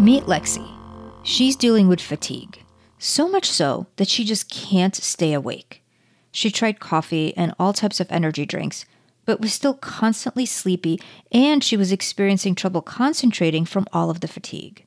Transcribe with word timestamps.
Meet 0.00 0.24
Lexi. 0.24 0.68
She's 1.22 1.54
dealing 1.54 1.86
with 1.86 2.00
fatigue, 2.00 2.64
so 2.98 3.28
much 3.28 3.48
so 3.48 3.86
that 3.94 4.08
she 4.08 4.24
just 4.24 4.50
can't 4.50 4.94
stay 4.94 5.32
awake. 5.32 5.84
She 6.32 6.50
tried 6.50 6.80
coffee 6.80 7.34
and 7.36 7.54
all 7.60 7.72
types 7.72 8.00
of 8.00 8.10
energy 8.10 8.44
drinks, 8.44 8.86
but 9.24 9.40
was 9.40 9.54
still 9.54 9.74
constantly 9.74 10.46
sleepy 10.46 11.00
and 11.30 11.62
she 11.62 11.76
was 11.76 11.92
experiencing 11.92 12.56
trouble 12.56 12.82
concentrating 12.82 13.64
from 13.64 13.86
all 13.92 14.10
of 14.10 14.18
the 14.18 14.26
fatigue. 14.26 14.84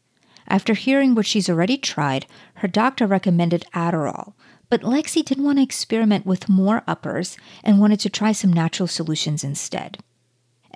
After 0.50 0.74
hearing 0.74 1.16
what 1.16 1.26
she's 1.26 1.50
already 1.50 1.78
tried, 1.78 2.26
her 2.56 2.68
doctor 2.68 3.08
recommended 3.08 3.66
Adderall, 3.74 4.34
but 4.70 4.82
Lexi 4.82 5.24
didn't 5.24 5.46
want 5.46 5.58
to 5.58 5.64
experiment 5.64 6.26
with 6.26 6.50
more 6.50 6.84
uppers 6.86 7.38
and 7.64 7.80
wanted 7.80 8.02
to 8.02 8.10
try 8.10 8.34
some 8.34 8.52
natural 8.52 8.88
solutions 8.88 9.42
instead. 9.42 10.00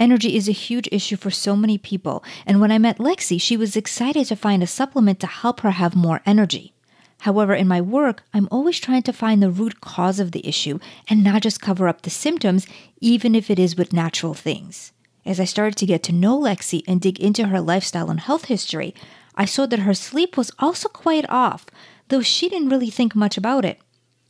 Energy 0.02 0.36
is 0.36 0.50
a 0.50 0.52
huge 0.52 0.90
issue 0.92 1.16
for 1.16 1.30
so 1.30 1.56
many 1.56 1.78
people, 1.78 2.24
and 2.48 2.60
when 2.60 2.72
I 2.72 2.80
met 2.80 2.98
Lexi, 2.98 3.40
she 3.40 3.56
was 3.56 3.76
excited 3.76 4.26
to 4.26 4.36
find 4.36 4.64
a 4.64 4.68
supplement 4.68 5.20
to 5.20 5.28
help 5.28 5.60
her 5.60 5.70
have 5.70 5.96
more 5.96 6.22
energy. 6.26 6.74
However, 7.20 7.54
in 7.54 7.68
my 7.68 7.82
work, 7.82 8.24
I'm 8.34 8.48
always 8.50 8.80
trying 8.80 9.04
to 9.04 9.14
find 9.14 9.44
the 9.44 9.52
root 9.52 9.80
cause 9.80 10.20
of 10.20 10.32
the 10.32 10.44
issue 10.48 10.80
and 11.08 11.24
not 11.24 11.44
just 11.44 11.62
cover 11.62 11.88
up 11.88 12.02
the 12.02 12.10
symptoms, 12.10 12.66
even 13.00 13.36
if 13.36 13.52
it 13.52 13.60
is 13.60 13.76
with 13.76 13.94
natural 13.94 14.34
things. 14.34 14.92
As 15.24 15.40
I 15.40 15.46
started 15.46 15.78
to 15.78 15.86
get 15.86 16.02
to 16.06 16.12
know 16.12 16.36
Lexi 16.40 16.82
and 16.88 17.00
dig 17.00 17.20
into 17.20 17.50
her 17.50 17.62
lifestyle 17.62 18.10
and 18.10 18.22
health 18.22 18.46
history, 18.46 18.96
I 19.36 19.46
saw 19.46 19.68
that 19.68 19.82
her 19.82 19.94
sleep 19.94 20.36
was 20.36 20.50
also 20.58 20.90
quite 20.90 21.30
off, 21.30 21.68
though 22.08 22.24
she 22.24 22.50
didn't 22.50 22.70
really 22.70 22.90
think 22.90 23.16
much 23.16 23.38
about 23.38 23.66
it. 23.66 23.80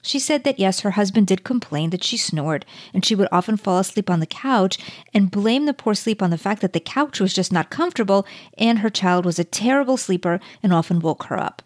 She 0.02 0.20
said 0.20 0.44
that 0.44 0.60
yes, 0.60 0.80
her 0.80 0.92
husband 0.92 1.28
did 1.28 1.44
complain 1.44 1.92
that 1.92 2.04
she 2.04 2.18
snored, 2.18 2.66
and 2.94 3.06
she 3.06 3.14
would 3.14 3.28
often 3.32 3.56
fall 3.56 3.80
asleep 3.80 4.10
on 4.10 4.20
the 4.20 4.26
couch 4.26 4.78
and 5.14 5.30
blame 5.30 5.66
the 5.66 5.74
poor 5.74 5.94
sleep 5.94 6.22
on 6.22 6.32
the 6.32 6.38
fact 6.38 6.62
that 6.62 6.74
the 6.74 6.80
couch 6.80 7.20
was 7.20 7.34
just 7.34 7.52
not 7.52 7.70
comfortable 7.70 8.26
and 8.58 8.80
her 8.80 8.90
child 8.90 9.26
was 9.26 9.38
a 9.38 9.44
terrible 9.44 9.98
sleeper 9.98 10.40
and 10.64 10.74
often 10.74 11.00
woke 11.00 11.26
her 11.26 11.40
up. 11.40 11.62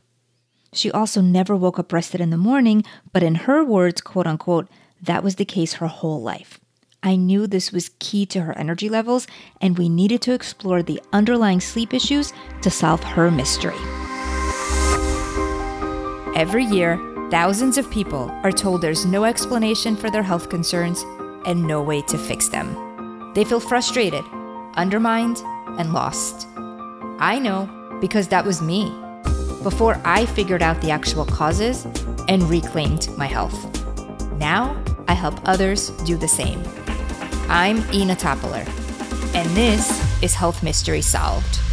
She 0.74 0.92
also 0.92 1.22
never 1.22 1.56
woke 1.56 1.80
up 1.80 1.94
rested 1.94 2.20
in 2.20 2.30
the 2.30 2.38
morning, 2.38 2.84
but 3.14 3.24
in 3.24 3.36
her 3.36 3.64
words, 3.64 4.02
quote 4.02 4.28
unquote, 4.28 4.68
that 5.02 5.24
was 5.24 5.36
the 5.36 5.46
case 5.46 5.74
her 5.74 5.88
whole 5.88 6.22
life. 6.22 6.60
I 7.02 7.16
knew 7.16 7.48
this 7.48 7.72
was 7.72 7.92
key 8.00 8.26
to 8.28 8.42
her 8.42 8.58
energy 8.58 8.90
levels, 8.90 9.28
and 9.62 9.78
we 9.78 9.88
needed 9.88 10.22
to 10.24 10.34
explore 10.34 10.82
the 10.82 11.00
underlying 11.14 11.62
sleep 11.62 11.94
issues 11.94 12.34
to 12.64 12.72
solve 12.72 13.04
her 13.04 13.30
mystery. 13.30 13.78
Every 16.36 16.66
year, 16.66 17.00
thousands 17.32 17.78
of 17.78 17.90
people 17.90 18.30
are 18.44 18.52
told 18.52 18.82
there's 18.82 19.06
no 19.06 19.24
explanation 19.24 19.96
for 19.96 20.10
their 20.10 20.24
health 20.24 20.50
concerns 20.50 21.04
and 21.46 21.62
no 21.64 21.82
way 21.82 22.02
to 22.04 22.18
fix 22.18 22.50
them. 22.50 23.32
They 23.34 23.44
feel 23.44 23.60
frustrated, 23.60 24.24
undermined, 24.76 25.38
and 25.80 25.92
lost. 25.92 26.48
I 27.20 27.40
know 27.40 27.70
because 28.00 28.28
that 28.28 28.46
was 28.46 28.62
me 28.62 28.94
before 29.64 30.00
I 30.06 30.28
figured 30.28 30.62
out 30.62 30.80
the 30.82 30.92
actual 30.92 31.26
causes 31.26 31.86
and 32.28 32.44
reclaimed 32.44 33.10
my 33.18 33.26
health. 33.26 33.58
Now, 34.34 34.82
I 35.08 35.14
help 35.14 35.40
others 35.46 35.90
do 36.06 36.18
the 36.18 36.28
same. 36.28 36.62
I'm 37.50 37.78
Ina 37.92 38.16
Toppler, 38.16 38.68
and 39.36 39.50
this 39.56 39.90
is 40.22 40.34
Health 40.34 40.62
Mystery 40.62 41.02
Solved. 41.02 41.65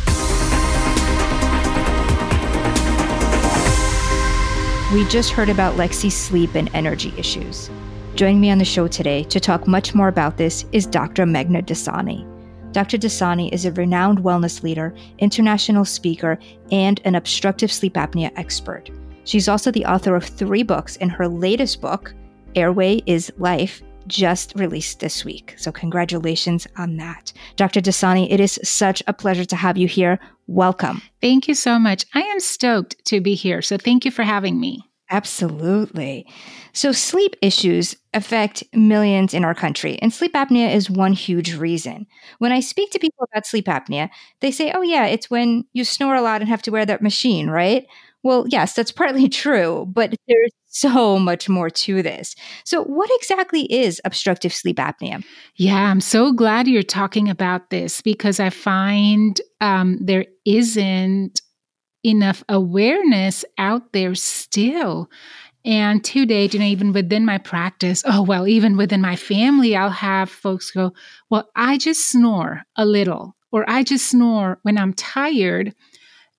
We 4.92 5.06
just 5.06 5.30
heard 5.30 5.48
about 5.48 5.78
Lexi's 5.78 6.14
sleep 6.14 6.54
and 6.54 6.68
energy 6.74 7.14
issues. 7.16 7.70
Joining 8.14 8.42
me 8.42 8.50
on 8.50 8.58
the 8.58 8.64
show 8.66 8.86
today 8.86 9.24
to 9.24 9.40
talk 9.40 9.66
much 9.66 9.94
more 9.94 10.08
about 10.08 10.36
this 10.36 10.66
is 10.72 10.84
Dr. 10.84 11.24
Meghna 11.24 11.64
Dassani. 11.64 12.28
Dr. 12.72 12.98
Dassani 12.98 13.50
is 13.54 13.64
a 13.64 13.72
renowned 13.72 14.18
wellness 14.18 14.62
leader, 14.62 14.94
international 15.16 15.86
speaker, 15.86 16.38
and 16.70 17.00
an 17.06 17.14
obstructive 17.14 17.72
sleep 17.72 17.94
apnea 17.94 18.30
expert. 18.36 18.90
She's 19.24 19.48
also 19.48 19.70
the 19.70 19.86
author 19.86 20.14
of 20.14 20.24
three 20.24 20.62
books, 20.62 20.98
and 20.98 21.10
her 21.10 21.26
latest 21.26 21.80
book, 21.80 22.12
Airway 22.54 23.00
is 23.06 23.32
Life, 23.38 23.82
just 24.06 24.54
released 24.54 25.00
this 25.00 25.24
week. 25.24 25.54
So, 25.56 25.72
congratulations 25.72 26.66
on 26.76 26.96
that. 26.96 27.32
Dr. 27.56 27.80
Dassani, 27.80 28.30
it 28.30 28.40
is 28.40 28.60
such 28.62 29.02
a 29.06 29.12
pleasure 29.12 29.44
to 29.44 29.56
have 29.56 29.76
you 29.76 29.86
here. 29.86 30.18
Welcome. 30.46 31.02
Thank 31.20 31.48
you 31.48 31.54
so 31.54 31.78
much. 31.78 32.04
I 32.14 32.20
am 32.20 32.40
stoked 32.40 33.04
to 33.06 33.20
be 33.20 33.34
here. 33.34 33.62
So, 33.62 33.76
thank 33.76 34.04
you 34.04 34.10
for 34.10 34.22
having 34.22 34.60
me. 34.60 34.82
Absolutely. 35.10 36.26
So, 36.72 36.90
sleep 36.90 37.36
issues 37.42 37.96
affect 38.14 38.64
millions 38.72 39.34
in 39.34 39.44
our 39.44 39.54
country, 39.54 39.98
and 40.00 40.12
sleep 40.12 40.32
apnea 40.32 40.74
is 40.74 40.88
one 40.88 41.12
huge 41.12 41.54
reason. 41.54 42.06
When 42.38 42.50
I 42.50 42.60
speak 42.60 42.90
to 42.92 42.98
people 42.98 43.28
about 43.30 43.46
sleep 43.46 43.66
apnea, 43.66 44.08
they 44.40 44.50
say, 44.50 44.72
oh, 44.74 44.80
yeah, 44.80 45.04
it's 45.06 45.28
when 45.28 45.64
you 45.74 45.84
snore 45.84 46.14
a 46.14 46.22
lot 46.22 46.40
and 46.40 46.48
have 46.48 46.62
to 46.62 46.70
wear 46.70 46.86
that 46.86 47.02
machine, 47.02 47.50
right? 47.50 47.86
Well, 48.22 48.46
yes, 48.48 48.72
that's 48.72 48.92
partly 48.92 49.28
true, 49.42 49.86
but 49.92 50.14
there's 50.26 50.52
so 50.72 51.18
much 51.18 51.48
more 51.48 51.70
to 51.70 52.02
this. 52.02 52.34
So, 52.64 52.82
what 52.82 53.10
exactly 53.14 53.72
is 53.72 54.00
obstructive 54.04 54.52
sleep 54.52 54.78
apnea? 54.78 55.22
Yeah, 55.56 55.90
I'm 55.90 56.00
so 56.00 56.32
glad 56.32 56.66
you're 56.66 56.82
talking 56.82 57.28
about 57.28 57.70
this 57.70 58.00
because 58.00 58.40
I 58.40 58.50
find 58.50 59.40
um, 59.60 59.98
there 60.00 60.26
isn't 60.44 61.40
enough 62.04 62.42
awareness 62.48 63.44
out 63.58 63.92
there 63.92 64.14
still. 64.14 65.08
And 65.64 66.02
to 66.06 66.26
date, 66.26 66.54
you 66.54 66.60
know, 66.60 66.66
even 66.66 66.92
within 66.92 67.24
my 67.24 67.38
practice, 67.38 68.02
oh, 68.04 68.22
well, 68.22 68.48
even 68.48 68.76
within 68.76 69.00
my 69.00 69.14
family, 69.14 69.76
I'll 69.76 69.90
have 69.90 70.28
folks 70.28 70.72
go, 70.72 70.92
Well, 71.30 71.48
I 71.54 71.78
just 71.78 72.10
snore 72.10 72.62
a 72.76 72.84
little, 72.84 73.36
or 73.52 73.68
I 73.68 73.84
just 73.84 74.08
snore 74.08 74.58
when 74.62 74.76
I'm 74.78 74.94
tired. 74.94 75.74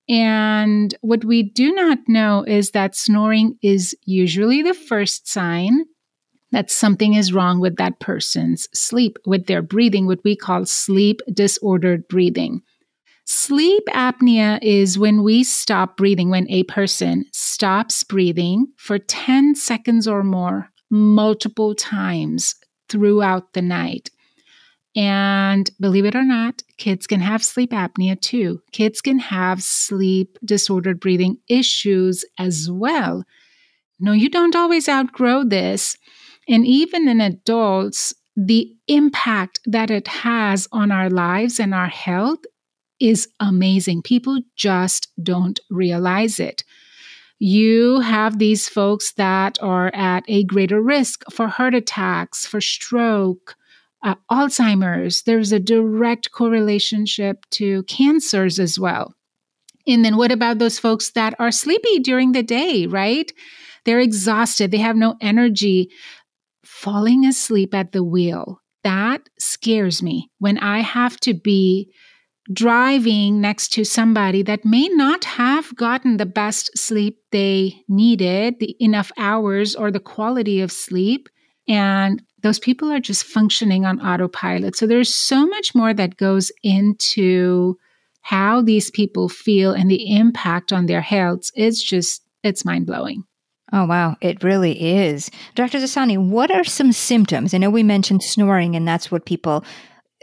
And 0.08 0.94
what 1.00 1.24
we 1.24 1.42
do 1.42 1.72
not 1.72 1.98
know 2.06 2.44
is 2.46 2.72
that 2.72 2.94
snoring 2.94 3.58
is 3.62 3.96
usually 4.04 4.62
the 4.62 4.74
first 4.74 5.28
sign 5.28 5.84
that 6.52 6.70
something 6.70 7.14
is 7.14 7.32
wrong 7.32 7.58
with 7.58 7.76
that 7.76 7.98
person's 8.00 8.68
sleep, 8.72 9.18
with 9.26 9.46
their 9.46 9.62
breathing, 9.62 10.06
what 10.06 10.22
we 10.24 10.36
call 10.36 10.66
sleep 10.66 11.20
disordered 11.32 12.06
breathing. 12.06 12.62
Sleep 13.26 13.82
apnea 13.88 14.58
is 14.62 14.98
when 14.98 15.22
we 15.22 15.42
stop 15.42 15.96
breathing, 15.96 16.28
when 16.28 16.48
a 16.50 16.62
person 16.64 17.24
stops 17.32 18.04
breathing 18.04 18.66
for 18.76 18.98
10 18.98 19.54
seconds 19.54 20.06
or 20.06 20.22
more, 20.22 20.70
multiple 20.90 21.74
times 21.74 22.54
throughout 22.88 23.54
the 23.54 23.62
night. 23.62 24.10
And 24.96 25.68
believe 25.80 26.04
it 26.04 26.14
or 26.14 26.22
not, 26.22 26.62
kids 26.76 27.06
can 27.06 27.20
have 27.20 27.44
sleep 27.44 27.70
apnea 27.70 28.20
too. 28.20 28.62
Kids 28.70 29.00
can 29.00 29.18
have 29.18 29.62
sleep 29.62 30.38
disordered 30.44 31.00
breathing 31.00 31.38
issues 31.48 32.24
as 32.38 32.70
well. 32.70 33.24
No, 33.98 34.12
you 34.12 34.28
don't 34.28 34.54
always 34.54 34.88
outgrow 34.88 35.44
this. 35.44 35.96
And 36.48 36.66
even 36.66 37.08
in 37.08 37.20
adults, 37.20 38.14
the 38.36 38.76
impact 38.86 39.60
that 39.66 39.90
it 39.90 40.06
has 40.08 40.68
on 40.72 40.92
our 40.92 41.08
lives 41.10 41.58
and 41.58 41.74
our 41.74 41.88
health 41.88 42.40
is 43.00 43.28
amazing. 43.40 44.02
People 44.02 44.40
just 44.56 45.08
don't 45.22 45.58
realize 45.70 46.38
it. 46.38 46.62
You 47.38 48.00
have 48.00 48.38
these 48.38 48.68
folks 48.68 49.12
that 49.14 49.58
are 49.60 49.92
at 49.94 50.24
a 50.28 50.44
greater 50.44 50.80
risk 50.80 51.24
for 51.30 51.48
heart 51.48 51.74
attacks, 51.74 52.46
for 52.46 52.60
stroke, 52.60 53.56
uh, 54.04 54.14
Alzheimer's. 54.30 55.22
There's 55.22 55.50
a 55.50 55.58
direct 55.58 56.30
correlation 56.30 57.06
to 57.06 57.82
cancers 57.84 58.60
as 58.60 58.78
well. 58.78 59.14
And 59.86 60.04
then 60.04 60.16
what 60.16 60.32
about 60.32 60.58
those 60.58 60.78
folks 60.78 61.10
that 61.10 61.34
are 61.38 61.50
sleepy 61.50 61.98
during 61.98 62.32
the 62.32 62.42
day, 62.42 62.86
right? 62.86 63.30
They're 63.84 64.00
exhausted, 64.00 64.70
they 64.70 64.78
have 64.78 64.96
no 64.96 65.16
energy. 65.20 65.90
Falling 66.64 67.26
asleep 67.26 67.74
at 67.74 67.92
the 67.92 68.02
wheel, 68.02 68.60
that 68.84 69.22
scares 69.38 70.02
me 70.02 70.30
when 70.38 70.58
I 70.58 70.80
have 70.80 71.18
to 71.20 71.34
be 71.34 71.92
driving 72.52 73.40
next 73.40 73.68
to 73.74 73.84
somebody 73.84 74.42
that 74.42 74.64
may 74.64 74.88
not 74.88 75.24
have 75.24 75.74
gotten 75.76 76.16
the 76.16 76.26
best 76.26 76.76
sleep 76.76 77.18
they 77.32 77.82
needed, 77.88 78.56
the 78.60 78.76
enough 78.80 79.10
hours 79.16 79.74
or 79.74 79.90
the 79.90 80.00
quality 80.00 80.60
of 80.60 80.70
sleep. 80.70 81.28
And 81.68 82.22
those 82.42 82.58
people 82.58 82.92
are 82.92 83.00
just 83.00 83.24
functioning 83.24 83.86
on 83.86 84.00
autopilot. 84.00 84.76
So 84.76 84.86
there's 84.86 85.14
so 85.14 85.46
much 85.46 85.74
more 85.74 85.94
that 85.94 86.16
goes 86.16 86.52
into 86.62 87.78
how 88.20 88.62
these 88.62 88.90
people 88.90 89.28
feel 89.28 89.72
and 89.72 89.90
the 89.90 90.16
impact 90.16 90.72
on 90.72 90.86
their 90.86 91.00
health. 91.00 91.50
It's 91.54 91.82
just, 91.82 92.22
it's 92.42 92.64
mind 92.64 92.86
blowing. 92.86 93.24
Oh, 93.72 93.86
wow. 93.86 94.16
It 94.20 94.44
really 94.44 94.98
is. 94.98 95.30
Dr. 95.54 95.78
Dassani, 95.78 96.18
what 96.18 96.50
are 96.50 96.64
some 96.64 96.92
symptoms? 96.92 97.54
I 97.54 97.58
know 97.58 97.70
we 97.70 97.82
mentioned 97.82 98.22
snoring, 98.22 98.76
and 98.76 98.86
that's 98.86 99.10
what 99.10 99.26
people 99.26 99.64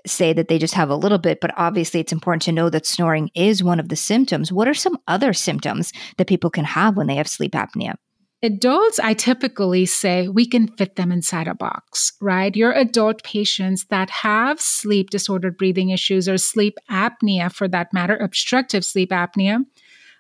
say 0.08 0.34
that 0.34 0.48
they 0.48 0.58
just 0.58 0.74
have 0.74 0.90
a 0.90 0.96
little 0.96 1.18
bit, 1.18 1.42
but 1.42 1.52
obviously 1.58 2.00
it's 2.00 2.14
important 2.14 2.42
to 2.44 2.52
know 2.52 2.70
that 2.70 2.86
snoring 2.86 3.30
is 3.36 3.64
one 3.64 3.80
of 3.80 3.90
the 3.90 3.96
symptoms. 3.96 4.52
What 4.52 4.68
are 4.68 4.74
some 4.74 4.98
other 5.08 5.34
symptoms 5.34 5.92
that 6.18 6.28
people 6.28 6.50
can 6.50 6.66
have 6.66 6.98
when 6.98 7.08
they 7.08 7.16
have 7.16 7.28
sleep 7.28 7.52
apnea? 7.52 7.96
Adults, 8.44 9.00
I 9.00 9.14
typically 9.14 9.86
say 9.86 10.28
we 10.28 10.48
can 10.48 10.68
fit 10.68 10.96
them 10.96 11.12
inside 11.12 11.48
a 11.48 11.54
box, 11.54 12.14
right? 12.20 12.56
Your 12.56 12.72
adult 12.72 13.24
patients 13.24 13.86
that 13.86 14.10
have 14.10 14.60
sleep 14.60 15.12
disordered 15.12 15.58
breathing 15.58 15.92
issues 15.92 16.28
or 16.28 16.40
sleep 16.40 16.78
apnea, 16.90 17.54
for 17.54 17.68
that 17.68 17.94
matter, 17.94 18.18
obstructive 18.18 18.84
sleep 18.84 19.12
apnea, 19.12 19.64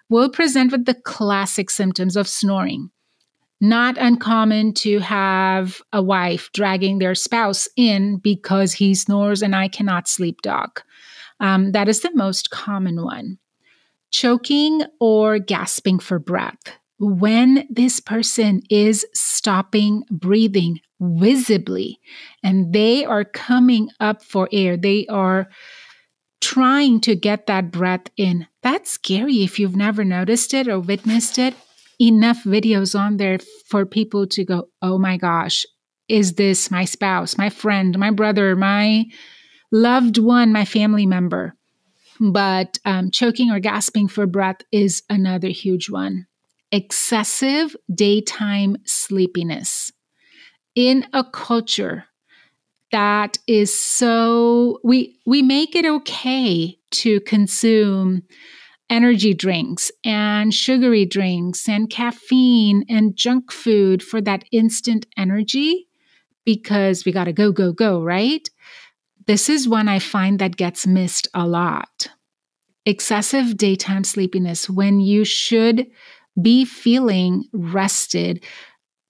will 0.09 0.29
present 0.29 0.71
with 0.71 0.85
the 0.85 0.94
classic 0.94 1.71
symptoms 1.71 2.15
of 2.15 2.27
snoring. 2.27 2.91
Not 3.59 3.97
uncommon 3.97 4.73
to 4.75 5.00
have 5.00 5.81
a 5.91 6.03
wife 6.03 6.51
dragging 6.53 7.00
their 7.00 7.15
spouse 7.15 7.68
in 7.75 8.18
because 8.18 8.73
he 8.73 8.94
snores 8.94 9.41
and 9.41 9.56
I 9.56 9.68
cannot 9.68 10.07
sleep, 10.07 10.41
doc. 10.44 10.83
Um, 11.39 11.71
that 11.71 11.89
is 11.89 12.01
the 12.01 12.13
most 12.13 12.51
common 12.51 13.03
one. 13.03 13.39
Choking 14.12 14.83
or 15.00 15.39
gasping 15.39 15.97
for 15.97 16.19
breath. 16.19 16.77
When 17.03 17.68
this 17.68 18.00
person 18.00 18.62
is 18.69 19.07
stopping 19.12 20.03
breathing 20.12 20.81
visibly 21.00 22.00
and 22.44 22.74
they 22.74 23.03
are 23.03 23.25
coming 23.25 23.89
up 24.00 24.24
for 24.24 24.48
air, 24.51 24.77
they 24.77 25.07
are 25.07 25.50
trying 26.42 27.01
to 27.01 27.15
get 27.15 27.48
that 27.48 27.71
breath 27.71 28.03
in. 28.18 28.45
That's 28.62 28.92
scary 28.92 29.44
if 29.44 29.57
you've 29.57 29.75
never 29.75 30.06
noticed 30.06 30.53
it 30.53 30.68
or 30.68 30.80
witnessed 30.80 31.39
it. 31.39 31.56
Enough 32.00 32.44
videos 32.44 32.98
on 32.98 33.18
there 33.18 33.39
for 33.68 33.83
people 33.83 34.27
to 34.27 34.45
go, 34.45 34.68
oh 34.83 35.00
my 35.00 35.18
gosh, 35.18 35.65
is 36.07 36.33
this 36.33 36.69
my 36.69 36.86
spouse, 36.86 37.36
my 37.36 37.50
friend, 37.50 37.97
my 37.97 38.12
brother, 38.12 38.56
my 38.56 39.06
loved 39.71 40.19
one, 40.19 40.54
my 40.54 40.65
family 40.65 41.07
member? 41.07 41.56
But 42.19 42.77
um, 42.86 43.09
choking 43.09 43.50
or 43.50 43.59
gasping 43.59 44.07
for 44.07 44.27
breath 44.27 44.62
is 44.71 45.01
another 45.09 45.47
huge 45.47 45.89
one. 45.89 46.27
Excessive 46.71 47.75
daytime 47.94 48.77
sleepiness. 48.85 49.91
In 50.75 51.06
a 51.13 51.23
culture 51.23 52.06
that 52.91 53.38
is 53.47 53.77
so 53.77 54.79
we 54.83 55.18
we 55.25 55.41
make 55.41 55.75
it 55.75 55.85
okay 55.85 56.77
to 56.91 57.19
consume 57.21 58.21
energy 58.89 59.33
drinks 59.33 59.91
and 60.03 60.53
sugary 60.53 61.06
drinks 61.06 61.68
and 61.69 61.89
caffeine 61.89 62.83
and 62.89 63.15
junk 63.15 63.51
food 63.51 64.03
for 64.03 64.21
that 64.21 64.44
instant 64.51 65.06
energy 65.18 65.88
because 66.45 67.06
we 67.06 67.12
got 67.12 67.23
to 67.23 67.33
go 67.33 67.51
go 67.51 67.71
go 67.71 68.01
right 68.01 68.50
this 69.27 69.47
is 69.47 69.68
one 69.68 69.88
i 69.88 69.97
find 69.97 70.39
that 70.39 70.57
gets 70.57 70.85
missed 70.85 71.27
a 71.33 71.47
lot 71.47 72.09
excessive 72.85 73.56
daytime 73.56 74.03
sleepiness 74.03 74.69
when 74.69 75.00
you 75.00 75.23
should 75.23 75.88
be 76.39 76.66
feeling 76.66 77.45
rested 77.54 78.44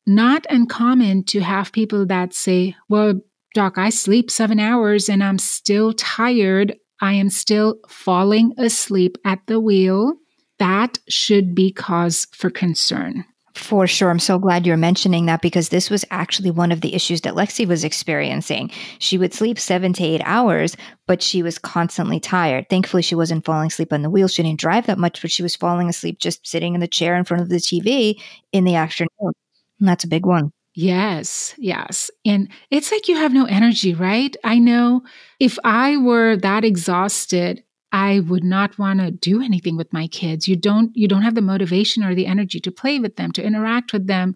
not 0.08 0.46
uncommon 0.50 1.24
to 1.24 1.40
have 1.42 1.72
people 1.72 2.06
that 2.06 2.34
say 2.34 2.76
well 2.90 3.22
Doc, 3.54 3.78
I 3.78 3.90
sleep 3.90 4.32
seven 4.32 4.60
hours 4.60 5.10
and 5.10 5.24
I'm 5.24 5.38
still 5.38 5.94
tired. 5.94 6.76
I 7.02 7.14
am 7.14 7.30
still 7.30 7.80
falling 7.90 8.54
asleep 8.58 9.18
at 9.26 9.40
the 9.48 9.60
wheel. 9.60 10.16
That 10.60 11.00
should 11.10 11.54
be 11.54 11.72
cause 11.72 12.28
for 12.32 12.50
concern. 12.50 13.26
For 13.56 13.86
sure. 13.86 14.10
I'm 14.10 14.20
so 14.20 14.40
glad 14.40 14.66
you're 14.66 14.78
mentioning 14.78 15.26
that 15.26 15.42
because 15.42 15.70
this 15.70 15.90
was 15.90 16.06
actually 16.10 16.52
one 16.52 16.72
of 16.72 16.82
the 16.82 16.96
issues 16.96 17.22
that 17.22 17.34
Lexi 17.34 17.68
was 17.68 17.84
experiencing. 17.84 18.72
She 19.00 19.18
would 19.18 19.34
sleep 19.34 19.60
seven 19.60 19.92
to 19.94 20.04
eight 20.04 20.22
hours, 20.24 20.78
but 21.06 21.22
she 21.22 21.44
was 21.44 21.58
constantly 21.58 22.20
tired. 22.20 22.70
Thankfully, 22.70 23.04
she 23.04 23.16
wasn't 23.16 23.44
falling 23.44 23.68
asleep 23.68 23.92
on 23.92 24.04
the 24.04 24.10
wheel. 24.10 24.30
She 24.30 24.44
didn't 24.44 24.60
drive 24.60 24.88
that 24.88 24.98
much, 24.98 25.22
but 25.22 25.32
she 25.32 25.44
was 25.44 25.56
falling 25.56 25.90
asleep 25.90 26.20
just 26.20 26.48
sitting 26.48 26.76
in 26.76 26.82
the 26.82 26.88
chair 26.88 27.16
in 27.16 27.26
front 27.26 27.44
of 27.44 27.50
the 27.50 27.58
TV 27.58 28.22
in 28.54 28.64
the 28.64 28.76
afternoon. 28.76 29.34
And 29.80 29.90
that's 29.90 30.06
a 30.06 30.10
big 30.10 30.26
one. 30.26 30.52
Yes, 30.74 31.54
yes. 31.58 32.10
And 32.26 32.50
it's 32.70 32.92
like 32.92 33.10
you 33.10 33.18
have 33.18 33.34
no 33.34 33.46
energy, 33.46 33.94
right? 33.94 34.34
I 34.46 34.60
know 34.60 35.02
if 35.40 35.60
I 35.66 35.98
were 35.98 36.38
that 36.38 36.64
exhausted, 36.64 37.64
I 37.92 38.22
would 38.22 38.44
not 38.44 38.78
want 38.80 39.00
to 39.00 39.12
do 39.12 39.42
anything 39.42 39.76
with 39.76 39.92
my 39.92 40.08
kids. 40.08 40.48
You 40.48 40.56
don't 40.56 40.96
you 40.96 41.08
don't 41.08 41.24
have 41.24 41.36
the 41.36 41.42
motivation 41.42 42.04
or 42.04 42.16
the 42.16 42.28
energy 42.28 42.60
to 42.62 42.72
play 42.72 43.00
with 43.00 43.16
them, 43.18 43.32
to 43.34 43.44
interact 43.44 43.94
with 43.94 44.08
them, 44.08 44.36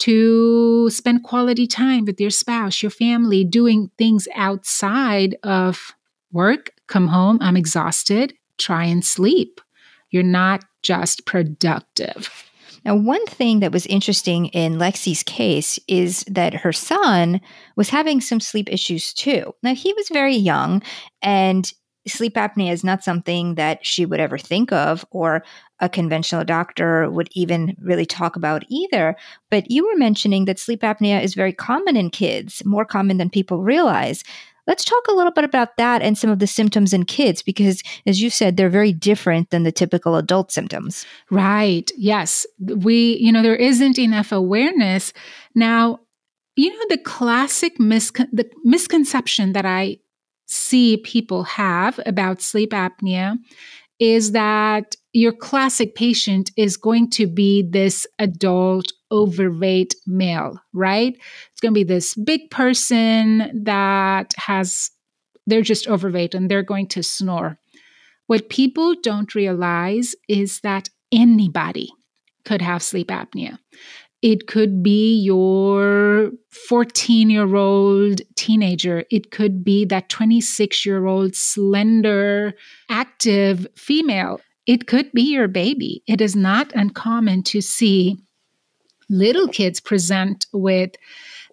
to 0.00 0.88
spend 0.90 1.22
quality 1.22 1.66
time 1.66 2.04
with 2.04 2.20
your 2.20 2.30
spouse, 2.30 2.82
your 2.82 2.90
family, 2.90 3.44
doing 3.44 3.90
things 3.98 4.28
outside 4.34 5.36
of 5.42 5.92
work, 6.32 6.70
come 6.86 7.08
home, 7.08 7.38
I'm 7.40 7.56
exhausted, 7.56 8.34
try 8.58 8.84
and 8.84 9.04
sleep. 9.04 9.60
You're 10.10 10.22
not 10.22 10.64
just 10.82 11.26
productive. 11.26 12.30
Now, 12.84 12.96
one 12.96 13.24
thing 13.26 13.60
that 13.60 13.70
was 13.70 13.86
interesting 13.86 14.46
in 14.46 14.74
Lexi's 14.78 15.22
case 15.22 15.78
is 15.86 16.24
that 16.24 16.54
her 16.54 16.72
son 16.72 17.40
was 17.76 17.90
having 17.90 18.20
some 18.20 18.40
sleep 18.40 18.68
issues 18.70 19.14
too. 19.14 19.54
Now, 19.62 19.74
he 19.74 19.92
was 19.92 20.08
very 20.08 20.34
young, 20.34 20.82
and 21.22 21.72
sleep 22.06 22.34
apnea 22.34 22.72
is 22.72 22.84
not 22.84 23.04
something 23.04 23.54
that 23.54 23.84
she 23.84 24.04
would 24.04 24.20
ever 24.20 24.38
think 24.38 24.72
of 24.72 25.04
or 25.10 25.44
a 25.80 25.88
conventional 25.88 26.44
doctor 26.44 27.10
would 27.10 27.28
even 27.32 27.76
really 27.80 28.06
talk 28.06 28.36
about 28.36 28.64
either. 28.68 29.16
But 29.50 29.70
you 29.70 29.86
were 29.86 29.96
mentioning 29.96 30.44
that 30.46 30.58
sleep 30.58 30.82
apnea 30.82 31.22
is 31.22 31.34
very 31.34 31.52
common 31.52 31.96
in 31.96 32.10
kids, 32.10 32.64
more 32.64 32.84
common 32.84 33.18
than 33.18 33.30
people 33.30 33.62
realize. 33.62 34.22
Let's 34.66 34.84
talk 34.84 35.02
a 35.08 35.12
little 35.12 35.32
bit 35.32 35.44
about 35.44 35.76
that 35.76 36.02
and 36.02 36.16
some 36.16 36.30
of 36.30 36.38
the 36.38 36.46
symptoms 36.46 36.92
in 36.92 37.04
kids 37.04 37.42
because, 37.42 37.82
as 38.06 38.22
you 38.22 38.30
said, 38.30 38.56
they're 38.56 38.68
very 38.68 38.92
different 38.92 39.50
than 39.50 39.64
the 39.64 39.72
typical 39.72 40.14
adult 40.14 40.52
symptoms. 40.52 41.04
Right. 41.30 41.90
Yes. 41.96 42.46
We, 42.60 43.16
you 43.20 43.32
know, 43.32 43.42
there 43.42 43.56
isn't 43.56 43.98
enough 43.98 44.30
awareness. 44.30 45.12
Now, 45.56 45.98
you 46.54 46.70
know, 46.70 46.84
the 46.90 46.98
classic 46.98 47.78
miscon- 47.78 48.30
the 48.32 48.48
misconception 48.62 49.52
that 49.54 49.66
I 49.66 49.98
see 50.46 50.98
people 50.98 51.44
have 51.44 52.00
about 52.06 52.42
sleep 52.42 52.70
apnea 52.70 53.36
is 53.98 54.32
that 54.32 54.96
your 55.12 55.32
classic 55.32 55.94
patient 55.94 56.50
is 56.56 56.76
going 56.76 57.08
to 57.10 57.26
be 57.26 57.62
this 57.62 58.06
adult 58.18 58.86
overweight 59.12 59.94
male, 60.06 60.58
right? 60.72 61.14
It's 61.52 61.60
going 61.60 61.72
to 61.72 61.78
be 61.78 61.84
this 61.84 62.14
big 62.14 62.50
person 62.50 63.62
that 63.64 64.32
has, 64.36 64.90
they're 65.46 65.62
just 65.62 65.86
overweight 65.86 66.34
and 66.34 66.50
they're 66.50 66.62
going 66.62 66.88
to 66.88 67.02
snore. 67.02 67.58
What 68.26 68.48
people 68.48 68.94
don't 69.02 69.34
realize 69.34 70.14
is 70.28 70.60
that 70.60 70.88
anybody 71.12 71.90
could 72.44 72.62
have 72.62 72.82
sleep 72.82 73.08
apnea. 73.08 73.58
It 74.22 74.46
could 74.46 74.84
be 74.84 75.20
your 75.20 76.30
14 76.50 77.28
year 77.28 77.56
old 77.56 78.22
teenager. 78.36 79.04
It 79.10 79.32
could 79.32 79.64
be 79.64 79.84
that 79.86 80.08
26 80.08 80.86
year 80.86 81.06
old 81.06 81.34
slender, 81.34 82.54
active 82.88 83.66
female. 83.76 84.40
It 84.66 84.86
could 84.86 85.10
be 85.12 85.22
your 85.22 85.48
baby. 85.48 86.04
It 86.06 86.20
is 86.20 86.36
not 86.36 86.72
uncommon 86.74 87.42
to 87.44 87.60
see 87.60 88.16
little 89.10 89.48
kids 89.48 89.80
present 89.80 90.46
with 90.52 90.92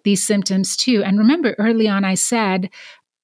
these 0.04 0.24
symptoms 0.24 0.76
too. 0.76 1.02
And 1.02 1.18
remember, 1.18 1.54
early 1.58 1.88
on, 1.88 2.04
I 2.04 2.14
said 2.14 2.70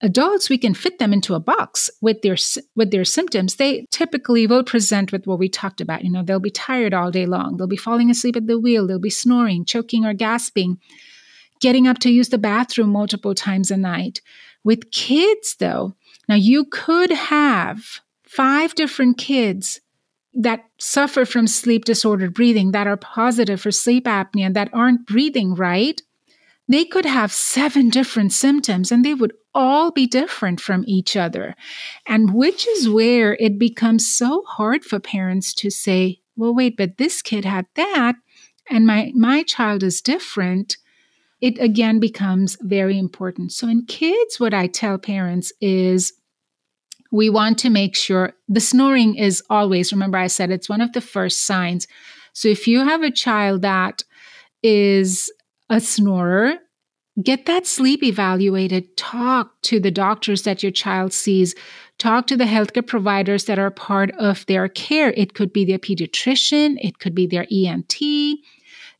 adults 0.02 0.50
we 0.50 0.58
can 0.58 0.74
fit 0.74 0.98
them 0.98 1.12
into 1.12 1.34
a 1.34 1.40
box 1.40 1.90
with 2.00 2.22
their 2.22 2.36
with 2.74 2.90
their 2.90 3.04
symptoms. 3.04 3.56
They 3.56 3.86
typically 3.90 4.46
will 4.46 4.64
present 4.64 5.12
with 5.12 5.26
what 5.26 5.38
we 5.38 5.48
talked 5.48 5.80
about 5.80 6.04
you 6.04 6.10
know 6.10 6.22
they'll 6.22 6.40
be 6.40 6.50
tired 6.50 6.94
all 6.94 7.10
day 7.10 7.26
long. 7.26 7.56
They'll 7.56 7.66
be 7.66 7.76
falling 7.76 8.10
asleep 8.10 8.36
at 8.36 8.46
the 8.46 8.58
wheel. 8.58 8.86
They'll 8.86 8.98
be 8.98 9.10
snoring 9.10 9.64
choking 9.64 10.04
or 10.04 10.14
gasping. 10.14 10.78
Getting 11.60 11.88
up 11.88 11.98
to 12.00 12.10
use 12.10 12.28
the 12.28 12.38
bathroom 12.38 12.90
multiple 12.90 13.34
times 13.34 13.70
a 13.70 13.76
night. 13.76 14.20
With 14.64 14.90
kids 14.90 15.56
though 15.58 15.94
now 16.28 16.34
you 16.34 16.64
could 16.64 17.10
have 17.10 18.00
five 18.24 18.74
different 18.74 19.16
kids 19.16 19.80
that 20.34 20.64
suffer 20.78 21.24
from 21.24 21.46
sleep 21.46 21.86
disordered 21.86 22.34
breathing 22.34 22.72
that 22.72 22.86
are 22.86 22.98
positive 22.98 23.60
for 23.60 23.70
sleep 23.70 24.04
apnea 24.04 24.46
and 24.46 24.56
that 24.56 24.68
aren't 24.74 25.06
breathing 25.06 25.54
right. 25.54 26.02
They 26.68 26.84
could 26.84 27.06
have 27.06 27.32
seven 27.32 27.88
different 27.88 28.32
symptoms 28.32 28.92
and 28.92 29.04
they 29.04 29.14
would 29.14 29.32
all 29.56 29.90
be 29.90 30.06
different 30.06 30.60
from 30.60 30.84
each 30.86 31.16
other. 31.16 31.56
And 32.06 32.34
which 32.34 32.68
is 32.68 32.88
where 32.88 33.34
it 33.36 33.58
becomes 33.58 34.06
so 34.06 34.44
hard 34.46 34.84
for 34.84 35.00
parents 35.00 35.54
to 35.54 35.70
say, 35.70 36.20
well, 36.36 36.54
wait, 36.54 36.76
but 36.76 36.98
this 36.98 37.22
kid 37.22 37.46
had 37.46 37.66
that 37.74 38.16
and 38.68 38.86
my, 38.86 39.12
my 39.14 39.42
child 39.42 39.82
is 39.82 40.02
different. 40.02 40.76
It 41.40 41.58
again 41.58 41.98
becomes 41.98 42.58
very 42.60 42.98
important. 42.98 43.52
So 43.52 43.66
in 43.66 43.86
kids, 43.86 44.38
what 44.38 44.52
I 44.52 44.66
tell 44.66 44.98
parents 44.98 45.52
is 45.60 46.12
we 47.10 47.30
want 47.30 47.58
to 47.60 47.70
make 47.70 47.96
sure 47.96 48.34
the 48.48 48.60
snoring 48.60 49.14
is 49.14 49.42
always, 49.48 49.92
remember, 49.92 50.18
I 50.18 50.26
said 50.26 50.50
it's 50.50 50.68
one 50.68 50.82
of 50.82 50.92
the 50.92 51.00
first 51.00 51.44
signs. 51.44 51.86
So 52.34 52.48
if 52.48 52.68
you 52.68 52.84
have 52.84 53.02
a 53.02 53.10
child 53.10 53.62
that 53.62 54.04
is 54.62 55.32
a 55.70 55.80
snorer, 55.80 56.58
get 57.22 57.46
that 57.46 57.66
sleep 57.66 58.02
evaluated. 58.02 58.96
Talk 58.96 59.60
to 59.62 59.80
the 59.80 59.90
doctors 59.90 60.42
that 60.42 60.62
your 60.62 60.72
child 60.72 61.12
sees. 61.12 61.54
Talk 61.98 62.26
to 62.26 62.36
the 62.36 62.44
healthcare 62.44 62.86
providers 62.86 63.44
that 63.44 63.58
are 63.58 63.70
part 63.70 64.10
of 64.12 64.44
their 64.46 64.68
care. 64.68 65.12
It 65.12 65.34
could 65.34 65.52
be 65.52 65.64
their 65.64 65.78
pediatrician, 65.78 66.76
it 66.80 66.98
could 66.98 67.14
be 67.14 67.26
their 67.26 67.46
ENT, 67.50 67.96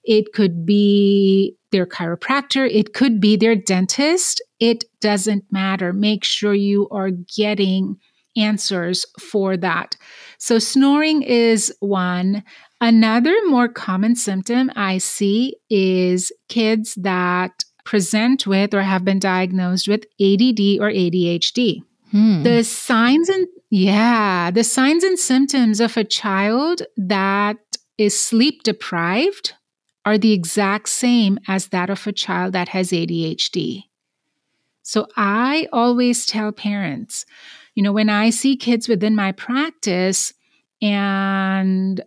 it 0.05 0.33
could 0.33 0.65
be 0.65 1.57
their 1.73 1.87
chiropractor, 1.87 2.69
it 2.71 2.95
could 2.95 3.21
be 3.21 3.37
their 3.37 3.57
dentist. 3.57 4.41
It 4.61 4.85
doesn't 5.01 5.45
matter. 5.51 5.93
Make 5.93 6.25
sure 6.25 6.55
you 6.55 6.89
are 6.91 7.11
getting 7.11 7.99
answers 8.37 9.05
for 9.19 9.57
that. 9.57 9.97
So, 10.39 10.59
snoring 10.59 11.23
is 11.23 11.75
one. 11.81 12.43
Another 12.81 13.35
more 13.47 13.69
common 13.69 14.15
symptom 14.17 14.71
I 14.77 14.99
see 14.99 15.57
is 15.71 16.31
kids 16.49 16.95
that 16.97 17.65
present 17.87 18.47
with 18.47 18.75
or 18.75 18.83
have 18.83 19.05
been 19.05 19.19
diagnosed 19.19 19.89
with 19.89 20.05
ADD 20.21 20.61
or 20.81 20.91
ADHD. 20.91 21.83
Hmm. 22.11 22.43
The 22.43 22.63
signs 22.63 23.29
and 23.29 23.47
yeah, 23.71 24.51
the 24.51 24.63
signs 24.63 25.03
and 25.03 25.19
symptoms 25.19 25.81
of 25.81 25.97
a 25.97 26.05
child 26.05 26.83
that 26.97 27.57
is 27.97 28.19
sleep 28.19 28.63
deprived 28.63 29.55
are 30.05 30.19
the 30.19 30.33
exact 30.33 30.89
same 30.89 31.39
as 31.49 31.69
that 31.69 31.91
of 31.91 32.07
a 32.07 32.13
child 32.13 32.53
that 32.53 32.69
has 32.69 32.91
ADHD. 32.91 33.85
So 34.83 35.09
I 35.17 35.67
always 35.73 36.27
tell 36.27 36.53
parents, 36.53 37.27
you 37.75 37.83
know, 37.83 37.93
when 37.93 38.09
I 38.09 38.31
see 38.31 38.57
kids 38.57 38.89
within 38.89 39.17
my 39.17 39.33
practice 39.33 40.33
and 40.81 42.01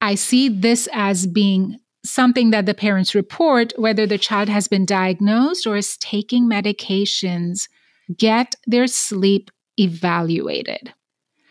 I 0.00 0.14
see 0.14 0.48
this 0.48 0.88
as 0.92 1.26
being 1.26 1.78
something 2.04 2.50
that 2.50 2.66
the 2.66 2.74
parents 2.74 3.14
report, 3.14 3.72
whether 3.76 4.06
the 4.06 4.18
child 4.18 4.48
has 4.48 4.68
been 4.68 4.84
diagnosed 4.84 5.66
or 5.66 5.76
is 5.76 5.96
taking 5.98 6.48
medications, 6.48 7.68
get 8.16 8.54
their 8.66 8.86
sleep 8.86 9.50
evaluated. 9.78 10.92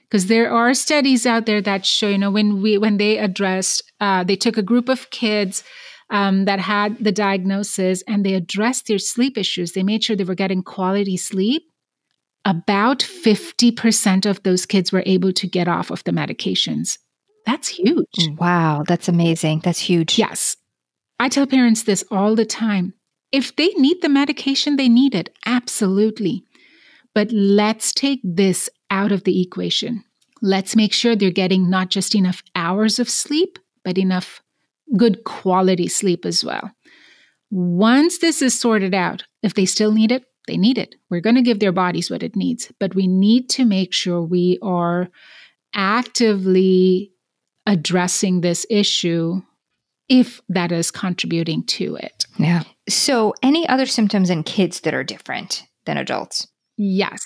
Because 0.03 0.27
there 0.27 0.51
are 0.51 0.73
studies 0.73 1.25
out 1.25 1.45
there 1.45 1.61
that 1.61 1.85
show 1.85 2.09
you 2.09 2.17
know 2.17 2.31
when 2.31 2.61
we 2.61 2.77
when 2.77 2.97
they 2.97 3.17
addressed 3.17 3.81
uh, 4.01 4.23
they 4.25 4.35
took 4.35 4.57
a 4.57 4.63
group 4.63 4.89
of 4.89 5.09
kids 5.09 5.63
um, 6.09 6.43
that 6.43 6.59
had 6.59 6.97
the 7.01 7.13
diagnosis 7.13 8.03
and 8.07 8.25
they 8.25 8.33
addressed 8.33 8.87
their 8.87 8.99
sleep 8.99 9.37
issues. 9.37 9.71
They 9.71 9.83
made 9.83 10.03
sure 10.03 10.17
they 10.17 10.25
were 10.25 10.35
getting 10.35 10.61
quality 10.63 11.15
sleep. 11.15 11.63
About 12.43 12.99
50% 12.99 14.25
of 14.25 14.43
those 14.43 14.65
kids 14.65 14.91
were 14.91 15.03
able 15.05 15.31
to 15.31 15.47
get 15.47 15.69
off 15.69 15.91
of 15.91 16.03
the 16.03 16.11
medications 16.11 16.97
that's 17.45 17.67
huge. 17.67 18.29
Wow 18.37 18.83
that's 18.87 19.07
amazing. 19.07 19.61
That's 19.63 19.79
huge. 19.79 20.17
Yes. 20.17 20.57
I 21.19 21.29
tell 21.29 21.47
parents 21.47 21.83
this 21.83 22.03
all 22.11 22.35
the 22.35 22.45
time. 22.45 22.93
If 23.31 23.55
they 23.55 23.69
need 23.69 24.01
the 24.01 24.09
medication 24.09 24.75
they 24.75 24.89
need 24.89 25.15
it. 25.15 25.35
Absolutely. 25.45 26.43
But 27.13 27.31
let's 27.31 27.93
take 27.93 28.19
this 28.23 28.69
out 28.89 29.11
of 29.11 29.23
the 29.23 29.41
equation. 29.41 30.03
Let's 30.41 30.75
make 30.75 30.93
sure 30.93 31.15
they're 31.15 31.29
getting 31.29 31.69
not 31.69 31.89
just 31.89 32.15
enough 32.15 32.41
hours 32.55 32.99
of 32.99 33.09
sleep, 33.09 33.59
but 33.83 33.97
enough 33.97 34.41
good 34.97 35.23
quality 35.23 35.87
sleep 35.87 36.25
as 36.25 36.43
well. 36.43 36.71
Once 37.49 38.19
this 38.19 38.41
is 38.41 38.57
sorted 38.57 38.93
out, 38.93 39.23
if 39.43 39.53
they 39.53 39.65
still 39.65 39.91
need 39.91 40.11
it, 40.11 40.23
they 40.47 40.57
need 40.57 40.77
it. 40.77 40.95
We're 41.09 41.21
going 41.21 41.35
to 41.35 41.41
give 41.41 41.59
their 41.59 41.71
bodies 41.71 42.09
what 42.09 42.23
it 42.23 42.35
needs, 42.35 42.71
but 42.79 42.95
we 42.95 43.07
need 43.07 43.49
to 43.51 43.65
make 43.65 43.93
sure 43.93 44.21
we 44.21 44.57
are 44.61 45.09
actively 45.73 47.10
addressing 47.71 48.41
this 48.41 48.65
issue 48.69 49.41
if 50.09 50.41
that 50.49 50.73
is 50.73 50.91
contributing 50.91 51.63
to 51.63 51.95
it. 51.95 52.25
Yeah. 52.37 52.63
So, 52.89 53.33
any 53.41 53.67
other 53.69 53.85
symptoms 53.85 54.29
in 54.29 54.43
kids 54.43 54.81
that 54.81 54.93
are 54.93 55.05
different 55.05 55.63
than 55.85 55.97
adults? 55.97 56.47
Yes. 56.77 57.21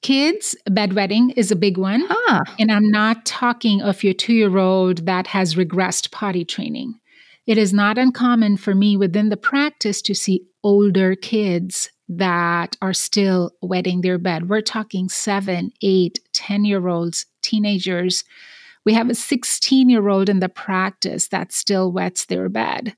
Kids, 0.00 0.56
bedwetting 0.68 1.34
is 1.36 1.50
a 1.50 1.56
big 1.56 1.76
one. 1.76 2.02
Ah. 2.08 2.40
And 2.58 2.72
I'm 2.72 2.90
not 2.90 3.26
talking 3.26 3.82
of 3.82 4.02
your 4.02 4.14
two 4.14 4.32
year 4.32 4.56
old 4.56 5.04
that 5.04 5.26
has 5.28 5.56
regressed 5.56 6.10
potty 6.10 6.46
training. 6.46 6.94
It 7.46 7.58
is 7.58 7.74
not 7.74 7.98
uncommon 7.98 8.56
for 8.56 8.74
me 8.74 8.96
within 8.96 9.28
the 9.28 9.36
practice 9.36 10.00
to 10.02 10.14
see 10.14 10.46
older 10.64 11.14
kids 11.14 11.90
that 12.08 12.76
are 12.80 12.94
still 12.94 13.52
wetting 13.60 14.00
their 14.00 14.18
bed. 14.18 14.48
We're 14.48 14.62
talking 14.62 15.10
seven, 15.10 15.72
eight, 15.82 16.18
10 16.32 16.64
year 16.64 16.88
olds, 16.88 17.26
teenagers. 17.42 18.24
We 18.84 18.94
have 18.94 19.10
a 19.10 19.14
16 19.14 19.88
year 19.88 20.08
old 20.08 20.28
in 20.28 20.40
the 20.40 20.48
practice 20.48 21.28
that 21.28 21.52
still 21.52 21.92
wets 21.92 22.26
their 22.26 22.48
bed. 22.48 22.94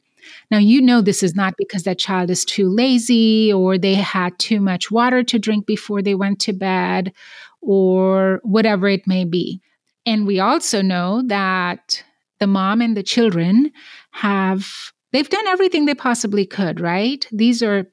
Now, 0.50 0.58
you 0.58 0.80
know, 0.80 1.00
this 1.00 1.22
is 1.22 1.34
not 1.34 1.54
because 1.58 1.82
that 1.82 1.98
child 1.98 2.30
is 2.30 2.44
too 2.44 2.68
lazy 2.68 3.52
or 3.52 3.76
they 3.76 3.94
had 3.94 4.38
too 4.38 4.60
much 4.60 4.90
water 4.90 5.22
to 5.22 5.38
drink 5.38 5.66
before 5.66 6.02
they 6.02 6.14
went 6.14 6.40
to 6.40 6.52
bed 6.52 7.12
or 7.60 8.40
whatever 8.42 8.88
it 8.88 9.06
may 9.06 9.24
be. 9.24 9.60
And 10.06 10.26
we 10.26 10.40
also 10.40 10.82
know 10.82 11.22
that 11.26 12.02
the 12.40 12.46
mom 12.46 12.80
and 12.80 12.96
the 12.96 13.02
children 13.02 13.72
have, 14.12 14.66
they've 15.12 15.28
done 15.28 15.46
everything 15.46 15.86
they 15.86 15.94
possibly 15.94 16.46
could, 16.46 16.80
right? 16.80 17.26
These 17.32 17.62
are 17.62 17.86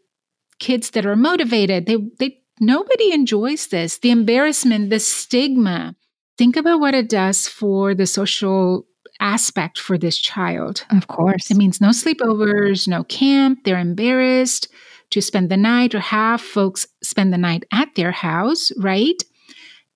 kids 0.60 0.92
that 0.92 1.06
are 1.06 1.16
motivated. 1.16 1.86
They, 1.86 1.98
they, 2.20 2.38
nobody 2.60 3.14
enjoys 3.14 3.68
this. 3.68 4.00
The 4.00 4.12
embarrassment, 4.12 4.90
the 4.90 5.00
stigma. 5.00 5.96
Think 6.42 6.58
about 6.58 6.80
what 6.80 6.96
it 6.96 7.08
does 7.08 7.48
for 7.48 7.94
the 7.94 8.08
social 8.08 8.88
aspect 9.20 9.78
for 9.78 9.96
this 9.96 10.18
child. 10.18 10.84
Of 10.90 11.08
course. 11.08 11.52
It 11.52 11.58
means 11.58 11.80
no 11.80 11.90
sleepovers, 11.90 12.88
no 12.88 13.04
camp. 13.04 13.60
They're 13.64 13.78
embarrassed 13.78 14.68
to 15.12 15.22
spend 15.22 15.52
the 15.52 15.58
night 15.58 15.94
or 15.94 16.00
have 16.00 16.42
folks 16.42 16.88
spend 17.04 17.32
the 17.32 17.38
night 17.38 17.66
at 17.72 17.94
their 17.94 18.10
house, 18.10 18.72
right? 18.78 19.24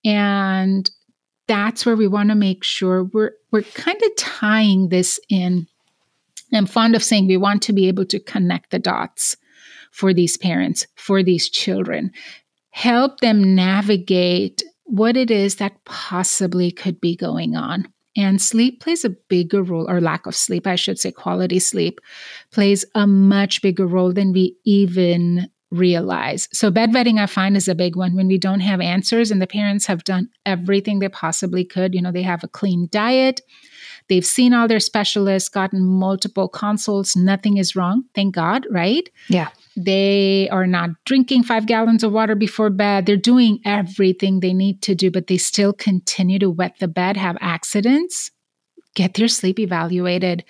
And 0.05 0.87
that's 1.47 1.83
where 1.83 1.95
we 1.95 2.07
want 2.07 2.29
to 2.29 2.35
make 2.35 2.63
sure 2.63 3.05
we're 3.05 3.31
we're 3.51 3.63
kind 3.63 3.99
of 4.03 4.15
tying 4.15 4.89
this 4.89 5.19
in. 5.31 5.65
I'm 6.53 6.67
fond 6.67 6.95
of 6.95 7.03
saying 7.03 7.25
we 7.25 7.37
want 7.37 7.63
to 7.63 7.73
be 7.73 7.87
able 7.87 8.05
to 8.05 8.19
connect 8.19 8.69
the 8.69 8.77
dots 8.77 9.35
for 9.89 10.13
these 10.13 10.37
parents, 10.37 10.85
for 10.93 11.23
these 11.23 11.49
children, 11.49 12.11
help 12.69 13.21
them 13.21 13.55
navigate 13.55 14.61
what 14.85 15.17
it 15.17 15.29
is 15.29 15.55
that 15.55 15.83
possibly 15.85 16.71
could 16.71 17.01
be 17.01 17.15
going 17.15 17.55
on. 17.55 17.87
And 18.17 18.41
sleep 18.41 18.81
plays 18.81 19.03
a 19.03 19.09
bigger 19.09 19.61
role, 19.61 19.89
or 19.89 19.99
lack 19.99 20.25
of 20.25 20.35
sleep, 20.35 20.65
I 20.65 20.75
should 20.75 20.97
say, 20.97 21.11
quality 21.11 21.59
sleep 21.59 21.99
plays 22.51 22.85
a 22.95 23.05
much 23.05 23.61
bigger 23.61 23.85
role 23.85 24.13
than 24.13 24.31
we 24.31 24.55
even 24.63 25.49
realize. 25.69 26.47
So, 26.53 26.71
bedwetting, 26.71 27.19
I 27.19 27.25
find, 27.25 27.57
is 27.57 27.67
a 27.67 27.75
big 27.75 27.97
one 27.97 28.15
when 28.15 28.27
we 28.27 28.37
don't 28.37 28.61
have 28.61 28.79
answers 28.79 29.31
and 29.31 29.41
the 29.41 29.47
parents 29.47 29.85
have 29.87 30.05
done 30.05 30.29
everything 30.45 30.99
they 30.99 31.09
possibly 31.09 31.65
could. 31.65 31.93
You 31.93 32.01
know, 32.01 32.11
they 32.11 32.21
have 32.21 32.43
a 32.43 32.47
clean 32.47 32.87
diet, 32.89 33.41
they've 34.09 34.25
seen 34.25 34.53
all 34.53 34.67
their 34.67 34.79
specialists, 34.79 35.49
gotten 35.49 35.83
multiple 35.83 36.47
consults, 36.47 37.15
nothing 37.15 37.57
is 37.57 37.75
wrong, 37.75 38.03
thank 38.13 38.35
God, 38.35 38.65
right? 38.69 39.09
Yeah. 39.29 39.49
They 39.77 40.47
are 40.49 40.67
not 40.67 40.91
drinking 41.05 41.43
five 41.43 41.65
gallons 41.65 42.03
of 42.03 42.11
water 42.11 42.35
before 42.35 42.69
bed. 42.69 43.05
They're 43.05 43.17
doing 43.17 43.59
everything 43.65 44.39
they 44.39 44.53
need 44.53 44.81
to 44.83 44.95
do, 44.95 45.11
but 45.11 45.27
they 45.27 45.37
still 45.37 45.73
continue 45.73 46.39
to 46.39 46.49
wet 46.49 46.75
the 46.79 46.87
bed, 46.87 47.17
have 47.17 47.37
accidents. 47.41 48.31
Get 48.95 49.15
their 49.15 49.27
sleep 49.27 49.59
evaluated. 49.59 50.45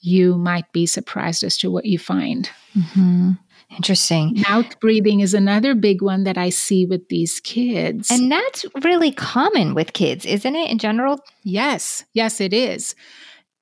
You 0.00 0.36
might 0.36 0.72
be 0.72 0.86
surprised 0.86 1.44
as 1.44 1.58
to 1.58 1.70
what 1.70 1.84
you 1.84 1.98
find. 1.98 2.48
Mm-hmm. 2.76 3.32
Interesting. 3.74 4.42
Mouth 4.48 4.78
breathing 4.80 5.20
is 5.20 5.34
another 5.34 5.74
big 5.74 6.02
one 6.02 6.24
that 6.24 6.38
I 6.38 6.50
see 6.50 6.86
with 6.86 7.08
these 7.08 7.40
kids. 7.40 8.10
And 8.10 8.30
that's 8.30 8.64
really 8.82 9.12
common 9.12 9.74
with 9.74 9.92
kids, 9.92 10.26
isn't 10.26 10.56
it, 10.56 10.70
in 10.70 10.78
general? 10.78 11.20
Yes, 11.42 12.04
yes, 12.12 12.40
it 12.40 12.52
is. 12.52 12.94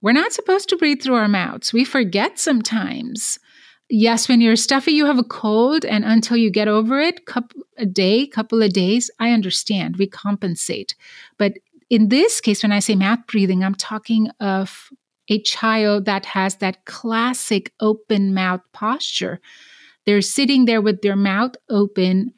We're 0.03 0.13
not 0.13 0.33
supposed 0.33 0.69
to 0.71 0.77
breathe 0.77 1.03
through 1.03 1.15
our 1.15 1.29
mouths. 1.29 1.73
We 1.73 1.85
forget 1.85 2.39
sometimes 2.39 3.39
yes, 3.91 4.29
when 4.29 4.41
you're 4.41 4.57
stuffy, 4.57 4.93
you 4.93 5.05
have 5.07 5.19
a 5.19 5.25
cold, 5.25 5.85
and 5.85 6.05
until 6.05 6.37
you 6.37 6.51
get 6.51 6.69
over 6.69 7.01
it, 7.01 7.27
couple 7.27 7.63
a 7.77 7.85
day, 7.85 8.27
couple 8.27 8.63
of 8.63 8.73
days, 8.73 9.11
I 9.19 9.33
understand. 9.33 9.97
We 9.97 10.07
compensate. 10.07 10.95
But 11.39 11.55
in 11.91 12.09
this 12.09 12.41
case, 12.41 12.63
when 12.63 12.73
I 12.73 12.79
say 12.79 12.95
mouth 12.95 13.27
breathing, 13.27 13.65
I'm 13.65 13.75
talking 13.75 14.31
of 14.39 14.91
a 15.29 15.41
child 15.43 16.05
that 16.05 16.25
has 16.27 16.57
that 16.57 16.85
classic 16.85 17.73
open 17.81 18.33
mouth 18.33 18.61
posture. 18.73 19.41
They're 20.07 20.23
sitting 20.23 20.65
there 20.65 20.81
with 20.81 21.03
their 21.03 21.17
mouth 21.17 21.53
open, 21.69 22.33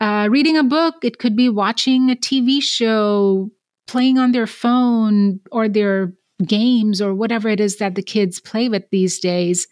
uh, 0.00 0.28
reading 0.30 0.56
a 0.56 0.64
book. 0.64 0.96
It 1.02 1.18
could 1.18 1.36
be 1.36 1.48
watching 1.48 2.10
a 2.10 2.16
TV 2.16 2.62
show, 2.62 3.50
playing 3.86 4.18
on 4.18 4.32
their 4.32 4.46
phone 4.46 5.40
or 5.52 5.68
their 5.68 6.12
games 6.46 7.00
or 7.00 7.14
whatever 7.14 7.48
it 7.48 7.60
is 7.60 7.76
that 7.76 7.94
the 7.94 8.02
kids 8.02 8.40
play 8.40 8.68
with 8.68 8.84
these 8.90 9.18
days 9.18 9.68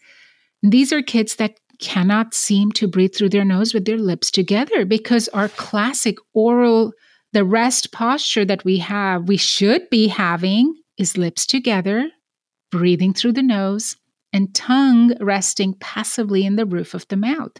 these 0.63 0.93
are 0.93 1.01
kids 1.01 1.35
that 1.35 1.59
cannot 1.79 2.33
seem 2.33 2.71
to 2.71 2.87
breathe 2.87 3.13
through 3.13 3.29
their 3.29 3.43
nose 3.43 3.73
with 3.73 3.85
their 3.85 3.97
lips 3.97 4.31
together 4.31 4.85
because 4.85 5.27
our 5.29 5.49
classic 5.49 6.15
oral, 6.33 6.93
the 7.33 7.43
rest 7.43 7.91
posture 7.91 8.45
that 8.45 8.63
we 8.63 8.77
have, 8.77 9.27
we 9.27 9.35
should 9.35 9.89
be 9.89 10.07
having 10.07 10.73
is 10.97 11.17
lips 11.17 11.45
together, 11.45 12.09
breathing 12.71 13.13
through 13.13 13.33
the 13.33 13.43
nose, 13.43 13.97
and 14.33 14.53
tongue 14.53 15.13
resting 15.21 15.75
passively 15.79 16.45
in 16.45 16.55
the 16.55 16.65
roof 16.65 16.93
of 16.93 17.07
the 17.07 17.15
mouth. 17.15 17.53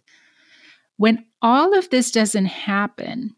When 0.98 1.26
all 1.42 1.78
of 1.78 1.90
this 1.90 2.12
doesn't 2.12 2.46
happen, 2.46 3.36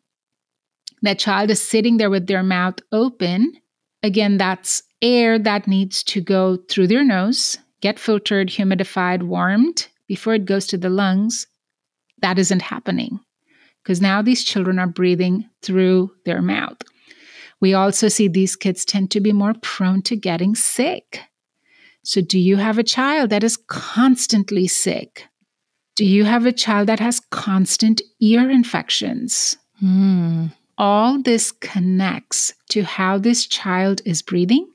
that 1.02 1.20
child 1.20 1.52
is 1.52 1.62
sitting 1.62 1.98
there 1.98 2.10
with 2.10 2.28
their 2.28 2.44
mouth 2.44 2.80
open. 2.92 3.54
Again, 4.02 4.38
that's 4.38 4.82
air 5.02 5.38
that 5.38 5.68
needs 5.68 6.04
to 6.06 6.22
go 6.22 6.58
through 6.70 6.88
their 6.88 7.04
nose 7.04 7.58
get 7.86 8.00
filtered, 8.00 8.50
humidified, 8.50 9.22
warmed 9.22 9.88
before 10.08 10.34
it 10.34 10.46
goes 10.46 10.66
to 10.66 10.76
the 10.76 10.90
lungs, 10.90 11.46
that 12.22 12.40
isn't 12.40 12.64
happening 12.64 13.20
because 13.84 14.02
now 14.02 14.24
these 14.24 14.44
children 14.44 14.80
are 14.80 14.88
breathing 14.88 15.48
through 15.62 16.10
their 16.26 16.42
mouth. 16.42 16.78
We 17.62 17.76
also 17.76 18.08
see 18.08 18.28
these 18.28 18.56
kids 18.56 18.86
tend 18.86 19.12
to 19.12 19.22
be 19.22 19.32
more 19.32 19.54
prone 19.62 20.02
to 20.04 20.16
getting 20.16 20.56
sick. 20.56 21.20
So, 22.06 22.22
do 22.22 22.38
you 22.38 22.58
have 22.58 22.78
a 22.78 22.84
child 22.84 23.32
that 23.32 23.44
is 23.44 23.58
constantly 23.58 24.68
sick? 24.68 25.28
Do 25.96 26.06
you 26.06 26.24
have 26.26 26.46
a 26.46 26.52
child 26.52 26.88
that 26.88 27.00
has 27.00 27.20
constant 27.32 28.00
ear 28.22 28.48
infections? 28.48 29.58
Mm. 29.84 30.54
All 30.78 31.20
this 31.20 31.52
connects 31.52 32.54
to 32.70 32.84
how 32.84 33.18
this 33.18 33.48
child 33.48 34.02
is 34.06 34.22
breathing 34.22 34.70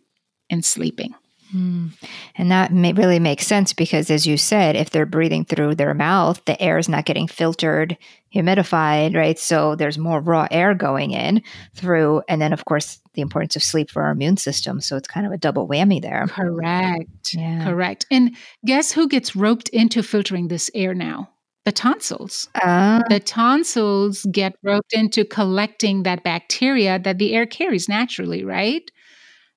and 0.50 0.64
sleeping. 0.64 1.14
Mm. 1.54 1.92
And 2.36 2.50
that 2.50 2.72
may 2.72 2.92
really 2.92 3.18
makes 3.18 3.46
sense 3.46 3.72
because, 3.72 4.10
as 4.10 4.26
you 4.26 4.36
said, 4.36 4.76
if 4.76 4.90
they're 4.90 5.06
breathing 5.06 5.44
through 5.44 5.74
their 5.74 5.94
mouth, 5.94 6.44
the 6.44 6.60
air 6.60 6.78
is 6.78 6.88
not 6.88 7.04
getting 7.04 7.26
filtered, 7.26 7.96
humidified, 8.34 9.16
right? 9.16 9.38
So 9.38 9.74
there's 9.74 9.98
more 9.98 10.20
raw 10.20 10.46
air 10.50 10.74
going 10.74 11.10
in 11.10 11.42
through. 11.74 12.22
And 12.28 12.40
then, 12.40 12.52
of 12.52 12.64
course, 12.64 13.00
the 13.14 13.22
importance 13.22 13.56
of 13.56 13.62
sleep 13.62 13.90
for 13.90 14.02
our 14.02 14.12
immune 14.12 14.36
system. 14.36 14.80
So 14.80 14.96
it's 14.96 15.08
kind 15.08 15.26
of 15.26 15.32
a 15.32 15.38
double 15.38 15.66
whammy 15.68 16.00
there. 16.00 16.26
Correct. 16.28 17.34
Yeah. 17.34 17.64
Correct. 17.64 18.06
And 18.10 18.36
guess 18.64 18.92
who 18.92 19.08
gets 19.08 19.34
roped 19.34 19.68
into 19.70 20.02
filtering 20.02 20.48
this 20.48 20.70
air 20.74 20.94
now? 20.94 21.30
The 21.64 21.72
tonsils. 21.72 22.48
Uh, 22.54 23.02
The 23.10 23.20
tonsils 23.20 24.26
get 24.32 24.54
roped 24.62 24.92
into 24.94 25.24
collecting 25.24 26.04
that 26.04 26.24
bacteria 26.24 26.98
that 27.00 27.18
the 27.18 27.34
air 27.34 27.44
carries 27.44 27.88
naturally, 27.88 28.44
right? 28.44 28.90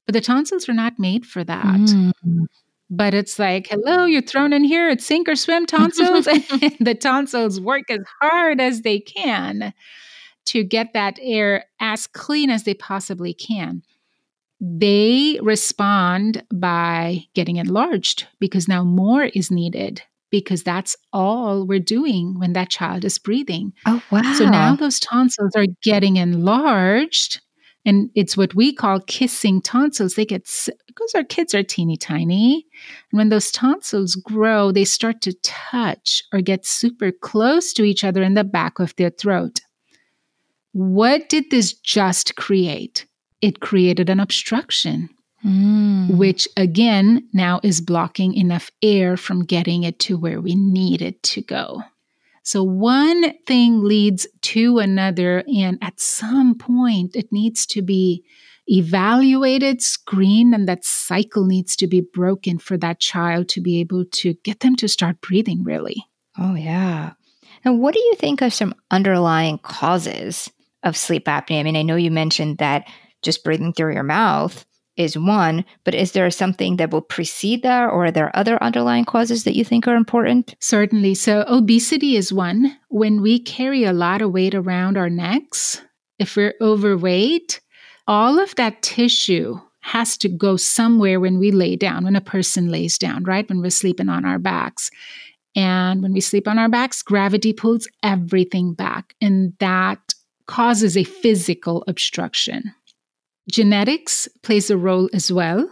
But 0.06 0.14
the 0.14 0.22
tonsils 0.22 0.68
are 0.68 0.74
not 0.74 1.00
made 1.00 1.26
for 1.26 1.44
that. 1.44 1.64
mm. 1.64 2.12
But 2.90 3.14
it's 3.14 3.40
like, 3.40 3.68
hello, 3.70 4.06
you're 4.06 4.22
thrown 4.22 4.54
in 4.54 4.64
here 4.64 4.88
It's 4.90 5.06
sink 5.06 5.28
or 5.28 5.36
swim 5.36 5.66
tonsils. 5.66 6.28
and 6.28 6.44
the 6.80 6.96
tonsils 6.96 7.60
work 7.60 7.90
as 7.90 8.02
hard 8.22 8.62
as 8.62 8.82
they 8.82 9.00
can 9.00 9.74
to 10.46 10.64
get 10.64 10.94
that 10.94 11.18
air 11.22 11.66
as 11.80 12.06
clean 12.08 12.50
as 12.50 12.64
they 12.64 12.74
possibly 12.74 13.34
can. 13.34 13.82
They 14.60 15.40
respond 15.42 16.44
by 16.54 17.26
getting 17.34 17.56
enlarged 17.58 18.28
because 18.40 18.68
now 18.68 18.84
more 18.84 19.24
is 19.24 19.50
needed 19.50 20.02
because 20.30 20.64
that's 20.64 20.96
all 21.12 21.66
we're 21.66 21.80
doing 21.80 22.40
when 22.40 22.54
that 22.54 22.70
child 22.70 23.06
is 23.06 23.20
breathing. 23.20 23.74
Oh, 23.86 24.02
wow. 24.12 24.34
So 24.36 24.46
now 24.46 24.76
those 24.76 25.00
tonsils 25.00 25.52
are 25.56 25.68
getting 25.84 26.18
enlarged. 26.18 27.42
And 27.86 28.10
it's 28.16 28.38
what 28.38 28.56
we 28.56 28.74
call 28.74 29.02
kissing 29.02 29.62
tonsils. 29.62 30.16
They 30.16 30.26
get, 30.26 30.44
because 30.88 31.16
our 31.16 31.24
kids 31.24 31.54
are 31.54 31.64
teeny 31.64 31.98
tiny. 31.98 32.66
And 33.12 33.18
when 33.18 33.30
those 33.30 33.52
tonsils 33.52 34.16
grow, 34.16 34.72
they 34.72 34.86
start 34.86 35.22
to 35.22 35.34
touch 35.44 36.24
or 36.32 36.42
get 36.42 36.66
super 36.66 37.12
close 37.12 37.74
to 37.74 37.84
each 37.84 38.04
other 38.04 38.24
in 38.24 38.36
the 38.36 38.44
back 38.46 38.80
of 38.80 38.96
their 38.96 39.10
throat. 39.10 39.60
What 40.72 41.30
did 41.30 41.52
this 41.52 41.74
just 41.74 42.36
create? 42.36 43.06
It 43.42 43.60
created 43.60 44.10
an 44.10 44.20
obstruction 44.20 45.10
Mm. 45.46 46.16
which 46.16 46.48
again 46.56 47.28
now 47.34 47.60
is 47.64 47.82
blocking 47.82 48.34
enough 48.34 48.72
air 48.82 49.18
from 49.18 49.44
getting 49.44 49.84
it 49.84 50.00
to 50.00 50.18
where 50.18 50.40
we 50.40 50.56
need 50.56 51.02
it 51.02 51.22
to 51.24 51.42
go. 51.42 51.84
So 52.44 52.62
one 52.62 53.38
thing 53.46 53.84
leads 53.84 54.28
to 54.42 54.80
another, 54.80 55.44
and 55.48 55.78
at 55.82 56.00
some 56.00 56.56
point 56.56 57.16
it 57.16 57.32
needs 57.32 57.66
to 57.68 57.82
be 57.82 58.24
evaluated, 58.68 59.82
screened, 59.82 60.54
and 60.54 60.68
that 60.68 60.86
cycle 60.86 61.46
needs 61.46 61.76
to 61.78 61.88
be 61.88 62.02
broken 62.02 62.60
for 62.60 62.78
that 62.78 63.00
child 63.00 63.50
to 63.50 63.62
be 63.62 63.80
able 63.80 64.06
to 64.06 64.34
get 64.44 64.60
them 64.60 64.76
to 64.78 64.88
start 64.88 65.22
breathing 65.22 65.64
really. 65.64 66.06
Oh, 66.38 66.56
yeah. 66.56 67.14
And 67.64 67.80
what 67.80 67.94
do 67.94 68.00
you 68.00 68.16
think 68.16 68.42
of 68.42 68.54
some 68.54 68.76
underlying 68.92 69.58
causes 69.60 70.52
of 70.84 70.98
sleep 70.98 71.26
apnea? 71.26 71.60
I 71.60 71.64
mean, 71.64 71.78
I 71.78 71.82
know 71.82 71.96
you 71.96 72.12
mentioned 72.12 72.58
that 72.58 72.88
just 73.22 73.44
breathing 73.44 73.74
through 73.74 73.94
your 73.94 74.04
mouth 74.04 74.66
is 74.96 75.18
one, 75.18 75.66
but 75.84 75.96
is 75.96 76.12
there 76.12 76.30
something 76.30 76.78
that 76.78 76.92
will 76.92 77.02
precede 77.02 77.64
that, 77.64 77.86
or 77.86 78.06
are 78.06 78.12
there 78.12 78.36
other 78.36 78.62
underlying 78.62 79.06
causes 79.06 79.44
that 79.44 79.56
you 79.56 79.66
think 79.66 79.88
are 79.88 79.96
important? 79.96 80.56
Certainly. 80.60 81.16
So, 81.16 81.46
obesity 81.48 82.16
is 82.16 82.32
one. 82.32 82.78
When 82.90 83.22
we 83.22 83.40
carry 83.40 83.84
a 83.84 83.94
lot 83.94 84.22
of 84.22 84.32
weight 84.32 84.54
around 84.54 84.98
our 84.98 85.10
necks, 85.10 85.82
if 86.20 86.36
we're 86.36 86.56
overweight, 86.62 87.60
all 88.08 88.40
of 88.40 88.54
that 88.56 88.82
tissue 88.82 89.60
has 89.82 90.18
to 90.18 90.30
go 90.30 90.56
somewhere 90.56 91.20
when 91.20 91.40
we 91.40 91.52
lay 91.52 91.76
down, 91.76 92.06
when 92.06 92.16
a 92.16 92.22
person 92.22 92.70
lays 92.70 92.98
down, 92.98 93.24
right? 93.24 93.48
When 93.50 93.62
we're 93.62 93.70
sleeping 93.70 94.10
on 94.10 94.26
our 94.26 94.40
backs. 94.40 94.90
And 95.56 96.02
when 96.02 96.14
we 96.14 96.22
sleep 96.22 96.48
on 96.48 96.58
our 96.58 96.70
backs, 96.70 97.04
gravity 97.04 97.54
pulls 97.54 97.88
everything 98.02 98.74
back, 98.74 99.14
and 99.22 99.54
that 99.60 100.00
causes 100.48 100.98
a 100.98 101.04
physical 101.04 101.84
obstruction. 101.88 102.74
Genetics 103.50 104.28
plays 104.42 104.70
a 104.70 104.78
role 104.78 105.10
as 105.14 105.32
well. 105.32 105.70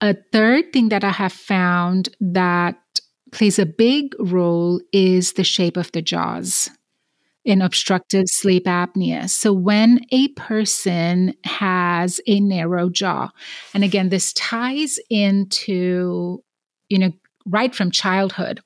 A 0.00 0.16
third 0.32 0.72
thing 0.72 0.88
that 0.90 1.04
I 1.04 1.10
have 1.10 1.32
found 1.32 2.08
that 2.20 2.76
plays 3.32 3.58
a 3.58 3.66
big 3.66 4.14
role 4.18 4.80
is 4.92 5.34
the 5.34 5.44
shape 5.44 5.76
of 5.76 5.92
the 5.92 6.02
jaws 6.02 6.70
in 7.44 7.62
obstructive 7.62 8.28
sleep 8.28 8.64
apnea. 8.64 9.28
So 9.28 9.52
when 9.52 10.00
a 10.10 10.28
person 10.28 11.34
has 11.44 12.20
a 12.26 12.40
narrow 12.40 12.90
jaw, 12.90 13.30
and 13.74 13.82
again, 13.82 14.08
this 14.08 14.32
ties 14.34 14.98
into, 15.08 16.42
you 16.88 16.98
know, 16.98 17.12
right 17.46 17.74
from 17.74 17.90
childhood. 17.90 18.60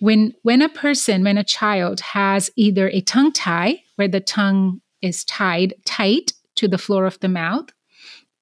When 0.00 0.34
when 0.42 0.60
a 0.60 0.68
person, 0.68 1.24
when 1.24 1.38
a 1.38 1.44
child 1.44 2.00
has 2.00 2.50
either 2.56 2.88
a 2.88 3.00
tongue 3.00 3.32
tie, 3.32 3.82
where 3.96 4.08
the 4.08 4.20
tongue 4.20 4.80
is 5.00 5.24
tied 5.24 5.74
tight 5.86 6.32
to 6.56 6.68
the 6.68 6.78
floor 6.78 7.06
of 7.06 7.18
the 7.20 7.28
mouth, 7.28 7.70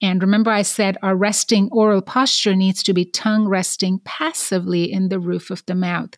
and 0.02 0.20
remember, 0.20 0.50
I 0.50 0.62
said 0.62 0.98
our 1.00 1.14
resting 1.14 1.68
oral 1.70 2.02
posture 2.02 2.56
needs 2.56 2.82
to 2.82 2.92
be 2.92 3.04
tongue 3.04 3.46
resting 3.46 4.00
passively 4.04 4.92
in 4.92 5.08
the 5.08 5.20
roof 5.20 5.48
of 5.50 5.64
the 5.66 5.76
mouth. 5.76 6.10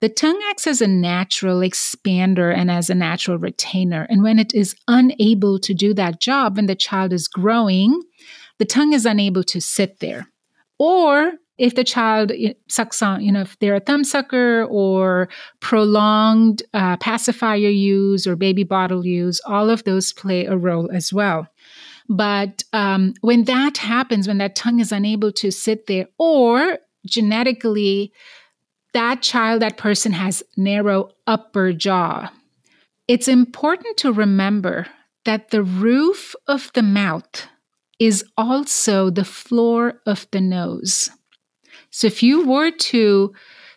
The 0.00 0.08
tongue 0.08 0.40
acts 0.48 0.66
as 0.66 0.80
a 0.80 0.88
natural 0.88 1.60
expander 1.60 2.52
and 2.56 2.70
as 2.70 2.88
a 2.88 2.94
natural 2.94 3.38
retainer. 3.38 4.06
And 4.08 4.22
when 4.22 4.38
it 4.38 4.54
is 4.54 4.74
unable 4.88 5.60
to 5.60 5.74
do 5.74 5.92
that 5.94 6.20
job, 6.20 6.56
when 6.56 6.66
the 6.66 6.74
child 6.74 7.12
is 7.12 7.28
growing, 7.28 8.00
the 8.58 8.64
tongue 8.64 8.94
is 8.94 9.04
unable 9.04 9.44
to 9.44 9.60
sit 9.60 10.00
there. 10.00 10.28
Or 10.78 11.34
if 11.62 11.76
the 11.76 11.84
child 11.84 12.32
sucks 12.66 13.00
on, 13.02 13.22
you 13.22 13.30
know, 13.30 13.42
if 13.42 13.56
they're 13.60 13.76
a 13.76 13.80
thumb 13.80 14.02
sucker 14.02 14.64
or 14.64 15.28
prolonged 15.60 16.60
uh, 16.74 16.96
pacifier 16.96 17.56
use 17.56 18.26
or 18.26 18.34
baby 18.34 18.64
bottle 18.64 19.06
use, 19.06 19.40
all 19.46 19.70
of 19.70 19.84
those 19.84 20.12
play 20.12 20.44
a 20.44 20.56
role 20.56 20.90
as 20.90 21.12
well. 21.12 21.46
But 22.08 22.64
um, 22.72 23.14
when 23.20 23.44
that 23.44 23.78
happens, 23.78 24.26
when 24.26 24.38
that 24.38 24.56
tongue 24.56 24.80
is 24.80 24.90
unable 24.90 25.30
to 25.34 25.52
sit 25.52 25.86
there, 25.86 26.08
or 26.18 26.78
genetically, 27.06 28.12
that 28.92 29.22
child, 29.22 29.62
that 29.62 29.76
person 29.76 30.10
has 30.10 30.42
narrow 30.56 31.10
upper 31.28 31.72
jaw, 31.72 32.28
it's 33.06 33.28
important 33.28 33.96
to 33.98 34.12
remember 34.12 34.88
that 35.26 35.50
the 35.50 35.62
roof 35.62 36.34
of 36.48 36.72
the 36.74 36.82
mouth 36.82 37.46
is 38.00 38.24
also 38.36 39.10
the 39.10 39.24
floor 39.24 40.00
of 40.06 40.26
the 40.32 40.40
nose. 40.40 41.08
So 41.92 42.06
if 42.08 42.22
you 42.22 42.44
were 42.46 42.70
to 42.70 43.32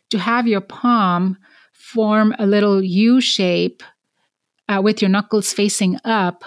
to 0.09 0.17
have 0.17 0.47
your 0.47 0.61
palm 0.61 1.37
form 1.73 2.33
a 2.39 2.47
little 2.47 2.81
U 2.83 3.21
shape 3.21 3.83
uh, 4.67 4.81
with 4.81 5.01
your 5.01 5.09
knuckles 5.09 5.53
facing 5.53 5.97
up, 6.05 6.43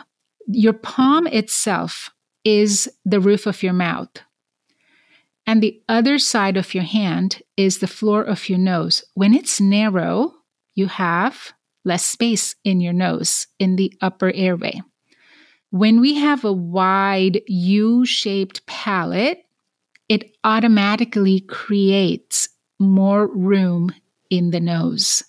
your 0.47 0.73
palm 0.73 1.27
itself 1.27 2.11
is 2.45 2.91
the 3.05 3.21
roof 3.21 3.47
of 3.47 3.63
your 3.63 3.73
mouth. 3.73 4.09
And 5.47 5.63
the 5.63 5.81
other 5.89 6.19
side 6.19 6.57
of 6.57 6.75
your 6.75 6.85
hand 6.85 7.43
is 7.57 7.79
the 7.79 7.87
floor 7.87 8.23
of 8.23 8.49
your 8.49 8.59
nose. 8.59 9.05
When 9.15 9.35
it's 9.35 9.61
narrow, 9.61 10.35
you 10.75 10.87
have 10.87 11.53
less 11.85 12.05
space 12.05 12.55
in 12.65 12.81
your 12.81 12.93
nose 12.93 13.47
in 13.59 13.77
the 13.77 13.93
upper 14.01 14.33
airway. 14.35 14.83
When 15.71 16.01
we 16.01 16.15
have 16.15 16.45
a 16.45 16.53
wide 16.53 17.41
U 17.47 18.07
shaped 18.07 18.65
palate, 18.67 19.43
it 20.09 20.37
automatically 20.45 21.41
creates 21.41 22.49
more 22.79 23.27
room 23.27 23.93
in 24.31 24.51
the 24.51 24.61
nose. 24.61 25.23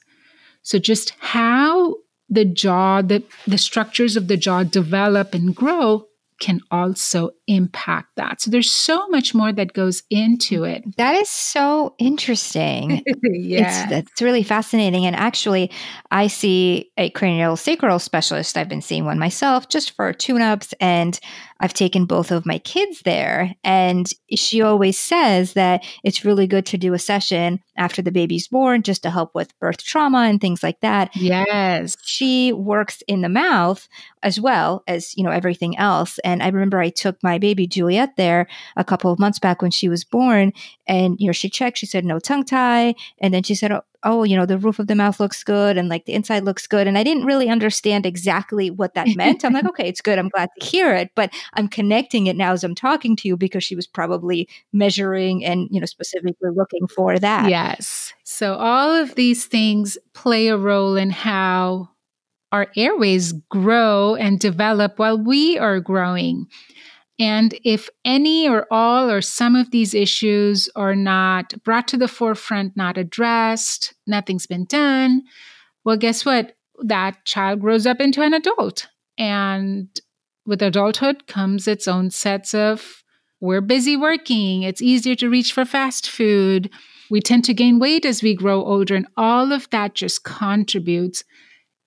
So, 0.62 0.80
just 0.80 1.12
how 1.20 1.96
the 2.30 2.46
jaw, 2.46 3.02
the, 3.02 3.24
the 3.48 3.58
structures 3.58 4.16
of 4.16 4.28
the 4.28 4.38
jaw 4.38 4.64
develop 4.64 5.34
and 5.34 5.56
grow 5.56 6.06
can 6.40 6.62
also 6.70 7.32
impact 7.50 8.16
that. 8.16 8.40
So 8.40 8.52
there's 8.52 8.72
so 8.72 9.08
much 9.08 9.34
more 9.34 9.52
that 9.52 9.74
goes 9.74 10.04
into 10.10 10.62
mm-hmm. 10.62 10.88
it. 10.88 10.98
That 10.98 11.16
is 11.16 11.30
so 11.30 11.96
interesting. 11.98 13.04
yeah. 13.24 13.86
It's, 13.90 14.12
it's 14.12 14.22
really 14.22 14.44
fascinating. 14.44 15.06
And 15.06 15.16
actually, 15.16 15.72
I 16.12 16.28
see 16.28 16.92
a 16.98 17.10
cranial 17.10 17.58
sacral 17.58 18.00
specialist. 18.00 18.58
I've 18.58 18.70
been 18.70 18.82
seeing 18.82 19.04
one 19.04 19.20
myself 19.20 19.68
just 19.68 19.96
for 19.96 20.14
tune 20.14 20.42
ups. 20.42 20.74
And 20.80 21.20
I've 21.60 21.74
taken 21.74 22.06
both 22.06 22.32
of 22.32 22.46
my 22.46 22.60
kids 22.60 23.02
there. 23.02 23.54
And 23.64 24.08
she 24.34 24.62
always 24.62 24.98
says 24.98 25.54
that 25.54 25.84
it's 26.04 26.24
really 26.24 26.48
good 26.48 26.66
to 26.68 26.78
do 26.78 26.94
a 26.94 27.00
session 27.00 27.60
after 27.76 28.02
the 28.02 28.12
baby's 28.12 28.48
born 28.48 28.82
just 28.82 29.04
to 29.04 29.10
help 29.10 29.36
with 29.36 29.58
birth 29.60 29.84
trauma 29.84 30.20
and 30.20 30.40
things 30.40 30.64
like 30.64 30.80
that. 30.82 31.16
Yes. 31.16 31.98
She 32.04 32.54
works 32.54 33.02
in 33.08 33.22
the 33.22 33.30
mouth 33.30 33.88
as 34.24 34.40
well 34.40 34.84
as, 34.88 35.18
you 35.18 35.24
know, 35.24 35.32
everything 35.32 35.78
else. 35.78 36.20
And 36.20 36.42
I 36.42 36.48
remember 36.48 36.80
I 36.80 36.90
took 36.90 37.22
my 37.24 37.39
baby 37.40 37.68
Juliet 37.68 38.16
there 38.18 38.48
a 38.76 38.84
couple 38.84 39.12
of 39.12 39.20
months 39.20 39.40
back 39.40 39.62
when 39.62 39.72
she 39.72 39.90
was 39.90 40.04
born 40.04 40.54
and, 40.88 41.20
you 41.20 41.28
know, 41.28 41.32
she 41.34 41.50
checked, 41.50 41.78
she 41.78 41.86
said 41.86 42.06
no 42.06 42.20
tongue 42.20 42.46
tie. 42.46 42.96
And 43.20 43.34
then 43.34 43.44
she 43.44 43.56
said, 43.56 43.72
oh, 43.72 43.82
oh, 44.04 44.24
you 44.24 44.36
know, 44.36 44.46
the 44.46 44.58
roof 44.58 44.80
of 44.80 44.88
the 44.88 44.96
mouth 44.96 45.20
looks 45.20 45.44
good 45.44 45.78
and 45.78 45.90
like 45.90 46.06
the 46.06 46.14
inside 46.14 46.44
looks 46.46 46.68
good. 46.68 46.88
And 46.88 46.98
I 46.98 47.04
didn't 47.04 47.26
really 47.26 47.50
understand 47.50 48.06
exactly 48.06 48.70
what 48.70 48.94
that 48.94 49.08
meant. 49.16 49.44
I'm 49.44 49.54
like, 49.54 49.66
okay, 49.66 49.88
it's 49.88 50.02
good. 50.02 50.18
I'm 50.18 50.30
glad 50.30 50.50
to 50.60 50.66
hear 50.66 50.94
it. 50.94 51.12
But 51.16 51.32
I'm 51.54 51.68
connecting 51.68 52.28
it 52.28 52.36
now 52.36 52.54
as 52.54 52.64
I'm 52.64 52.76
talking 52.76 53.16
to 53.18 53.28
you 53.28 53.36
because 53.36 53.64
she 53.64 53.76
was 53.76 53.88
probably 53.88 54.48
measuring 54.72 55.44
and, 55.44 55.68
you 55.72 55.80
know, 55.80 55.86
specifically 55.86 56.50
looking 56.54 56.88
for 56.88 57.20
that. 57.20 57.50
Yes. 57.50 58.14
So 58.24 58.56
all 58.56 58.92
of 58.92 59.16
these 59.16 59.46
things 59.46 59.98
play 60.14 60.48
a 60.48 60.58
role 60.58 60.96
in 60.96 61.10
how 61.10 61.90
our 62.52 62.68
airways 62.76 63.34
grow 63.50 64.16
and 64.16 64.40
develop 64.40 64.98
while 64.98 65.18
we 65.18 65.58
are 65.58 65.80
growing. 65.80 66.48
And 67.20 67.54
if 67.66 67.90
any 68.06 68.48
or 68.48 68.66
all 68.72 69.12
or 69.12 69.22
some 69.22 69.56
of 69.56 69.72
these 69.72 69.94
issues 69.94 70.70
are 70.76 70.96
not 70.96 71.54
brought 71.64 71.88
to 71.90 71.98
the 71.98 72.08
forefront, 72.08 72.78
not 72.78 72.98
addressed, 72.98 73.94
nothing's 74.08 74.48
been 74.48 74.66
done, 74.66 75.24
well, 75.84 75.98
guess 75.98 76.24
what? 76.26 76.56
That 76.82 77.26
child 77.26 77.60
grows 77.60 77.86
up 77.86 78.00
into 78.00 78.22
an 78.22 78.34
adult. 78.34 78.88
And 79.18 79.90
with 80.46 80.62
adulthood 80.62 81.28
comes 81.28 81.68
its 81.68 81.90
own 81.90 82.10
sets 82.10 82.54
of 82.54 83.04
we're 83.42 83.62
busy 83.62 83.96
working, 83.96 84.64
it's 84.64 84.82
easier 84.82 85.16
to 85.16 85.30
reach 85.30 85.54
for 85.54 85.64
fast 85.64 86.10
food. 86.10 86.70
We 87.10 87.22
tend 87.22 87.46
to 87.46 87.54
gain 87.54 87.80
weight 87.80 88.06
as 88.06 88.22
we 88.22 88.36
grow 88.36 88.64
older, 88.64 88.96
and 88.96 89.08
all 89.16 89.52
of 89.54 89.70
that 89.70 89.96
just 89.96 90.24
contributes. 90.24 91.24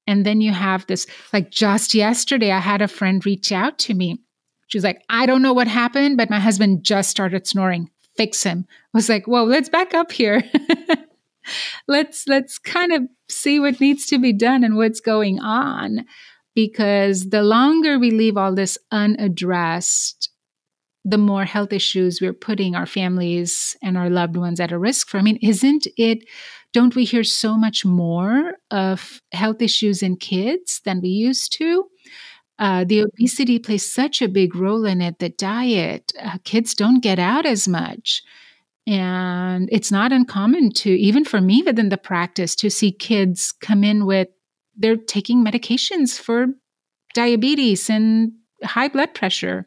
And 0.07 0.25
then 0.25 0.41
you 0.41 0.53
have 0.53 0.87
this, 0.87 1.07
like 1.33 1.51
just 1.51 1.95
yesterday, 1.95 2.51
I 2.53 2.59
had 2.59 2.83
a 2.83 2.89
friend 2.89 3.25
reach 3.25 3.53
out 3.53 3.79
to 3.81 3.95
me 3.95 4.19
She's 4.73 4.85
like, 4.85 5.05
I 5.11 5.27
don't 5.27 5.43
know 5.43 5.53
what 5.53 5.69
happened, 5.69 6.17
but 6.17 6.31
my 6.31 6.41
husband 6.41 6.83
just 6.83 7.11
started 7.11 7.47
snoring. 7.47 7.91
Fix 8.17 8.43
him. 8.43 8.65
I 8.71 8.97
was 8.97 9.07
like, 9.07 9.27
whoa, 9.27 9.45
let's 9.45 9.69
back 9.69 9.93
up 9.93 10.11
here. 10.11 10.43
let's 11.89 12.27
let's 12.27 12.57
kind 12.57 12.91
of 12.91 13.03
see 13.29 13.61
what 13.61 13.83
needs 13.83 14.07
to 14.07 14.19
be 14.19 14.33
done 14.33 14.65
and 14.65 14.75
what's 14.75 15.01
going 15.01 15.41
on. 15.41 16.07
Because 16.55 17.29
the 17.29 17.43
longer 17.43 17.99
we 17.99 18.11
leave 18.13 18.39
all 18.39 18.55
this 18.55 18.79
unaddressed, 18.91 20.31
the 21.05 21.19
more 21.19 21.45
health 21.45 21.75
issues 21.75 22.23
we're 22.23 22.33
putting 22.33 22.75
our 22.75 22.87
families 22.87 23.77
and 23.83 23.99
our 23.99 24.09
loved 24.09 24.39
ones 24.39 24.59
at 24.59 24.73
a 24.73 24.79
risk 24.79 25.09
for. 25.09 25.19
I 25.19 25.23
mean, 25.23 25.39
isn't 25.43 25.87
it? 25.99 26.27
Don't 26.73 26.97
we 26.97 27.05
hear 27.05 27.25
so 27.25 27.59
much 27.59 27.85
more 27.85 28.55
of 28.71 29.21
health 29.33 29.61
issues 29.61 30.03
in 30.03 30.17
kids 30.17 30.81
than 30.87 31.03
we 31.03 31.11
used 31.11 31.53
to? 31.59 31.89
Uh, 32.59 32.85
the 32.85 33.01
obesity 33.01 33.59
plays 33.59 33.91
such 33.91 34.23
a 34.23 34.29
big 34.29 34.55
role 34.55 34.85
in 34.85 35.01
it. 35.01 35.19
The 35.19 35.31
diet, 35.31 36.13
uh, 36.21 36.39
kids 36.45 36.75
don't 36.75 37.03
get 37.03 37.19
out 37.19 37.47
as 37.47 37.67
much. 37.67 38.23
And 38.87 39.69
it's 39.73 39.93
not 39.93 40.13
uncommon 40.13 40.73
to, 40.73 40.91
even 40.91 41.25
for 41.25 41.41
me 41.41 41.63
within 41.65 41.89
the 41.89 41.99
practice, 41.99 42.55
to 42.57 42.71
see 42.71 42.93
kids 42.93 43.53
come 43.53 43.85
in 43.85 44.07
with, 44.07 44.29
they're 44.77 44.97
taking 44.97 45.45
medications 45.45 46.19
for 46.19 46.47
diabetes 47.15 47.89
and 47.89 48.33
high 48.65 48.89
blood 48.89 49.15
pressure 49.15 49.67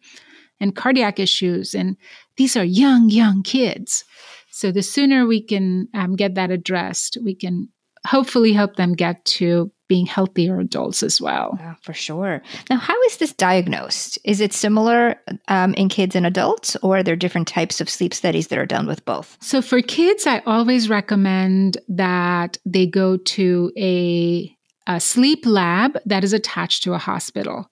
and 0.60 0.76
cardiac 0.76 1.20
issues. 1.20 1.74
And 1.74 1.98
these 2.38 2.58
are 2.58 2.64
young, 2.64 3.10
young 3.10 3.44
kids. 3.44 4.04
So 4.52 4.72
the 4.72 4.84
sooner 4.84 5.26
we 5.26 5.42
can 5.42 5.90
um, 5.94 6.16
get 6.16 6.36
that 6.36 6.52
addressed, 6.52 7.18
we 7.24 7.36
can 7.36 7.70
hopefully 8.06 8.54
help 8.54 8.76
them 8.76 8.94
get 8.94 9.24
to 9.26 9.72
being 9.88 10.06
healthier 10.06 10.60
adults 10.60 11.04
as 11.04 11.22
well. 11.22 11.56
Yeah, 11.60 11.76
for 11.82 11.94
sure. 11.94 12.42
Now, 12.70 12.78
how 12.78 13.00
is 13.04 13.18
this 13.18 13.34
diagnosed? 13.34 14.18
Is 14.24 14.42
it 14.42 14.54
similar 14.54 15.16
um, 15.48 15.74
in 15.76 15.90
kids 15.90 16.16
and 16.16 16.26
adults, 16.26 16.76
or 16.82 16.98
are 16.98 17.04
there 17.04 17.16
different 17.16 17.48
types 17.48 17.80
of 17.80 17.90
sleep 17.90 18.14
studies 18.14 18.48
that 18.48 18.60
are 18.60 18.66
done 18.66 18.88
with 18.88 19.06
both? 19.06 19.38
So, 19.42 19.62
for 19.62 19.82
kids, 19.82 20.26
I 20.26 20.40
always 20.46 20.90
recommend 20.90 21.78
that 21.88 22.58
they 22.66 22.88
go 22.88 23.18
to 23.18 23.72
a, 23.78 24.56
a 24.88 25.00
sleep 25.00 25.46
lab 25.46 26.00
that 26.06 26.24
is 26.24 26.34
attached 26.34 26.84
to 26.84 26.94
a 26.94 27.00
hospital. 27.00 27.70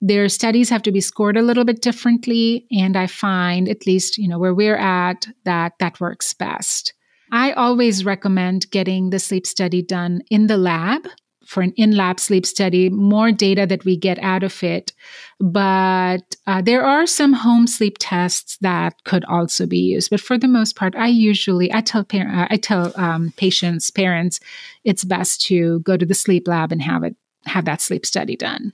Their 0.00 0.30
studies 0.30 0.70
have 0.70 0.82
to 0.82 0.92
be 0.92 1.02
scored 1.02 1.36
a 1.36 1.42
little 1.42 1.64
bit 1.64 1.82
differently, 1.82 2.66
and 2.70 2.96
I 2.96 3.06
find, 3.06 3.68
at 3.68 3.86
least 3.86 4.16
you 4.16 4.28
know 4.28 4.38
where 4.38 4.54
we're 4.54 4.78
at, 4.78 5.26
that 5.44 5.74
that 5.78 6.00
works 6.00 6.32
best. 6.32 6.94
I 7.32 7.52
always 7.52 8.04
recommend 8.04 8.70
getting 8.70 9.10
the 9.10 9.18
sleep 9.18 9.46
study 9.46 9.82
done 9.82 10.22
in 10.30 10.46
the 10.46 10.56
lab 10.56 11.06
for 11.46 11.62
an 11.62 11.72
in 11.76 11.96
lab 11.96 12.20
sleep 12.20 12.46
study, 12.46 12.88
more 12.88 13.32
data 13.32 13.66
that 13.66 13.84
we 13.84 13.96
get 13.96 14.18
out 14.20 14.44
of 14.44 14.62
it. 14.62 14.92
But 15.40 16.36
uh, 16.46 16.62
there 16.62 16.84
are 16.84 17.06
some 17.06 17.32
home 17.32 17.66
sleep 17.66 17.96
tests 17.98 18.56
that 18.60 19.02
could 19.04 19.24
also 19.24 19.66
be 19.66 19.78
used. 19.78 20.10
But 20.10 20.20
for 20.20 20.38
the 20.38 20.46
most 20.46 20.76
part, 20.76 20.94
I 20.94 21.08
usually 21.08 21.72
I 21.72 21.80
tell 21.80 22.04
par- 22.04 22.28
uh, 22.28 22.46
I 22.50 22.56
tell 22.56 22.92
um, 22.94 23.32
patients, 23.36 23.90
parents, 23.90 24.38
it's 24.84 25.04
best 25.04 25.40
to 25.46 25.80
go 25.80 25.96
to 25.96 26.06
the 26.06 26.14
sleep 26.14 26.46
lab 26.46 26.70
and 26.70 26.82
have 26.82 27.02
it 27.02 27.16
have 27.46 27.64
that 27.64 27.80
sleep 27.80 28.06
study 28.06 28.36
done. 28.36 28.72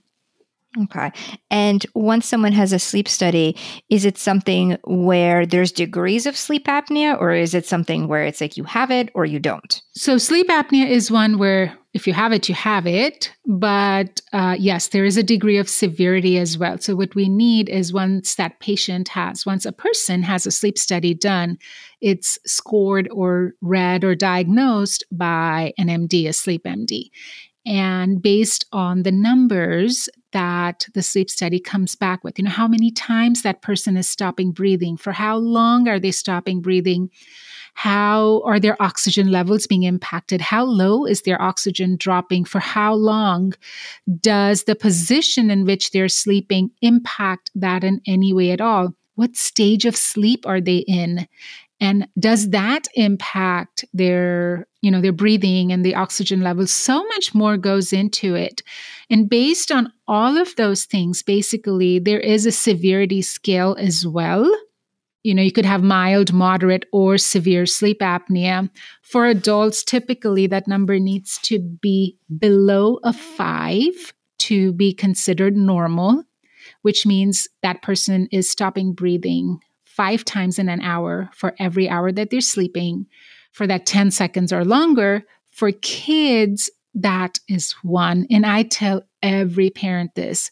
Okay. 0.83 1.11
And 1.49 1.85
once 1.95 2.27
someone 2.27 2.51
has 2.51 2.71
a 2.71 2.79
sleep 2.79 3.07
study, 3.07 3.55
is 3.89 4.05
it 4.05 4.17
something 4.17 4.77
where 4.83 5.45
there's 5.45 5.71
degrees 5.71 6.25
of 6.25 6.37
sleep 6.37 6.65
apnea, 6.67 7.19
or 7.19 7.33
is 7.33 7.53
it 7.53 7.65
something 7.65 8.07
where 8.07 8.23
it's 8.23 8.41
like 8.41 8.57
you 8.57 8.63
have 8.63 8.91
it 8.91 9.09
or 9.15 9.25
you 9.25 9.39
don't? 9.39 9.81
So, 9.93 10.17
sleep 10.17 10.47
apnea 10.49 10.87
is 10.87 11.09
one 11.09 11.37
where 11.37 11.77
if 11.93 12.05
you 12.05 12.13
have 12.13 12.31
it, 12.31 12.47
you 12.47 12.53
have 12.53 12.85
it. 12.85 13.31
But 13.47 14.21
uh, 14.33 14.55
yes, 14.59 14.89
there 14.89 15.05
is 15.05 15.17
a 15.17 15.23
degree 15.23 15.57
of 15.57 15.67
severity 15.67 16.37
as 16.37 16.57
well. 16.57 16.77
So, 16.77 16.95
what 16.95 17.15
we 17.15 17.27
need 17.27 17.69
is 17.69 17.91
once 17.91 18.35
that 18.35 18.59
patient 18.59 19.07
has, 19.09 19.45
once 19.45 19.65
a 19.65 19.71
person 19.71 20.21
has 20.23 20.45
a 20.45 20.51
sleep 20.51 20.77
study 20.77 21.15
done, 21.15 21.57
it's 22.01 22.37
scored 22.45 23.09
or 23.11 23.53
read 23.61 24.03
or 24.03 24.13
diagnosed 24.13 25.03
by 25.11 25.73
an 25.79 25.87
MD, 25.87 26.27
a 26.27 26.33
sleep 26.33 26.65
MD. 26.65 27.09
And 27.65 28.21
based 28.21 28.65
on 28.71 29.03
the 29.03 29.11
numbers 29.11 30.07
that 30.37 30.85
the 30.93 31.01
sleep 31.01 31.29
study 31.31 31.59
comes 31.59 31.95
back 31.95 32.23
with, 32.23 32.37
you 32.37 32.45
know, 32.45 32.51
how 32.51 32.67
many 32.67 32.91
times 32.91 33.41
that 33.41 33.63
person 33.63 33.97
is 33.97 34.07
stopping 34.07 34.51
breathing, 34.51 34.95
for 34.95 35.11
how 35.11 35.35
long 35.35 35.87
are 35.87 35.99
they 35.99 36.11
stopping 36.11 36.61
breathing? 36.61 37.09
How 37.73 38.41
are 38.45 38.59
their 38.59 38.79
oxygen 38.79 39.31
levels 39.31 39.65
being 39.65 39.83
impacted? 39.83 40.41
How 40.41 40.63
low 40.63 41.05
is 41.05 41.23
their 41.23 41.41
oxygen 41.41 41.95
dropping? 41.97 42.45
For 42.45 42.59
how 42.59 42.93
long 42.93 43.53
does 44.21 44.63
the 44.65 44.75
position 44.75 45.49
in 45.49 45.65
which 45.65 45.89
they're 45.89 46.09
sleeping 46.09 46.69
impact 46.81 47.49
that 47.55 47.83
in 47.83 48.01
any 48.05 48.31
way 48.31 48.51
at 48.51 48.61
all? 48.61 48.93
What 49.15 49.35
stage 49.35 49.85
of 49.85 49.95
sleep 49.95 50.45
are 50.45 50.61
they 50.61 50.77
in? 50.87 51.27
And 51.79 52.07
does 52.19 52.49
that 52.49 52.87
impact 52.95 53.85
their 53.93 54.67
you 54.81 54.89
know 54.89 55.01
their 55.01 55.11
breathing 55.11 55.71
and 55.71 55.85
the 55.85 55.95
oxygen 55.95 56.41
levels 56.41 56.71
so 56.71 57.03
much 57.05 57.35
more 57.35 57.57
goes 57.57 57.93
into 57.93 58.35
it. 58.35 58.61
And 59.09 59.29
based 59.29 59.71
on 59.71 59.91
all 60.07 60.37
of 60.37 60.55
those 60.55 60.85
things 60.85 61.23
basically 61.23 61.99
there 61.99 62.19
is 62.19 62.45
a 62.45 62.51
severity 62.51 63.21
scale 63.21 63.75
as 63.79 64.05
well. 64.07 64.49
You 65.23 65.35
know 65.35 65.41
you 65.41 65.51
could 65.51 65.65
have 65.65 65.83
mild 65.83 66.33
moderate 66.33 66.85
or 66.91 67.17
severe 67.17 67.65
sleep 67.65 67.99
apnea. 67.99 68.69
For 69.03 69.25
adults 69.25 69.83
typically 69.83 70.47
that 70.47 70.67
number 70.67 70.99
needs 70.99 71.37
to 71.43 71.59
be 71.59 72.17
below 72.39 72.99
a 73.03 73.13
5 73.13 74.13
to 74.39 74.71
be 74.73 74.93
considered 74.93 75.55
normal 75.55 76.23
which 76.81 77.05
means 77.05 77.47
that 77.63 77.81
person 77.81 78.27
is 78.31 78.49
stopping 78.49 78.93
breathing 78.93 79.59
five 79.97 80.23
times 80.23 80.59
in 80.59 80.69
an 80.69 80.79
hour 80.81 81.29
for 81.33 81.55
every 81.57 81.89
hour 81.89 82.11
that 82.11 82.29
they're 82.29 82.39
sleeping 82.39 83.07
for 83.51 83.65
that 83.65 83.87
10 83.87 84.11
seconds 84.11 84.53
or 84.53 84.63
longer. 84.63 85.23
For 85.51 85.71
kids, 85.71 86.69
that 86.93 87.39
is 87.49 87.71
one. 87.81 88.27
And 88.29 88.45
I 88.45 88.61
tell 88.61 89.01
every 89.23 89.71
parent 89.71 90.13
this 90.13 90.51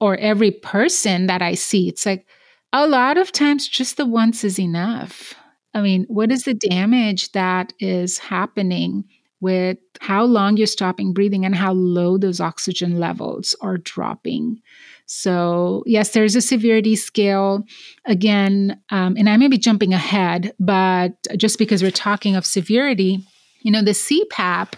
or 0.00 0.16
every 0.16 0.52
person 0.52 1.26
that 1.26 1.42
I 1.42 1.54
see. 1.54 1.88
It's 1.88 2.06
like 2.06 2.26
a 2.72 2.86
lot 2.86 3.18
of 3.18 3.32
times 3.32 3.66
just 3.66 3.96
the 3.96 4.06
once 4.06 4.44
is 4.44 4.60
enough. 4.60 5.34
I 5.74 5.80
mean, 5.80 6.04
what 6.08 6.30
is 6.30 6.44
the 6.44 6.54
damage 6.54 7.32
that 7.32 7.72
is 7.80 8.18
happening 8.18 9.04
with 9.40 9.78
how 10.00 10.24
long 10.24 10.56
you're 10.56 10.68
stopping 10.68 11.12
breathing 11.12 11.44
and 11.44 11.54
how 11.54 11.72
low 11.72 12.16
those 12.16 12.40
oxygen 12.40 13.00
levels 13.00 13.56
are 13.60 13.78
dropping? 13.78 14.62
So, 15.06 15.82
yes, 15.86 16.10
there's 16.10 16.34
a 16.34 16.40
severity 16.40 16.96
scale. 16.96 17.64
Again, 18.06 18.80
um, 18.90 19.16
and 19.18 19.28
I 19.28 19.36
may 19.36 19.48
be 19.48 19.58
jumping 19.58 19.92
ahead, 19.92 20.54
but 20.58 21.12
just 21.36 21.58
because 21.58 21.82
we're 21.82 21.90
talking 21.90 22.36
of 22.36 22.46
severity, 22.46 23.18
you 23.60 23.70
know, 23.70 23.82
the 23.82 23.92
CPAP 23.92 24.74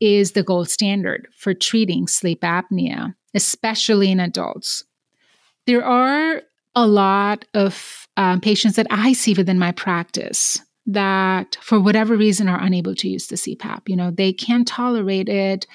is 0.00 0.32
the 0.32 0.42
gold 0.42 0.68
standard 0.68 1.28
for 1.36 1.54
treating 1.54 2.06
sleep 2.06 2.42
apnea, 2.42 3.14
especially 3.34 4.10
in 4.10 4.20
adults. 4.20 4.84
There 5.66 5.84
are 5.84 6.42
a 6.74 6.86
lot 6.86 7.44
of 7.54 8.06
um, 8.16 8.40
patients 8.40 8.76
that 8.76 8.86
I 8.90 9.14
see 9.14 9.34
within 9.34 9.58
my 9.58 9.72
practice 9.72 10.60
that, 10.86 11.56
for 11.60 11.80
whatever 11.80 12.16
reason, 12.16 12.48
are 12.48 12.60
unable 12.62 12.94
to 12.94 13.08
use 13.08 13.26
the 13.26 13.36
CPAP. 13.36 13.88
You 13.88 13.96
know, 13.96 14.10
they 14.10 14.32
can't 14.32 14.68
tolerate 14.68 15.28
it, 15.28 15.66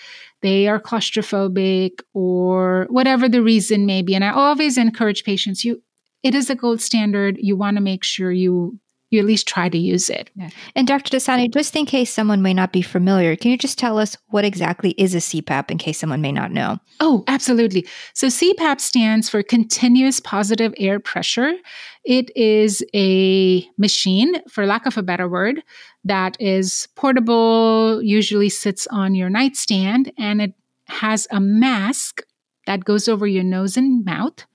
they 0.41 0.67
are 0.67 0.79
claustrophobic, 0.79 2.01
or 2.13 2.87
whatever 2.89 3.29
the 3.29 3.43
reason 3.43 3.85
may 3.85 4.01
be. 4.01 4.15
And 4.15 4.23
I 4.23 4.31
always 4.31 4.77
encourage 4.77 5.23
patients: 5.23 5.63
you, 5.63 5.81
it 6.23 6.35
is 6.35 6.49
a 6.49 6.55
gold 6.55 6.81
standard. 6.81 7.37
You 7.39 7.55
want 7.55 7.77
to 7.77 7.81
make 7.81 8.03
sure 8.03 8.31
you 8.31 8.79
you 9.11 9.19
at 9.19 9.25
least 9.25 9.47
try 9.47 9.67
to 9.69 9.77
use 9.77 10.09
it. 10.09 10.31
Yeah. 10.35 10.49
And 10.73 10.87
Dr. 10.87 11.17
Dassani, 11.17 11.53
just 11.53 11.75
in 11.75 11.85
case 11.85 12.11
someone 12.11 12.41
may 12.41 12.53
not 12.53 12.71
be 12.71 12.81
familiar, 12.81 13.35
can 13.35 13.51
you 13.51 13.57
just 13.57 13.77
tell 13.77 13.99
us 13.99 14.15
what 14.29 14.45
exactly 14.45 14.91
is 14.91 15.13
a 15.13 15.17
CPAP 15.17 15.69
in 15.69 15.77
case 15.77 15.99
someone 15.99 16.21
may 16.21 16.31
not 16.31 16.51
know? 16.51 16.79
Oh, 17.01 17.25
absolutely. 17.27 17.85
So 18.13 18.27
CPAP 18.27 18.79
stands 18.79 19.27
for 19.29 19.43
continuous 19.43 20.21
positive 20.21 20.73
air 20.77 20.99
pressure. 20.99 21.53
It 22.03 22.35
is 22.35 22.83
a 22.95 23.67
machine, 23.77 24.41
for 24.49 24.65
lack 24.65 24.85
of 24.85 24.97
a 24.97 25.03
better 25.03 25.29
word, 25.29 25.61
that 26.03 26.35
is 26.39 26.87
portable, 26.95 28.01
usually 28.01 28.49
sits 28.49 28.87
on 28.87 29.13
your 29.13 29.29
nightstand, 29.29 30.11
and 30.17 30.41
it 30.41 30.53
has 30.87 31.27
a 31.31 31.39
mask 31.39 32.21
that 32.65 32.85
goes 32.85 33.07
over 33.07 33.27
your 33.27 33.43
nose 33.43 33.77
and 33.77 34.03
mouth 34.03 34.45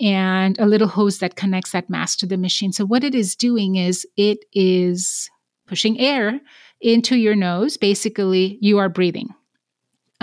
and 0.00 0.58
a 0.58 0.66
little 0.66 0.88
hose 0.88 1.18
that 1.18 1.36
connects 1.36 1.72
that 1.72 1.88
mask 1.88 2.18
to 2.18 2.26
the 2.26 2.36
machine. 2.36 2.72
So, 2.72 2.84
what 2.84 3.04
it 3.04 3.14
is 3.14 3.36
doing 3.36 3.76
is 3.76 4.06
it 4.16 4.44
is 4.52 5.30
pushing 5.66 5.98
air 5.98 6.40
into 6.80 7.16
your 7.16 7.34
nose. 7.34 7.76
Basically, 7.76 8.58
you 8.60 8.78
are 8.78 8.88
breathing. 8.88 9.34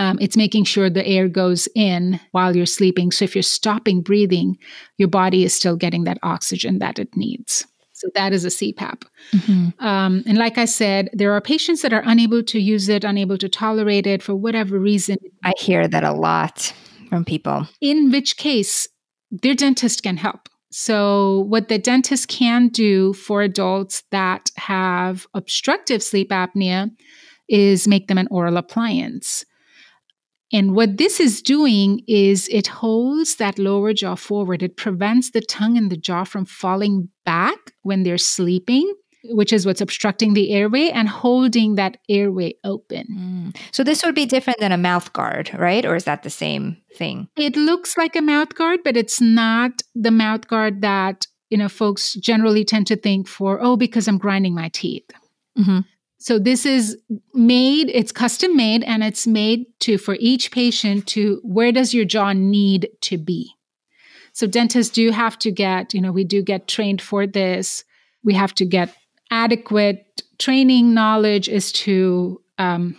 Um, 0.02 0.18
it's 0.20 0.36
making 0.36 0.64
sure 0.64 0.90
the 0.90 1.06
air 1.06 1.28
goes 1.28 1.68
in 1.76 2.18
while 2.32 2.56
you're 2.56 2.66
sleeping. 2.66 3.12
So, 3.12 3.24
if 3.24 3.36
you're 3.36 3.42
stopping 3.42 4.02
breathing, 4.02 4.58
your 4.98 5.08
body 5.08 5.44
is 5.44 5.54
still 5.54 5.76
getting 5.76 6.04
that 6.04 6.18
oxygen 6.22 6.80
that 6.80 6.98
it 6.98 7.16
needs. 7.16 7.64
So, 7.92 8.08
that 8.16 8.32
is 8.32 8.44
a 8.44 8.48
CPAP. 8.48 9.04
Mm-hmm. 9.32 9.84
Um, 9.84 10.24
and 10.26 10.38
like 10.38 10.58
I 10.58 10.64
said, 10.64 11.08
there 11.12 11.32
are 11.32 11.40
patients 11.40 11.82
that 11.82 11.92
are 11.92 12.02
unable 12.04 12.42
to 12.42 12.58
use 12.58 12.88
it, 12.88 13.04
unable 13.04 13.38
to 13.38 13.48
tolerate 13.48 14.06
it 14.08 14.22
for 14.22 14.34
whatever 14.34 14.78
reason. 14.78 15.18
I 15.44 15.52
hear 15.56 15.86
that 15.86 16.02
a 16.02 16.12
lot 16.12 16.72
from 17.08 17.24
people. 17.24 17.68
In 17.80 18.10
which 18.10 18.36
case, 18.36 18.88
their 19.30 19.54
dentist 19.54 20.02
can 20.02 20.16
help. 20.16 20.48
So, 20.72 21.44
what 21.48 21.68
the 21.68 21.78
dentist 21.78 22.26
can 22.28 22.68
do 22.68 23.12
for 23.12 23.42
adults 23.42 24.02
that 24.10 24.50
have 24.56 25.26
obstructive 25.34 26.02
sleep 26.02 26.30
apnea 26.30 26.90
is 27.48 27.86
make 27.86 28.08
them 28.08 28.18
an 28.18 28.28
oral 28.30 28.56
appliance. 28.56 29.44
And 30.52 30.74
what 30.74 30.98
this 30.98 31.18
is 31.18 31.40
doing 31.42 32.02
is 32.06 32.48
it 32.50 32.66
holds 32.66 33.36
that 33.36 33.58
lower 33.58 33.92
jaw 33.94 34.14
forward. 34.14 34.62
It 34.62 34.76
prevents 34.76 35.30
the 35.30 35.40
tongue 35.40 35.78
and 35.78 35.90
the 35.90 35.96
jaw 35.96 36.24
from 36.24 36.44
falling 36.44 37.08
back 37.24 37.58
when 37.82 38.02
they're 38.02 38.18
sleeping 38.18 38.92
which 39.24 39.52
is 39.52 39.64
what's 39.64 39.80
obstructing 39.80 40.34
the 40.34 40.52
airway 40.52 40.88
and 40.90 41.08
holding 41.08 41.76
that 41.76 41.98
airway 42.08 42.54
open. 42.64 43.06
Mm. 43.54 43.56
So 43.70 43.84
this 43.84 44.04
would 44.04 44.14
be 44.14 44.26
different 44.26 44.58
than 44.58 44.72
a 44.72 44.78
mouth 44.78 45.12
guard, 45.12 45.50
right? 45.54 45.84
Or 45.84 45.94
is 45.94 46.04
that 46.04 46.22
the 46.22 46.30
same 46.30 46.78
thing? 46.96 47.28
It 47.36 47.56
looks 47.56 47.96
like 47.96 48.16
a 48.16 48.22
mouth 48.22 48.54
guard, 48.54 48.80
but 48.84 48.96
it's 48.96 49.20
not 49.20 49.82
the 49.94 50.10
mouth 50.10 50.48
guard 50.48 50.82
that, 50.82 51.26
you 51.50 51.58
know, 51.58 51.68
folks 51.68 52.14
generally 52.14 52.64
tend 52.64 52.86
to 52.88 52.96
think 52.96 53.28
for, 53.28 53.62
oh, 53.62 53.76
because 53.76 54.08
I'm 54.08 54.18
grinding 54.18 54.54
my 54.54 54.70
teeth. 54.70 55.08
Mm-hmm. 55.58 55.80
So 56.22 56.38
this 56.38 56.64
is 56.64 56.96
made, 57.34 57.90
it's 57.92 58.12
custom 58.12 58.56
made 58.56 58.84
and 58.84 59.02
it's 59.02 59.26
made 59.26 59.66
to 59.80 59.98
for 59.98 60.16
each 60.20 60.52
patient 60.52 61.08
to 61.08 61.40
where 61.42 61.72
does 61.72 61.92
your 61.92 62.04
jaw 62.04 62.32
need 62.32 62.88
to 63.00 63.18
be? 63.18 63.50
So 64.32 64.46
dentists 64.46 64.92
do 64.92 65.10
have 65.10 65.36
to 65.40 65.50
get, 65.50 65.92
you 65.92 66.00
know, 66.00 66.12
we 66.12 66.22
do 66.22 66.40
get 66.40 66.68
trained 66.68 67.02
for 67.02 67.26
this. 67.26 67.82
We 68.22 68.34
have 68.34 68.54
to 68.54 68.64
get 68.64 68.94
adequate 69.32 70.22
training 70.38 70.94
knowledge 70.94 71.48
as 71.48 71.72
to 71.72 72.40
um, 72.56 72.96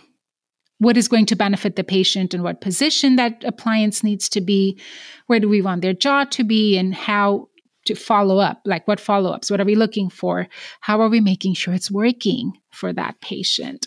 what 0.76 0.98
is 0.98 1.08
going 1.08 1.24
to 1.26 1.34
benefit 1.34 1.76
the 1.76 1.84
patient 1.84 2.34
and 2.34 2.42
what 2.42 2.60
position 2.60 3.16
that 3.16 3.42
appliance 3.42 4.04
needs 4.04 4.28
to 4.28 4.42
be 4.42 4.78
where 5.28 5.40
do 5.40 5.48
we 5.48 5.62
want 5.62 5.80
their 5.80 5.94
jaw 5.94 6.24
to 6.24 6.44
be 6.44 6.76
and 6.76 6.94
how 6.94 7.48
to 7.84 7.94
follow 7.94 8.38
up 8.38 8.60
like 8.64 8.86
what 8.88 9.00
follow-ups? 9.00 9.50
What 9.50 9.60
are 9.60 9.64
we 9.64 9.74
looking 9.74 10.10
for? 10.10 10.48
How 10.80 11.00
are 11.00 11.08
we 11.08 11.20
making 11.20 11.54
sure 11.54 11.74
it's 11.74 11.90
working 11.90 12.52
for 12.70 12.92
that 12.92 13.20
patient? 13.20 13.86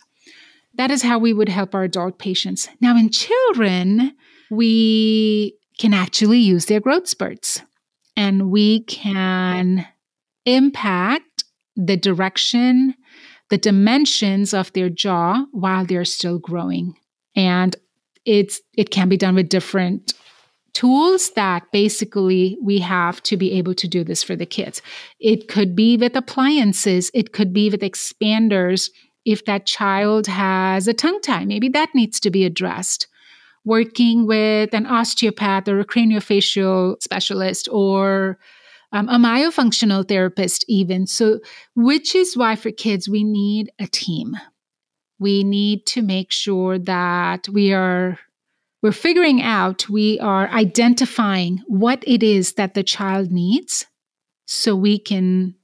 That 0.75 0.91
is 0.91 1.01
how 1.01 1.17
we 1.17 1.33
would 1.33 1.49
help 1.49 1.73
our 1.73 1.83
adult 1.83 2.19
patients. 2.19 2.69
Now 2.81 2.95
in 2.97 3.09
children 3.09 4.15
we 4.49 5.55
can 5.77 5.93
actually 5.93 6.39
use 6.39 6.65
their 6.65 6.79
growth 6.79 7.07
spurts 7.07 7.61
and 8.15 8.49
we 8.49 8.83
can 8.83 9.87
impact 10.45 11.43
the 11.75 11.97
direction, 11.97 12.95
the 13.49 13.57
dimensions 13.57 14.53
of 14.53 14.73
their 14.73 14.89
jaw 14.89 15.45
while 15.51 15.85
they're 15.85 16.05
still 16.05 16.39
growing. 16.39 16.95
And 17.35 17.75
it's 18.25 18.61
it 18.75 18.89
can 18.89 19.09
be 19.09 19.17
done 19.17 19.35
with 19.35 19.49
different 19.49 20.13
tools 20.73 21.31
that 21.31 21.71
basically 21.71 22.57
we 22.61 22.79
have 22.79 23.21
to 23.23 23.37
be 23.37 23.53
able 23.53 23.73
to 23.75 23.87
do 23.87 24.03
this 24.03 24.23
for 24.23 24.35
the 24.35 24.45
kids. 24.45 24.81
It 25.19 25.47
could 25.47 25.75
be 25.75 25.97
with 25.97 26.15
appliances, 26.15 27.11
it 27.13 27.33
could 27.33 27.53
be 27.53 27.69
with 27.69 27.81
expanders. 27.81 28.89
If 29.25 29.43
that 29.45 29.65
child 29.65 30.27
has 30.27 30.87
a 30.87 30.93
tongue 30.93 31.19
tie, 31.21 31.43
maybe 31.45 31.67
that 31.69 31.89
needs 31.93 32.19
to 32.21 32.29
be 32.29 32.45
addressed. 32.45 33.07
Working 33.65 34.25
with 34.25 34.73
an 34.73 34.85
osteopath 34.85 35.67
or 35.67 35.81
a 35.81 35.85
craniofacial 35.85 37.01
specialist 37.01 37.67
or 37.69 38.37
um, 38.93 39.09
a 39.09 39.17
myofunctional 39.17 40.07
therapist, 40.07 40.63
even. 40.69 41.07
So, 41.07 41.39
which 41.75 42.15
is 42.15 42.37
why 42.37 42.55
for 42.55 42.71
kids, 42.71 43.09
we 43.09 43.23
need 43.23 43.69
a 43.79 43.87
team. 43.87 44.37
We 45.19 45.43
need 45.43 45.85
to 45.87 46.01
make 46.01 46.31
sure 46.31 46.79
that 46.79 47.49
we 47.49 47.73
are 47.73 48.19
we're 48.81 48.91
figuring 48.91 49.41
out, 49.41 49.89
we 49.89 50.19
are 50.19 50.47
identifying 50.49 51.61
what 51.67 52.03
it 52.05 52.23
is 52.23 52.53
that 52.53 52.73
the 52.73 52.83
child 52.83 53.31
needs 53.31 53.85
so 54.45 54.75
we 54.75 54.99
can, 54.99 55.55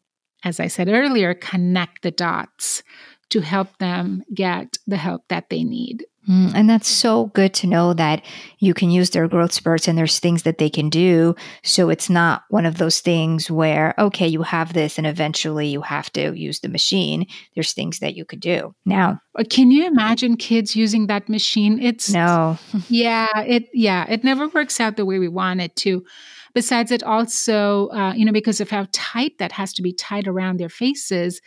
as 0.43 0.59
I 0.59 0.67
said 0.67 0.89
earlier, 0.89 1.33
connect 1.33 2.01
the 2.01 2.11
dots 2.11 2.83
to 3.29 3.41
help 3.41 3.77
them 3.77 4.23
get 4.33 4.77
the 4.87 4.97
help 4.97 5.23
that 5.29 5.49
they 5.49 5.63
need. 5.63 6.05
Mm, 6.29 6.53
and 6.55 6.69
that's 6.69 6.87
so 6.87 7.25
good 7.27 7.53
to 7.55 7.67
know 7.67 7.93
that 7.93 8.21
you 8.59 8.73
can 8.73 8.89
use 8.89 9.09
their 9.09 9.27
growth 9.27 9.51
spurts 9.51 9.87
and 9.87 9.97
there's 9.97 10.19
things 10.19 10.43
that 10.43 10.57
they 10.57 10.69
can 10.69 10.89
do. 10.89 11.35
So 11.63 11.89
it's 11.89 12.09
not 12.09 12.43
one 12.49 12.65
of 12.65 12.77
those 12.77 13.01
things 13.01 13.51
where, 13.51 13.93
okay, 13.97 14.27
you 14.27 14.41
have 14.43 14.73
this 14.73 14.97
and 14.97 15.05
eventually 15.05 15.67
you 15.67 15.81
have 15.81 16.11
to 16.13 16.33
use 16.33 16.61
the 16.61 16.69
machine. 16.69 17.27
There's 17.55 17.73
things 17.73 17.99
that 17.99 18.15
you 18.15 18.23
could 18.23 18.39
do. 18.39 18.73
Now, 18.85 19.19
uh, 19.37 19.43
can 19.49 19.71
you 19.71 19.85
imagine 19.85 20.37
kids 20.37 20.75
using 20.75 21.07
that 21.07 21.27
machine? 21.27 21.81
It's 21.81 22.09
no. 22.09 22.57
yeah, 22.89 23.41
it 23.41 23.67
yeah, 23.73 24.05
it 24.07 24.23
never 24.23 24.47
works 24.47 24.79
out 24.79 24.95
the 24.95 25.05
way 25.05 25.19
we 25.19 25.27
want 25.27 25.61
it 25.61 25.75
to. 25.77 26.05
Besides, 26.53 26.91
it 26.91 27.01
also, 27.01 27.87
uh, 27.89 28.13
you 28.13 28.25
know, 28.25 28.31
because 28.31 28.61
of 28.61 28.69
how 28.69 28.85
tight 28.91 29.39
that 29.39 29.51
has 29.53 29.73
to 29.73 29.81
be 29.81 29.91
tied 29.91 30.27
around 30.27 30.57
their 30.57 30.69
faces, 30.69 31.41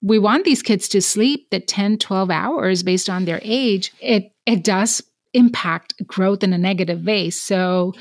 we 0.00 0.18
want 0.18 0.44
these 0.44 0.62
kids 0.62 0.88
to 0.88 1.02
sleep 1.02 1.50
the 1.50 1.60
10 1.60 1.98
12 1.98 2.30
hours 2.30 2.82
based 2.82 3.10
on 3.10 3.24
their 3.24 3.40
age 3.42 3.92
it 4.00 4.32
it 4.46 4.62
does 4.64 5.02
impact 5.34 5.94
growth 6.06 6.42
in 6.42 6.52
a 6.52 6.58
negative 6.58 7.04
way. 7.04 7.30
So 7.30 7.94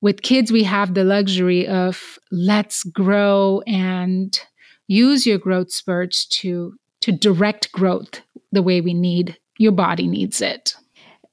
with 0.00 0.22
kids 0.22 0.52
we 0.52 0.64
have 0.64 0.94
the 0.94 1.04
luxury 1.04 1.66
of 1.66 2.18
let's 2.30 2.82
grow 2.84 3.62
and 3.66 4.38
use 4.86 5.26
your 5.26 5.38
growth 5.38 5.72
spurts 5.72 6.26
to 6.26 6.74
to 7.00 7.12
direct 7.12 7.70
growth 7.72 8.22
the 8.52 8.62
way 8.62 8.80
we 8.80 8.94
need 8.94 9.36
your 9.58 9.72
body 9.72 10.06
needs 10.06 10.40
it 10.40 10.74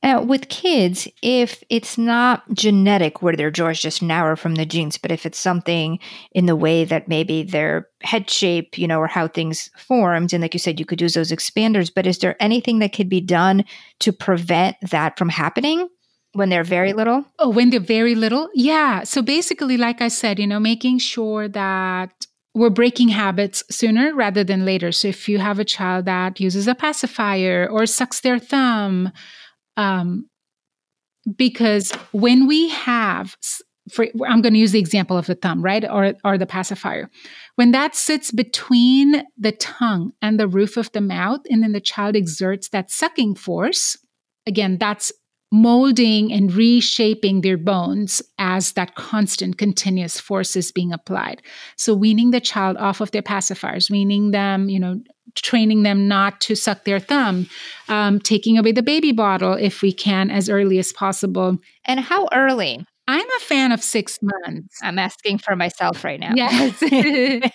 uh, 0.06 0.22
with 0.22 0.50
kids, 0.50 1.08
if 1.24 1.64
it's 1.72 1.98
not 1.98 2.44
genetic 2.54 3.24
where 3.24 3.36
their 3.36 3.50
jaw 3.50 3.70
is 3.70 3.82
just 3.82 4.04
narrow 4.04 4.36
from 4.36 4.54
the 4.54 4.66
genes, 4.66 5.00
but 5.00 5.12
if 5.12 5.26
it's 5.26 5.40
something 5.40 5.98
in 6.32 6.46
the 6.46 6.56
way 6.56 6.86
that 6.86 7.08
maybe 7.08 7.42
their 7.42 7.90
head 8.04 8.30
shape, 8.30 8.78
you 8.78 8.88
know, 8.88 9.00
or 9.00 9.08
how 9.08 9.28
things 9.28 9.72
formed, 9.76 10.32
and 10.32 10.44
like 10.44 10.54
you 10.54 10.60
said, 10.60 10.80
you 10.80 10.86
could 10.86 11.02
use 11.02 11.16
those 11.16 11.32
expanders, 11.32 11.92
but 11.94 12.06
is 12.06 12.20
there 12.20 12.36
anything 12.40 12.78
that 12.80 12.94
could 12.94 13.10
be 13.10 13.20
done 13.20 13.66
to 14.00 14.14
prevent 14.14 14.78
that 14.92 15.18
from 15.18 15.30
happening? 15.30 15.90
When 16.34 16.50
they're 16.50 16.66
very 16.66 16.94
little? 16.94 17.26
Oh, 17.40 17.50
when 17.50 17.72
they're 17.72 17.80
very 17.80 18.14
little? 18.14 18.50
Yeah. 18.54 19.04
So 19.04 19.24
basically, 19.24 19.78
like 19.78 20.02
I 20.02 20.10
said, 20.10 20.38
you 20.38 20.46
know, 20.46 20.60
making 20.60 21.00
sure 21.00 21.48
that 21.48 22.28
we're 22.54 22.70
breaking 22.70 23.10
habits 23.10 23.64
sooner 23.72 24.14
rather 24.14 24.44
than 24.44 24.66
later. 24.66 24.92
So 24.92 25.08
if 25.08 25.28
you 25.28 25.40
have 25.40 25.60
a 25.60 25.66
child 25.66 26.06
that 26.06 26.40
uses 26.40 26.68
a 26.68 26.76
pacifier 26.76 27.68
or 27.70 27.86
sucks 27.86 28.20
their 28.20 28.38
thumb, 28.38 29.12
um, 29.78 30.30
because 31.38 31.92
when 32.12 32.48
we 32.48 32.70
have 32.70 33.36
for, 33.92 34.08
I'm 34.28 34.42
going 34.42 34.54
to 34.54 34.60
use 34.60 34.72
the 34.72 34.80
example 34.80 35.18
of 35.18 35.28
the 35.28 35.36
thumb, 35.36 35.62
right? 35.62 35.86
Or, 35.88 36.14
or 36.24 36.38
the 36.38 36.48
pacifier. 36.48 37.10
When 37.56 37.72
that 37.72 37.96
sits 37.96 38.32
between 38.32 39.24
the 39.38 39.52
tongue 39.52 40.12
and 40.22 40.40
the 40.40 40.48
roof 40.48 40.78
of 40.78 40.92
the 40.92 41.02
mouth, 41.02 41.42
and 41.50 41.62
then 41.62 41.72
the 41.72 41.82
child 41.82 42.16
exerts 42.16 42.70
that 42.70 42.90
sucking 42.90 43.36
force, 43.36 43.98
again, 44.48 44.78
that's 44.80 45.12
molding 45.52 46.34
and 46.34 46.54
reshaping 46.54 47.42
their 47.42 47.58
bones 47.58 48.22
as 48.40 48.74
that 48.74 48.96
constant 48.96 49.58
continuous 49.58 50.20
force 50.20 50.56
is 50.56 50.72
being 50.72 50.92
applied 50.92 51.42
so 51.78 51.94
weaning 51.94 52.32
the 52.32 52.42
child 52.42 52.76
off 52.78 53.00
of 53.00 53.12
their 53.12 53.22
pacifiers 53.22 53.90
weaning 53.90 54.32
them 54.32 54.70
you 54.70 54.80
know 54.80 55.00
training 55.36 55.84
them 55.84 56.08
not 56.08 56.40
to 56.42 56.56
suck 56.56 56.84
their 56.84 57.00
thumb 57.00 57.48
um, 57.90 58.20
taking 58.20 58.58
away 58.58 58.72
the 58.72 58.84
baby 58.84 59.12
bottle 59.12 59.54
if 59.54 59.82
we 59.82 59.92
can 59.92 60.30
as 60.30 60.50
early 60.50 60.80
as 60.80 60.94
possible 60.94 61.58
and 61.86 62.00
how 62.00 62.28
early 62.34 62.86
I'm 63.08 63.30
a 63.38 63.40
fan 63.40 63.72
of 63.72 63.84
six 63.84 64.18
months. 64.22 64.80
I'm 64.82 64.98
asking 64.98 65.38
for 65.38 65.56
myself 65.56 66.04
right 66.04 66.20
now. 66.20 66.32
Yes. 66.36 66.82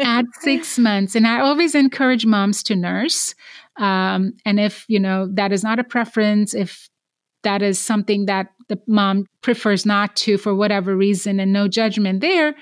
At 0.00 0.24
six 0.40 0.78
months. 0.78 1.16
And 1.16 1.26
I 1.26 1.40
always 1.40 1.74
encourage 1.74 2.24
moms 2.24 2.62
to 2.64 2.76
nurse. 2.76 3.34
Um, 3.78 4.34
and 4.44 4.60
if, 4.60 4.84
you 4.86 5.00
know, 5.00 5.28
that 5.32 5.52
is 5.52 5.64
not 5.64 5.80
a 5.80 5.84
preference, 5.84 6.54
if 6.54 6.88
that 7.42 7.62
is 7.62 7.78
something 7.78 8.26
that 8.26 8.48
the 8.68 8.80
mom 8.86 9.26
prefers 9.42 9.84
not 9.84 10.16
to 10.16 10.38
for 10.38 10.54
whatever 10.54 10.96
reason 10.96 11.40
and 11.40 11.52
no 11.52 11.68
judgment 11.68 12.20
there. 12.20 12.54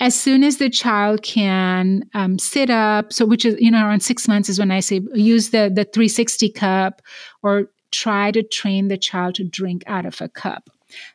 As 0.00 0.14
soon 0.14 0.44
as 0.44 0.58
the 0.58 0.70
child 0.70 1.22
can 1.22 2.04
um, 2.14 2.38
sit 2.38 2.70
up 2.70 3.12
so 3.12 3.26
which 3.26 3.44
is 3.44 3.56
you 3.60 3.70
know 3.70 3.84
around 3.84 4.00
six 4.00 4.28
months 4.28 4.48
is 4.48 4.58
when 4.58 4.70
i 4.70 4.78
say 4.78 5.00
use 5.12 5.50
the 5.50 5.70
the 5.74 5.84
360 5.84 6.50
cup 6.50 7.02
or 7.42 7.68
try 7.90 8.30
to 8.30 8.42
train 8.42 8.88
the 8.88 8.98
child 8.98 9.34
to 9.36 9.44
drink 9.44 9.82
out 9.86 10.06
of 10.06 10.20
a 10.20 10.28
cup. 10.28 10.70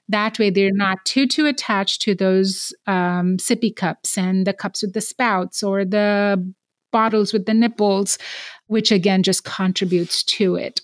That 0.10 0.38
way 0.38 0.50
they're 0.50 0.72
not 0.72 1.04
too 1.06 1.28
too 1.28 1.46
attached 1.46 2.02
to 2.04 2.16
those 2.16 2.74
um, 2.86 3.38
sippy 3.38 3.76
cups 3.76 4.18
and 4.18 4.46
the 4.46 4.54
cups 4.54 4.82
with 4.82 4.94
the 4.94 5.02
spouts 5.02 5.64
or 5.64 5.86
the 5.86 6.54
bottles 6.92 7.34
with 7.34 7.48
the 7.48 7.54
nipples 7.56 8.20
which 8.68 8.92
again 8.92 9.24
just 9.24 9.44
contributes 9.44 10.24
to 10.24 10.56
it 10.56 10.80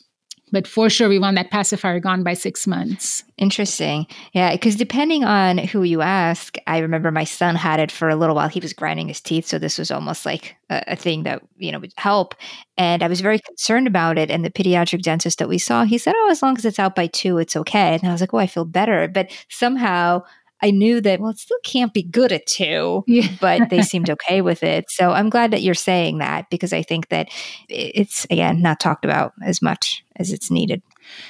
but 0.52 0.68
for 0.68 0.90
sure 0.90 1.10
we 1.10 1.20
want 1.20 1.36
that 1.36 1.52
pacifier 1.52 2.00
gone 2.00 2.24
by 2.24 2.34
six 2.34 2.68
months. 2.68 3.24
Interesting. 3.38 4.08
Yeah 4.34 4.52
because 4.52 4.76
depending 4.76 5.24
on 5.24 5.58
who 5.58 5.84
you 5.84 6.02
ask 6.02 6.58
i 6.68 6.80
remember 6.80 7.12
my 7.12 7.24
son 7.24 7.56
had 7.56 7.80
it 7.80 7.92
for 7.92 8.10
a 8.10 8.16
little 8.16 8.36
while. 8.36 8.50
He 8.50 8.60
was 8.60 8.74
grinding 8.74 9.08
his 9.08 9.22
teeth 9.22 9.46
so 9.46 9.60
this 9.60 9.78
was 9.78 9.92
almost 9.92 10.26
like 10.26 10.56
a, 10.70 10.84
a 10.88 10.96
thing 10.96 11.24
that 11.24 11.42
you 11.58 11.72
know 11.72 11.80
would 11.80 11.94
help. 11.98 12.36
And 12.78 13.04
i 13.04 13.08
was 13.08 13.22
very 13.22 13.40
concerned 13.40 13.88
about 13.88 14.18
it 14.18 14.30
and 14.32 14.44
the 14.44 14.52
pediatric 14.52 15.02
dentist 15.02 15.40
that 15.40 15.50
we 15.50 15.58
saw 15.58 15.84
he 15.84 15.98
said 15.98 16.14
oh 16.18 16.30
as 16.30 16.42
long 16.42 16.58
as 16.58 16.66
it's 16.66 16.80
out 16.80 16.96
by 16.96 17.08
two 17.08 17.38
it's 17.38 17.56
okay. 17.56 17.96
And 17.96 18.08
i 18.10 18.12
was 18.12 18.22
like 18.22 18.34
oh 18.34 18.38
i 18.38 18.48
feel 18.48 18.66
better. 18.66 19.08
But 19.08 19.32
somehow 19.50 20.24
I 20.62 20.72
knew 20.72 21.02
that, 21.02 21.20
well, 21.20 21.32
it 21.32 21.40
still 21.40 21.60
can't 21.64 21.94
be 21.94 22.04
good 22.04 22.32
at 22.32 22.46
two, 22.46 23.04
yeah. 23.08 23.28
but 23.42 23.70
they 23.70 23.82
seemed 23.82 24.10
okay 24.10 24.42
with 24.42 24.64
it. 24.64 24.86
So 24.90 25.12
I'm 25.12 25.30
glad 25.30 25.52
that 25.52 25.62
you're 25.62 25.74
saying 25.74 26.18
that 26.20 26.50
because 26.50 26.74
I 26.74 26.82
think 26.82 27.10
that 27.10 27.30
it's, 27.70 28.26
again, 28.26 28.62
not 28.62 28.80
talked 28.80 29.06
about 29.06 29.34
as 29.44 29.62
much 29.62 30.04
as 30.18 30.32
it's 30.32 30.52
needed. 30.52 30.82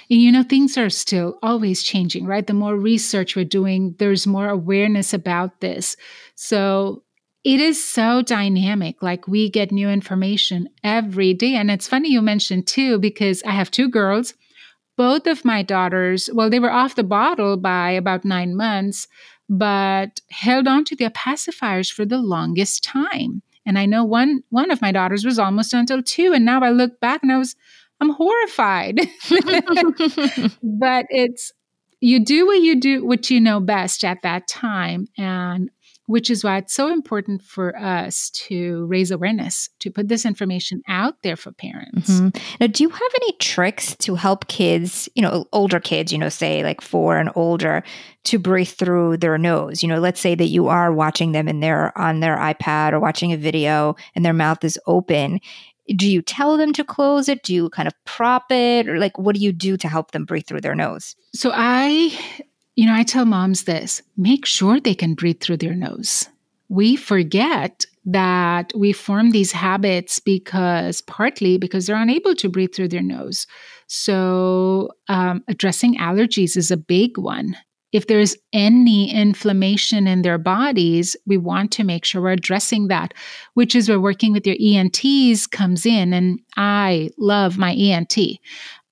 You 0.08 0.32
know, 0.32 0.44
things 0.44 0.78
are 0.78 0.90
still 0.90 1.38
always 1.42 1.84
changing, 1.84 2.26
right? 2.26 2.46
The 2.46 2.54
more 2.54 2.76
research 2.76 3.36
we're 3.36 3.46
doing, 3.46 3.96
there's 4.00 4.28
more 4.28 4.50
awareness 4.50 5.14
about 5.14 5.62
this. 5.62 5.96
So 6.36 7.04
it 7.44 7.62
is 7.62 7.84
so 7.84 8.22
dynamic. 8.22 9.02
Like 9.02 9.28
we 9.28 9.50
get 9.50 9.72
new 9.72 9.90
information 9.90 10.70
every 10.84 11.34
day. 11.34 11.56
And 11.56 11.72
it's 11.72 11.88
funny 11.88 12.12
you 12.12 12.22
mentioned 12.22 12.68
too, 12.68 13.00
because 13.00 13.42
I 13.44 13.52
have 13.52 13.72
two 13.72 13.90
girls 13.90 14.34
both 15.00 15.28
of 15.28 15.46
my 15.46 15.64
daughters, 15.64 16.30
well, 16.34 16.50
they 16.50 16.60
were 16.60 16.70
off 16.70 16.96
the 16.96 17.06
bottle 17.06 17.56
by 17.56 17.92
about 17.92 18.26
nine 18.26 18.54
months, 18.54 19.08
but 19.48 20.20
held 20.30 20.68
on 20.68 20.84
to 20.84 20.94
their 20.94 21.10
pacifiers 21.10 21.90
for 21.90 22.04
the 22.04 22.18
longest 22.18 22.84
time. 22.84 23.42
And 23.66 23.80
I 23.80 23.86
know 23.86 24.04
one 24.04 24.44
one 24.50 24.72
of 24.72 24.82
my 24.82 24.92
daughters 24.92 25.24
was 25.24 25.40
almost 25.40 25.74
until 25.74 26.04
two, 26.04 26.34
and 26.34 26.44
now 26.44 26.60
I 26.60 26.72
look 26.72 27.00
back 27.00 27.24
and 27.24 27.32
I 27.32 27.38
was 27.38 27.56
I'm 28.02 28.10
horrified. 28.10 29.00
but 30.64 31.06
it's 31.10 31.54
you 32.02 32.20
do 32.26 32.46
what 32.46 32.60
you 32.62 32.76
do 32.78 33.06
what 33.06 33.30
you 33.30 33.40
know 33.40 33.62
best 33.62 34.04
at 34.04 34.22
that 34.24 34.50
time, 34.50 35.08
and 35.18 35.72
which 36.10 36.32
is 36.32 36.44
why 36.44 36.58
it's 36.58 36.74
so 36.74 36.92
important 36.92 37.40
for 37.44 37.78
us 37.78 38.32
to 38.32 38.88
raise 38.88 39.12
awareness, 39.12 39.70
to 39.78 39.92
put 39.92 40.08
this 40.08 40.26
information 40.26 40.82
out 40.88 41.22
there 41.22 41.36
for 41.36 41.52
parents. 41.52 42.10
Mm-hmm. 42.10 42.30
Now, 42.60 42.66
do 42.66 42.82
you 42.82 42.90
have 42.90 43.12
any 43.22 43.34
tricks 43.34 43.96
to 43.98 44.16
help 44.16 44.48
kids, 44.48 45.08
you 45.14 45.22
know, 45.22 45.46
older 45.54 45.80
kids, 45.80 46.12
you 46.12 46.18
know, 46.18 46.30
say 46.30 46.64
like 46.64 46.82
four 46.82 47.20
and 47.20 47.30
older, 47.36 47.84
to 48.24 48.40
breathe 48.40 48.70
through 48.70 49.18
their 49.18 49.38
nose? 49.38 49.84
You 49.84 49.90
know, 49.90 50.00
let's 50.00 50.20
say 50.20 50.34
that 50.34 50.48
you 50.48 50.68
are 50.68 50.92
watching 50.92 51.32
them 51.32 51.48
and 51.48 51.62
they're 51.62 51.96
on 51.96 52.22
their 52.22 52.38
iPad 52.38 52.94
or 52.94 53.00
watching 53.00 53.32
a 53.32 53.38
video 53.38 53.96
and 54.16 54.26
their 54.26 54.34
mouth 54.34 54.64
is 54.64 54.80
open. 54.88 55.40
Do 55.96 56.10
you 56.10 56.24
tell 56.24 56.58
them 56.58 56.74
to 56.74 56.84
close 56.84 57.30
it? 57.30 57.44
Do 57.44 57.54
you 57.54 57.70
kind 57.70 57.88
of 57.88 57.94
prop 58.06 58.52
it? 58.52 58.90
Or 58.90 58.98
like 58.98 59.20
what 59.20 59.36
do 59.36 59.42
you 59.42 59.52
do 59.52 59.78
to 59.78 59.88
help 59.88 60.10
them 60.10 60.26
breathe 60.26 60.48
through 60.48 60.62
their 60.62 60.74
nose? 60.74 61.16
So 61.36 61.52
I 61.54 62.18
you 62.80 62.86
know, 62.86 62.96
I 62.96 63.04
tell 63.04 63.26
moms 63.26 63.66
this 63.66 64.02
make 64.16 64.46
sure 64.46 64.80
they 64.80 64.96
can 64.96 65.14
breathe 65.14 65.42
through 65.42 65.58
their 65.58 65.76
nose. 65.76 66.30
We 66.70 66.96
forget 66.96 67.86
that 68.06 68.72
we 68.74 68.94
form 68.94 69.32
these 69.32 69.52
habits 69.52 70.20
because 70.22 71.02
partly 71.02 71.58
because 71.58 71.88
they're 71.88 72.02
unable 72.02 72.36
to 72.36 72.48
breathe 72.48 72.74
through 72.74 72.88
their 72.88 73.02
nose. 73.02 73.48
So, 73.88 74.92
um, 75.10 75.44
addressing 75.50 75.98
allergies 75.98 76.56
is 76.56 76.72
a 76.72 76.78
big 76.78 77.18
one. 77.18 77.58
If 77.92 78.08
there's 78.08 78.38
any 78.54 79.12
inflammation 79.14 80.08
in 80.08 80.22
their 80.22 80.38
bodies, 80.38 81.18
we 81.26 81.36
want 81.36 81.74
to 81.74 81.84
make 81.84 82.06
sure 82.06 82.22
we're 82.22 82.32
addressing 82.32 82.88
that, 82.88 83.14
which 83.56 83.76
is 83.76 83.90
where 83.90 84.00
working 84.00 84.32
with 84.32 84.48
your 84.48 84.56
ENTs 84.58 85.48
comes 85.48 85.86
in. 85.86 86.14
And 86.14 86.40
I 86.56 87.10
love 87.18 87.58
my 87.58 87.74
ENT 87.74 88.16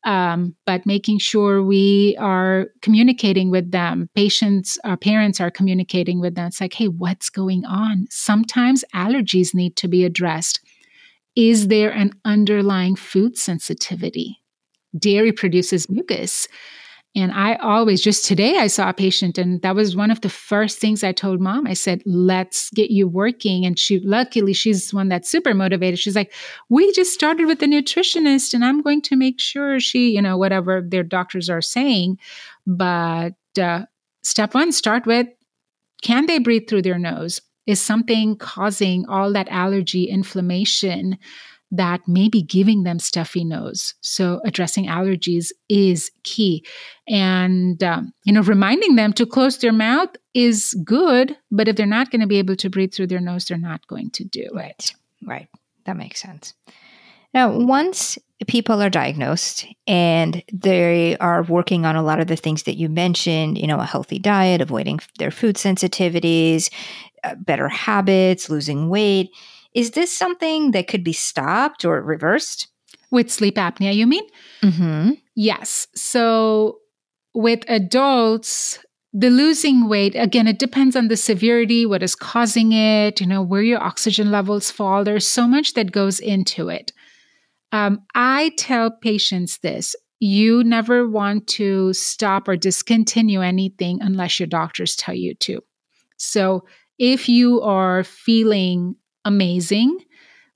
um, 0.04 0.56
but 0.66 0.86
making 0.86 1.20
sure 1.20 1.64
we 1.64 2.16
are 2.20 2.68
communicating 2.82 3.50
with 3.50 3.72
them. 3.72 4.10
Patients, 4.16 4.78
our 4.84 4.98
parents 4.98 5.42
are 5.42 5.52
communicating 5.52 6.20
with 6.20 6.36
them. 6.36 6.48
It's 6.48 6.62
like, 6.62 6.74
hey, 6.74 6.88
what's 6.88 7.30
going 7.30 7.66
on? 7.66 8.08
Sometimes 8.10 8.86
allergies 8.96 9.54
need 9.54 9.76
to 9.78 9.88
be 9.88 10.06
addressed. 10.06 10.60
Is 11.36 11.68
there 11.68 11.92
an 11.92 12.14
underlying 12.26 12.96
food 12.96 13.38
sensitivity? 13.38 14.42
Dairy 14.98 15.32
produces 15.32 15.90
mucus. 15.90 16.48
And 17.18 17.32
I 17.32 17.56
always, 17.56 18.04
just 18.04 18.26
today, 18.26 18.58
I 18.60 18.68
saw 18.68 18.90
a 18.90 18.94
patient, 18.94 19.40
and 19.40 19.60
that 19.64 19.74
was 19.74 19.96
one 19.96 20.12
of 20.12 20.22
the 20.22 20.30
first 20.30 20.78
things 20.78 21.04
I 21.04 21.12
told 21.12 21.42
mom. 21.42 21.66
I 21.66 21.74
said, 21.74 22.04
let's 22.06 22.70
get 22.70 22.92
you 22.92 23.08
working. 23.08 23.66
And 23.66 23.80
she, 23.80 24.00
luckily, 24.02 24.54
she's 24.54 24.94
one 24.94 25.10
that's 25.10 25.28
super 25.28 25.56
motivated. 25.56 25.98
She's 25.98 26.16
like, 26.16 26.32
we 26.70 26.92
just 26.94 27.16
started 27.16 27.48
with 27.48 27.64
a 27.64 27.66
nutritionist, 27.66 28.54
and 28.54 28.64
I'm 28.64 28.84
going 28.84 29.02
to 29.02 29.16
make 29.16 29.40
sure 29.40 29.80
she, 29.80 30.12
you 30.12 30.22
know, 30.22 30.38
whatever 30.38 30.84
their 30.88 31.02
doctors 31.02 31.50
are 31.50 31.62
saying. 31.62 32.20
But 32.68 33.34
uh, 33.60 33.86
step 34.22 34.54
one, 34.54 34.72
start 34.72 35.08
with 35.08 35.26
can 36.04 36.28
they 36.28 36.38
breathe 36.38 36.70
through 36.70 36.84
their 36.84 37.00
nose? 37.00 37.42
Is 37.66 37.82
something 37.82 38.38
causing 38.38 39.08
all 39.08 39.34
that 39.34 39.50
allergy 39.50 40.04
inflammation? 40.04 41.18
That 41.72 42.08
may 42.08 42.30
be 42.30 42.42
giving 42.42 42.84
them 42.84 43.00
stuffy 43.00 43.44
nose. 43.44 43.94
So 44.02 44.40
addressing 44.46 44.86
allergies 44.86 45.52
is 45.70 46.12
key. 46.24 46.66
And, 47.08 47.82
um, 47.84 48.14
you 48.24 48.34
know, 48.34 48.42
reminding 48.42 48.96
them 48.96 49.14
to 49.14 49.26
close 49.26 49.58
their 49.58 49.74
mouth 49.74 50.10
is 50.34 50.74
good, 50.86 51.36
but 51.52 51.68
if 51.68 51.76
they're 51.76 51.86
not 51.86 52.10
going 52.10 52.22
to 52.22 52.28
be 52.28 52.38
able 52.38 52.56
to 52.58 52.70
breathe 52.70 52.94
through 52.94 53.08
their 53.08 53.20
nose, 53.20 53.46
they're 53.46 53.58
not 53.58 53.86
going 53.88 54.12
to 54.12 54.24
do 54.24 54.48
right. 54.54 54.72
it. 54.78 54.94
Right. 55.26 55.48
That 55.86 55.98
makes 55.98 56.22
sense. 56.22 56.54
Now, 57.34 57.58
once 57.58 58.18
people 58.48 58.82
are 58.82 58.90
diagnosed 58.90 59.66
and 59.88 60.44
they 60.54 61.18
are 61.18 61.44
working 61.44 61.86
on 61.86 61.96
a 61.96 62.04
lot 62.04 62.20
of 62.20 62.28
the 62.28 62.36
things 62.36 62.64
that 62.64 62.78
you 62.78 62.88
mentioned, 62.88 63.58
you 63.58 63.68
know, 63.68 63.80
a 63.80 63.86
healthy 63.86 64.20
diet, 64.20 64.62
avoiding 64.62 65.00
their 65.18 65.32
food 65.32 65.56
sensitivities, 65.56 66.72
uh, 67.24 67.36
better 67.36 67.68
habits, 67.68 68.50
losing 68.50 68.90
weight, 68.90 69.30
is 69.78 69.92
this 69.92 70.12
something 70.12 70.72
that 70.72 70.88
could 70.88 71.04
be 71.04 71.14
stopped 71.14 71.86
or 71.86 72.02
reversed? 72.02 72.68
With 73.12 73.32
sleep 73.32 73.56
apnea, 73.56 73.94
you 73.96 74.08
mean? 74.08 74.26
Mm-hmm. 74.64 75.12
Yes. 75.36 75.88
So 75.96 76.80
with 77.36 77.64
adults, 77.70 78.80
the 79.14 79.30
losing 79.30 79.88
weight, 79.88 80.16
again, 80.16 80.48
it 80.48 80.58
depends 80.58 80.96
on 80.96 81.10
the 81.10 81.16
severity, 81.16 81.86
what 81.86 82.02
is 82.02 82.16
causing 82.16 82.72
it, 82.72 83.22
you 83.22 83.28
know, 83.28 83.44
where 83.44 83.62
your 83.62 83.82
oxygen 83.82 84.32
levels 84.32 84.72
fall. 84.72 85.04
There's 85.04 85.28
so 85.28 85.48
much 85.48 85.76
that 85.76 85.92
goes 85.92 86.20
into 86.20 86.70
it. 86.70 86.92
Um, 87.72 88.02
I 88.16 88.54
tell 88.58 88.90
patients 88.90 89.60
this 89.60 89.96
you 90.20 90.64
never 90.64 91.08
want 91.08 91.46
to 91.48 91.94
stop 91.94 92.48
or 92.48 92.58
discontinue 92.58 93.42
anything 93.42 94.00
unless 94.02 94.40
your 94.40 94.48
doctors 94.48 94.96
tell 94.96 95.14
you 95.14 95.36
to. 95.36 95.64
So 96.18 96.66
if 96.98 97.30
you 97.30 97.62
are 97.62 98.04
feeling 98.04 98.96
amazing 99.28 100.00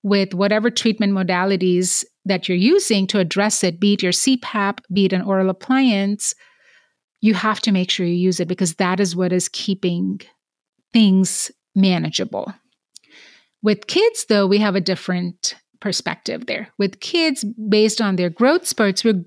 with 0.04 0.34
whatever 0.34 0.70
treatment 0.70 1.14
modalities 1.14 2.04
that 2.26 2.48
you're 2.48 2.58
using 2.58 3.06
to 3.08 3.20
address 3.20 3.64
it, 3.64 3.80
be 3.80 3.94
it 3.94 4.04
your 4.04 4.12
CPAP, 4.12 4.80
be 4.92 5.06
it 5.06 5.14
an 5.14 5.22
oral 5.22 5.50
appliance, 5.50 6.34
you 7.20 7.34
have 7.34 7.60
to 7.62 7.72
make 7.72 7.92
sure 7.92 8.06
you 8.06 8.14
use 8.14 8.40
it 8.40 8.48
because 8.48 8.76
that 8.76 9.00
is 9.00 9.16
what 9.16 9.32
is 9.32 9.50
keeping 9.50 10.22
things 10.92 11.52
manageable. 11.76 12.54
With 13.62 13.88
kids, 13.88 14.26
though, 14.28 14.48
we 14.48 14.58
have 14.58 14.76
a 14.76 14.82
different 14.82 15.56
perspective 15.80 16.48
there. 16.48 16.70
With 16.78 17.00
kids, 17.00 17.44
based 17.70 18.02
on 18.02 18.16
their 18.16 18.30
growth 18.30 18.66
spurts, 18.66 19.04
we're 19.04 19.24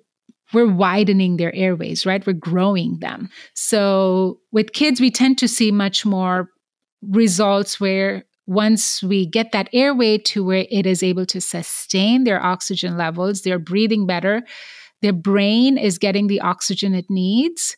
we're 0.52 0.72
widening 0.72 1.36
their 1.36 1.54
airways, 1.54 2.06
right? 2.06 2.24
We're 2.24 2.34
growing 2.34 2.98
them. 3.00 3.28
So 3.54 4.38
with 4.52 4.72
kids, 4.72 5.00
we 5.00 5.10
tend 5.10 5.36
to 5.38 5.48
see 5.48 5.72
much 5.72 6.06
more 6.06 6.48
results 7.02 7.80
where 7.80 8.24
once 8.46 9.02
we 9.02 9.26
get 9.26 9.52
that 9.52 9.68
airway 9.72 10.18
to 10.18 10.44
where 10.44 10.66
it 10.70 10.86
is 10.86 11.02
able 11.02 11.26
to 11.26 11.40
sustain 11.40 12.24
their 12.24 12.42
oxygen 12.42 12.96
levels, 12.96 13.42
they're 13.42 13.58
breathing 13.58 14.06
better, 14.06 14.42
their 15.02 15.12
brain 15.12 15.78
is 15.78 15.98
getting 15.98 16.26
the 16.26 16.40
oxygen 16.40 16.94
it 16.94 17.06
needs, 17.08 17.76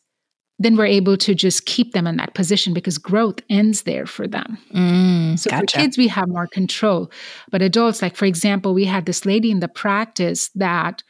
then 0.58 0.76
we're 0.76 0.86
able 0.86 1.16
to 1.18 1.34
just 1.34 1.66
keep 1.66 1.92
them 1.92 2.06
in 2.06 2.16
that 2.16 2.34
position 2.34 2.72
because 2.72 2.98
growth 2.98 3.40
ends 3.50 3.82
there 3.82 4.06
for 4.06 4.26
them. 4.26 4.56
Mm, 4.74 5.38
so 5.38 5.50
gotcha. 5.50 5.60
for 5.60 5.66
kids, 5.66 5.98
we 5.98 6.08
have 6.08 6.28
more 6.28 6.46
control. 6.46 7.10
But 7.50 7.62
adults, 7.62 8.00
like 8.00 8.16
for 8.16 8.24
example, 8.24 8.72
we 8.72 8.86
had 8.86 9.06
this 9.06 9.26
lady 9.26 9.50
in 9.50 9.60
the 9.60 9.68
practice 9.68 10.48
that 10.54 11.02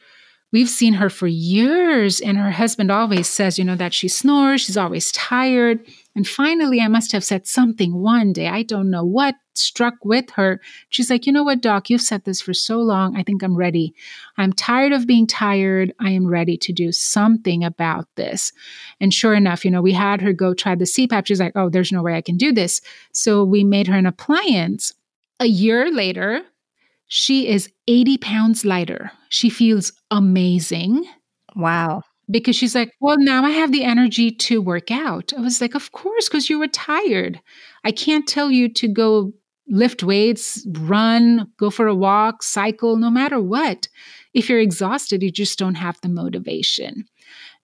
we've 0.51 0.69
seen 0.69 0.93
her 0.93 1.09
for 1.09 1.27
years, 1.27 2.19
and 2.19 2.37
her 2.37 2.51
husband 2.51 2.91
always 2.91 3.27
says, 3.27 3.59
you 3.59 3.65
know, 3.65 3.75
that 3.75 3.93
she 3.93 4.07
snores, 4.07 4.61
she's 4.61 4.77
always 4.77 5.11
tired. 5.11 5.79
And 6.15 6.27
finally, 6.27 6.79
I 6.79 6.87
must 6.87 7.11
have 7.11 7.23
said 7.23 7.47
something 7.47 7.93
one 7.93 8.33
day, 8.33 8.47
I 8.47 8.63
don't 8.63 8.89
know 8.89 9.03
what 9.03 9.35
struck 9.53 9.95
with 10.03 10.29
her. 10.31 10.61
She's 10.89 11.09
like, 11.09 11.25
you 11.25 11.33
know 11.33 11.43
what, 11.43 11.61
doc, 11.61 11.89
you've 11.89 12.01
said 12.01 12.23
this 12.23 12.41
for 12.41 12.53
so 12.53 12.79
long. 12.79 13.15
I 13.17 13.23
think 13.23 13.43
I'm 13.43 13.55
ready. 13.55 13.93
I'm 14.37 14.53
tired 14.53 14.93
of 14.93 15.07
being 15.07 15.27
tired. 15.27 15.93
I 15.99 16.11
am 16.11 16.27
ready 16.27 16.57
to 16.57 16.73
do 16.73 16.91
something 16.91 17.63
about 17.63 18.07
this. 18.15 18.51
And 19.01 19.13
sure 19.13 19.33
enough, 19.33 19.65
you 19.65 19.71
know, 19.71 19.81
we 19.81 19.93
had 19.93 20.21
her 20.21 20.33
go 20.33 20.53
try 20.53 20.75
the 20.75 20.85
CPAP. 20.85 21.25
She's 21.25 21.39
like, 21.39 21.53
oh, 21.55 21.69
there's 21.69 21.91
no 21.91 22.03
way 22.03 22.15
I 22.15 22.21
can 22.21 22.37
do 22.37 22.53
this. 22.53 22.81
So 23.11 23.43
we 23.43 23.63
made 23.63 23.87
her 23.87 23.97
an 23.97 24.05
appliance. 24.05 24.93
A 25.39 25.45
year 25.45 25.91
later, 25.91 26.41
she 27.07 27.47
is 27.47 27.69
80 27.87 28.17
pounds 28.17 28.65
lighter. 28.65 29.11
She 29.29 29.49
feels 29.49 29.93
amazing. 30.11 31.05
Wow 31.55 32.03
because 32.29 32.55
she's 32.55 32.75
like, 32.75 32.91
Well, 32.99 33.17
now 33.19 33.43
I 33.45 33.51
have 33.51 33.71
the 33.71 33.83
energy 33.83 34.31
to 34.31 34.61
work 34.61 34.91
out. 34.91 35.33
I 35.37 35.41
was 35.41 35.61
like, 35.61 35.75
Of 35.75 35.91
course, 35.91 36.27
because 36.27 36.49
you 36.49 36.59
were 36.59 36.67
tired. 36.67 37.39
I 37.83 37.91
can't 37.91 38.27
tell 38.27 38.51
you 38.51 38.69
to 38.73 38.87
go 38.87 39.33
lift 39.67 40.03
weights, 40.03 40.65
run, 40.71 41.51
go 41.57 41.69
for 41.69 41.87
a 41.87 41.95
walk, 41.95 42.43
cycle, 42.43 42.95
no 42.97 43.09
matter 43.09 43.39
what. 43.39 43.87
If 44.33 44.49
you're 44.49 44.59
exhausted, 44.59 45.23
you 45.23 45.31
just 45.31 45.59
don't 45.59 45.75
have 45.75 45.99
the 46.01 46.09
motivation. 46.09 47.05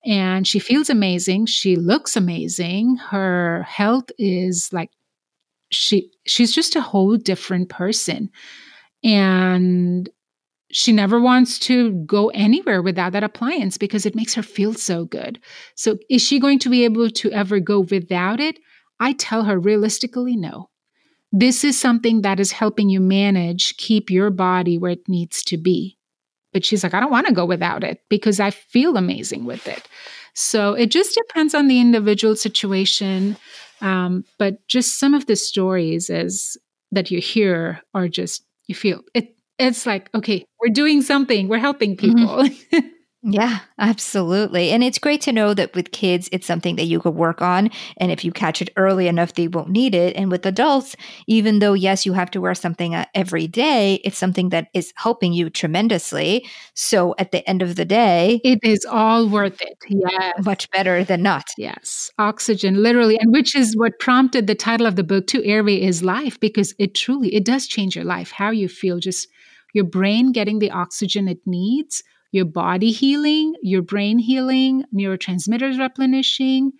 And 0.05 0.45
she 0.45 0.59
feels 0.59 0.89
amazing. 0.89 1.45
She 1.45 1.77
looks 1.77 2.17
amazing. 2.17 2.97
Her 2.97 3.63
health 3.63 4.09
is 4.17 4.71
like, 4.73 4.91
she 5.71 6.11
she's 6.27 6.53
just 6.53 6.75
a 6.75 6.81
whole 6.81 7.17
different 7.17 7.67
person 7.69 8.29
and 9.03 10.09
she 10.73 10.91
never 10.91 11.19
wants 11.19 11.59
to 11.59 11.91
go 12.05 12.29
anywhere 12.29 12.81
without 12.81 13.13
that 13.13 13.23
appliance 13.23 13.77
because 13.77 14.05
it 14.05 14.15
makes 14.15 14.33
her 14.33 14.41
feel 14.41 14.73
so 14.73 15.05
good. 15.05 15.39
So, 15.75 15.97
is 16.09 16.21
she 16.21 16.39
going 16.39 16.59
to 16.59 16.69
be 16.69 16.83
able 16.83 17.09
to 17.11 17.31
ever 17.31 17.59
go 17.59 17.81
without 17.81 18.39
it? 18.39 18.57
I 18.99 19.13
tell 19.13 19.43
her 19.43 19.59
realistically, 19.59 20.35
no. 20.35 20.69
This 21.31 21.63
is 21.63 21.79
something 21.79 22.21
that 22.21 22.39
is 22.39 22.51
helping 22.51 22.89
you 22.89 22.99
manage, 22.99 23.77
keep 23.77 24.09
your 24.09 24.29
body 24.29 24.77
where 24.77 24.91
it 24.91 25.07
needs 25.07 25.43
to 25.43 25.57
be. 25.57 25.97
But 26.53 26.63
she's 26.63 26.83
like, 26.83 26.93
I 26.93 26.99
don't 26.99 27.11
want 27.11 27.27
to 27.27 27.33
go 27.33 27.45
without 27.45 27.83
it 27.83 27.99
because 28.09 28.39
I 28.39 28.51
feel 28.51 28.97
amazing 28.97 29.45
with 29.45 29.67
it. 29.67 29.87
So, 30.33 30.73
it 30.73 30.87
just 30.87 31.15
depends 31.15 31.53
on 31.53 31.67
the 31.67 31.79
individual 31.79 32.35
situation. 32.35 33.37
Um, 33.81 34.23
but 34.39 34.65
just 34.67 34.97
some 34.99 35.13
of 35.13 35.27
the 35.27 35.35
stories 35.35 36.09
as 36.09 36.57
that 36.91 37.11
you 37.11 37.19
hear 37.19 37.81
are 37.93 38.07
just 38.07 38.43
you 38.73 38.79
feel 38.79 39.03
it 39.13 39.35
it's 39.59 39.85
like, 39.85 40.09
okay, 40.15 40.45
we're 40.59 40.73
doing 40.73 41.01
something, 41.01 41.47
we're 41.47 41.59
helping 41.59 41.95
mm-hmm. 41.95 42.17
people. 42.17 42.43
Mm-hmm. 42.43 42.87
Yeah, 43.25 43.59
absolutely. 43.79 44.71
And 44.71 44.83
it's 44.83 44.99
great 44.99 45.21
to 45.21 45.31
know 45.31 45.53
that 45.53 45.73
with 45.75 45.91
kids, 45.91 46.27
it's 46.33 46.45
something 46.45 46.75
that 46.75 46.87
you 46.87 46.99
could 46.99 47.15
work 47.15 47.41
on. 47.41 47.69
And 47.95 48.11
if 48.11 48.25
you 48.25 48.33
catch 48.33 48.61
it 48.61 48.69
early 48.75 49.07
enough, 49.07 49.35
they 49.35 49.47
won't 49.47 49.69
need 49.69 49.95
it. 49.95 50.13
And 50.17 50.29
with 50.29 50.45
adults, 50.45 50.97
even 51.25 51.59
though, 51.59 51.71
yes, 51.71 52.05
you 52.05 52.11
have 52.11 52.29
to 52.31 52.41
wear 52.41 52.53
something 52.53 52.95
uh, 52.95 53.05
every 53.15 53.47
day, 53.47 54.01
it's 54.03 54.17
something 54.17 54.49
that 54.49 54.67
is 54.73 54.91
helping 54.97 55.31
you 55.31 55.49
tremendously. 55.49 56.45
So 56.73 57.15
at 57.17 57.31
the 57.31 57.47
end 57.47 57.61
of 57.61 57.77
the 57.77 57.85
day, 57.85 58.41
it 58.43 58.59
is 58.61 58.83
all 58.83 59.29
worth 59.29 59.61
it. 59.61 59.77
Yeah. 59.87 60.33
Much 60.43 60.69
better 60.71 61.05
than 61.05 61.23
not. 61.23 61.45
Yes. 61.57 62.11
Oxygen, 62.19 62.83
literally. 62.83 63.17
And 63.17 63.31
which 63.31 63.55
is 63.55 63.77
what 63.77 63.99
prompted 63.99 64.47
the 64.47 64.55
title 64.55 64.85
of 64.85 64.97
the 64.97 65.03
book, 65.03 65.27
To 65.27 65.41
Airway 65.45 65.79
is 65.81 66.03
Life, 66.03 66.37
because 66.41 66.75
it 66.77 66.93
truly, 66.93 67.33
it 67.33 67.45
does 67.45 67.67
change 67.67 67.95
your 67.95 68.05
life, 68.05 68.31
how 68.31 68.49
you 68.49 68.67
feel, 68.67 68.99
just 68.99 69.29
your 69.73 69.85
brain 69.85 70.33
getting 70.33 70.59
the 70.59 70.71
oxygen 70.71 71.29
it 71.29 71.39
needs 71.45 72.03
your 72.33 72.45
body 72.45 72.91
healing, 72.91 73.53
your 73.61 73.81
brain 73.81 74.19
healing, 74.19 74.83
neurotransmitters 74.93 75.79
replenishing, 75.79 76.71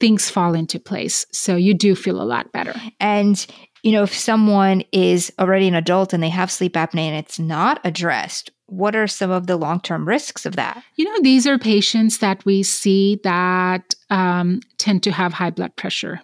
things 0.00 0.28
fall 0.28 0.54
into 0.54 0.78
place. 0.78 1.24
So 1.32 1.56
you 1.56 1.72
do 1.72 1.94
feel 1.94 2.20
a 2.20 2.24
lot 2.24 2.52
better. 2.52 2.74
And 3.00 3.46
you 3.84 3.92
know, 3.92 4.02
if 4.02 4.12
someone 4.12 4.82
is 4.92 5.32
already 5.38 5.68
an 5.68 5.74
adult 5.74 6.12
and 6.12 6.20
they 6.22 6.28
have 6.28 6.50
sleep 6.50 6.72
apnea 6.72 7.08
and 7.08 7.16
it's 7.16 7.38
not 7.38 7.80
addressed, 7.84 8.50
what 8.66 8.96
are 8.96 9.06
some 9.06 9.30
of 9.30 9.46
the 9.46 9.56
long 9.56 9.80
term 9.80 10.06
risks 10.06 10.44
of 10.44 10.56
that? 10.56 10.82
You 10.96 11.04
know, 11.04 11.22
these 11.22 11.46
are 11.46 11.58
patients 11.58 12.18
that 12.18 12.44
we 12.44 12.64
see 12.64 13.20
that 13.22 13.94
um, 14.10 14.60
tend 14.78 15.04
to 15.04 15.12
have 15.12 15.32
high 15.32 15.50
blood 15.50 15.76
pressure. 15.76 16.20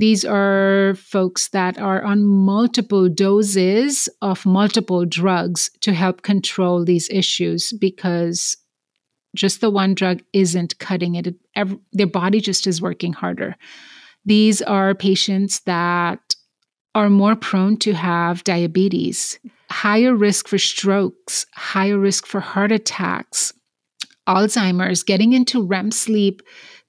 These 0.00 0.24
are 0.24 0.94
folks 0.96 1.48
that 1.48 1.78
are 1.78 2.02
on 2.02 2.24
multiple 2.24 3.10
doses 3.10 4.08
of 4.22 4.46
multiple 4.46 5.04
drugs 5.04 5.70
to 5.82 5.92
help 5.92 6.22
control 6.22 6.86
these 6.86 7.10
issues 7.10 7.74
because 7.74 8.56
just 9.36 9.60
the 9.60 9.68
one 9.68 9.92
drug 9.94 10.22
isn't 10.32 10.78
cutting 10.78 11.16
it. 11.16 11.34
Every, 11.54 11.76
their 11.92 12.06
body 12.06 12.40
just 12.40 12.66
is 12.66 12.80
working 12.80 13.12
harder. 13.12 13.56
These 14.24 14.62
are 14.62 14.94
patients 14.94 15.60
that 15.66 16.34
are 16.94 17.10
more 17.10 17.36
prone 17.36 17.76
to 17.80 17.92
have 17.92 18.42
diabetes, 18.44 19.38
higher 19.70 20.14
risk 20.14 20.48
for 20.48 20.56
strokes, 20.56 21.44
higher 21.52 21.98
risk 21.98 22.24
for 22.24 22.40
heart 22.40 22.72
attacks, 22.72 23.52
Alzheimer's, 24.26 25.02
getting 25.02 25.34
into 25.34 25.62
REM 25.62 25.90
sleep 25.90 26.40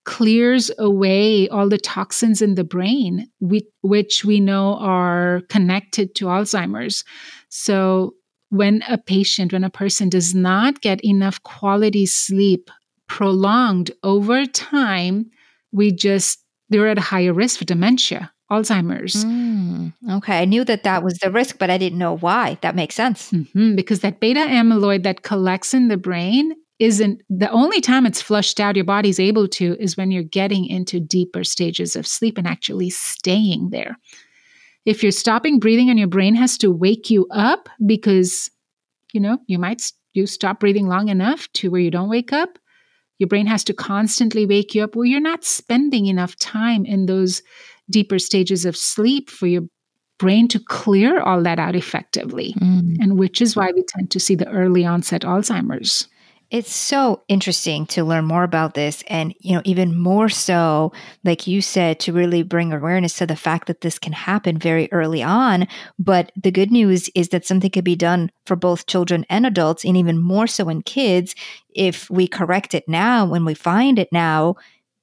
clears 0.04 0.72
away 0.78 1.48
all 1.50 1.70
the 1.70 1.78
toxins 1.78 2.42
in 2.42 2.56
the 2.56 2.64
brain, 2.64 3.30
which 3.40 4.26
we 4.26 4.40
know 4.40 4.76
are 4.78 5.42
connected 5.50 6.16
to 6.16 6.26
Alzheimer's. 6.26 7.04
So, 7.50 8.16
when 8.50 8.84
a 8.90 8.98
patient, 8.98 9.54
when 9.54 9.64
a 9.64 9.70
person 9.70 10.10
does 10.10 10.36
not 10.36 10.82
get 10.82 11.04
enough 11.06 11.42
quality 11.44 12.06
sleep 12.06 12.70
prolonged 13.08 13.92
over 14.04 14.46
time, 14.46 15.32
we 15.72 15.92
just, 15.92 16.44
they're 16.70 16.90
at 16.90 16.98
a 16.98 17.02
higher 17.02 17.32
risk 17.32 17.60
for 17.60 17.66
dementia, 17.66 18.32
Alzheimer's. 18.52 19.24
Mm, 19.24 19.94
okay. 20.12 20.42
I 20.42 20.46
knew 20.46 20.66
that 20.66 20.84
that 20.84 21.02
was 21.02 21.18
the 21.20 21.32
risk, 21.32 21.60
but 21.60 21.70
I 21.70 21.78
didn't 21.78 22.00
know 22.00 22.18
why. 22.18 22.58
That 22.62 22.76
makes 22.76 22.96
sense. 22.96 23.32
Mm-hmm, 23.32 23.76
because 23.76 24.02
that 24.02 24.20
beta 24.20 24.42
amyloid 24.42 25.04
that 25.04 25.24
collects 25.24 25.74
in 25.74 25.88
the 25.88 25.98
brain 25.98 26.54
isn't 26.82 27.22
the 27.30 27.50
only 27.52 27.80
time 27.80 28.08
it's 28.08 28.24
flushed 28.24 28.60
out 28.60 28.76
your 28.76 28.84
body's 28.84 29.20
able 29.20 29.48
to 29.48 29.78
is 29.80 29.96
when 29.96 30.10
you're 30.10 30.24
getting 30.24 30.66
into 30.66 31.00
deeper 31.00 31.44
stages 31.44 31.96
of 31.96 32.08
sleep 32.08 32.40
and 32.40 32.48
actually 32.48 32.90
staying 32.90 33.70
there. 33.70 33.96
If 34.84 35.04
you're 35.04 35.12
stopping 35.12 35.60
breathing 35.60 35.92
and 35.92 36.00
your 36.00 36.08
brain 36.08 36.34
has 36.34 36.58
to 36.58 36.72
wake 36.72 37.12
you 37.12 37.28
up 37.30 37.70
because 37.86 38.50
you 39.14 39.22
know 39.22 39.38
you 39.46 39.60
might 39.60 39.92
you 40.14 40.26
stop 40.26 40.60
breathing 40.60 40.88
long 40.88 41.10
enough 41.10 41.48
to 41.54 41.70
where 41.70 41.80
you 41.82 41.92
don't 41.92 42.10
wake 42.10 42.34
up 42.34 42.58
your 43.20 43.28
brain 43.28 43.46
has 43.46 43.64
to 43.66 43.74
constantly 43.74 44.48
wake 44.48 44.74
you 44.74 44.84
up. 44.84 44.96
Well 44.96 45.06
you're 45.06 45.20
not 45.20 45.44
spending 45.44 46.08
enough 46.08 46.36
time 46.38 46.84
in 46.86 47.06
those 47.06 47.44
deeper 47.92 48.18
stages 48.18 48.66
of 48.66 48.76
sleep 48.76 49.30
for 49.30 49.46
your 49.46 49.62
brain 50.18 50.48
to 50.48 50.60
clear 50.60 51.20
all 51.20 51.44
that 51.44 51.60
out 51.60 51.76
effectively 51.76 52.56
mm. 52.60 52.96
and 53.00 53.20
which 53.20 53.40
is 53.40 53.56
why 53.56 53.72
we 53.76 53.84
tend 53.84 54.10
to 54.10 54.20
see 54.20 54.34
the 54.34 54.50
early 54.50 54.84
onset 54.84 55.22
alzheimer's 55.22 56.08
it's 56.52 56.74
so 56.74 57.24
interesting 57.30 57.86
to 57.88 58.04
learn 58.04 58.26
more 58.26 58.44
about 58.44 58.74
this 58.74 59.04
and 59.08 59.34
you 59.40 59.56
know 59.56 59.62
even 59.64 59.98
more 59.98 60.28
so 60.28 60.92
like 61.24 61.48
you 61.48 61.62
said 61.62 62.00
to 62.02 62.14
really 62.14 62.44
bring 62.44 62.74
awareness 62.74 63.18
to 63.18 63.26
the 63.26 63.38
fact 63.38 63.68
that 63.68 63.82
this 63.82 63.98
can 63.98 64.14
happen 64.14 64.58
very 64.58 64.92
early 64.92 65.24
on. 65.24 65.68
But 65.98 66.32
the 66.36 66.52
good 66.52 66.70
news 66.70 67.10
is 67.16 67.30
that 67.30 67.46
something 67.46 67.72
could 67.72 67.86
be 67.86 67.96
done 67.96 68.32
for 68.46 68.56
both 68.56 68.86
children 68.86 69.26
and 69.30 69.46
adults 69.46 69.86
and 69.86 69.96
even 69.96 70.20
more 70.20 70.48
so 70.48 70.68
in 70.68 70.82
kids. 70.82 71.34
If 71.74 72.10
we 72.10 72.28
correct 72.28 72.76
it 72.76 72.88
now 72.88 73.26
when 73.26 73.46
we 73.46 73.54
find 73.54 73.98
it 73.98 74.10
now 74.12 74.56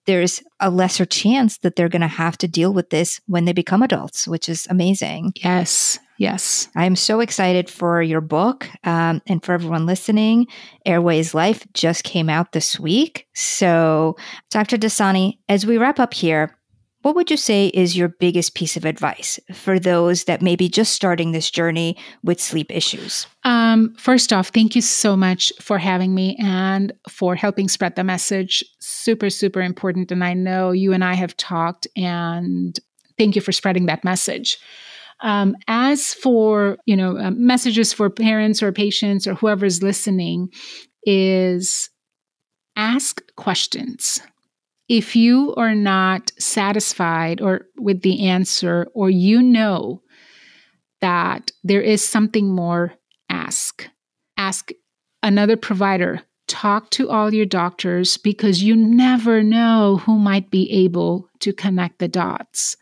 there's 0.04 0.42
a 0.58 0.70
lesser 0.70 1.04
chance 1.04 1.58
that 1.58 1.76
they're 1.76 1.90
going 1.90 2.00
to 2.00 2.08
have 2.08 2.38
to 2.38 2.48
deal 2.48 2.72
with 2.72 2.88
this 2.88 3.20
when 3.26 3.46
they 3.46 3.52
become 3.52 3.82
adults 3.82 4.28
which 4.28 4.48
is 4.48 4.66
amazing. 4.68 5.32
Yes 5.36 5.98
Yes. 6.18 6.68
I'm 6.74 6.96
so 6.96 7.20
excited 7.20 7.70
for 7.70 8.02
your 8.02 8.20
book 8.20 8.68
um, 8.82 9.22
and 9.28 9.42
for 9.42 9.52
everyone 9.52 9.86
listening. 9.86 10.48
Airways 10.84 11.32
Life 11.32 11.66
just 11.74 12.02
came 12.02 12.28
out 12.28 12.50
this 12.50 12.78
week. 12.78 13.28
So, 13.34 14.16
Dr. 14.50 14.76
Dassani, 14.76 15.38
as 15.48 15.64
we 15.64 15.78
wrap 15.78 16.00
up 16.00 16.12
here, 16.12 16.58
what 17.02 17.14
would 17.14 17.30
you 17.30 17.36
say 17.36 17.68
is 17.68 17.96
your 17.96 18.08
biggest 18.08 18.56
piece 18.56 18.76
of 18.76 18.84
advice 18.84 19.38
for 19.54 19.78
those 19.78 20.24
that 20.24 20.42
may 20.42 20.56
be 20.56 20.68
just 20.68 20.92
starting 20.92 21.30
this 21.30 21.48
journey 21.48 21.96
with 22.24 22.40
sleep 22.40 22.72
issues? 22.72 23.28
Um, 23.44 23.94
first 23.96 24.32
off, 24.32 24.48
thank 24.48 24.74
you 24.74 24.82
so 24.82 25.16
much 25.16 25.52
for 25.60 25.78
having 25.78 26.16
me 26.16 26.36
and 26.40 26.92
for 27.08 27.36
helping 27.36 27.68
spread 27.68 27.94
the 27.94 28.02
message. 28.02 28.64
Super, 28.80 29.30
super 29.30 29.62
important. 29.62 30.10
And 30.10 30.24
I 30.24 30.34
know 30.34 30.72
you 30.72 30.92
and 30.92 31.04
I 31.04 31.14
have 31.14 31.36
talked, 31.36 31.86
and 31.94 32.76
thank 33.16 33.36
you 33.36 33.42
for 33.42 33.52
spreading 33.52 33.86
that 33.86 34.02
message. 34.02 34.58
Um, 35.20 35.56
as 35.66 36.14
for 36.14 36.78
you 36.86 36.96
know 36.96 37.18
uh, 37.18 37.30
messages 37.32 37.92
for 37.92 38.08
parents 38.08 38.62
or 38.62 38.72
patients 38.72 39.26
or 39.26 39.34
whoever's 39.34 39.82
listening, 39.82 40.50
is 41.04 41.90
ask 42.76 43.20
questions. 43.36 44.20
If 44.88 45.14
you 45.14 45.54
are 45.56 45.74
not 45.74 46.32
satisfied 46.38 47.40
or 47.40 47.66
with 47.76 48.02
the 48.02 48.26
answer 48.28 48.86
or 48.94 49.10
you 49.10 49.42
know 49.42 50.02
that 51.00 51.50
there 51.62 51.82
is 51.82 52.04
something 52.04 52.48
more 52.48 52.94
ask. 53.28 53.88
Ask 54.36 54.70
another 55.22 55.56
provider. 55.56 56.22
Talk 56.46 56.90
to 56.90 57.10
all 57.10 57.34
your 57.34 57.44
doctors 57.44 58.16
because 58.16 58.62
you 58.62 58.74
never 58.74 59.42
know 59.42 59.98
who 59.98 60.18
might 60.18 60.50
be 60.50 60.70
able 60.70 61.28
to 61.40 61.52
connect 61.52 61.98
the 61.98 62.08
dots 62.08 62.76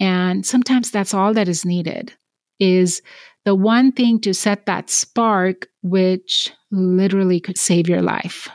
and 0.00 0.44
sometimes 0.44 0.90
that's 0.90 1.14
all 1.14 1.34
that 1.34 1.48
is 1.48 1.64
needed 1.64 2.12
is 2.58 3.02
the 3.44 3.54
one 3.54 3.92
thing 3.92 4.20
to 4.20 4.34
set 4.34 4.66
that 4.66 4.90
spark 4.90 5.68
which 5.82 6.52
literally 6.70 7.40
could 7.40 7.58
save 7.58 7.88
your 7.88 8.02
life. 8.02 8.48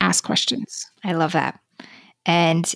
Ask 0.00 0.24
questions. 0.24 0.86
I 1.04 1.12
love 1.12 1.32
that. 1.32 1.60
And 2.24 2.72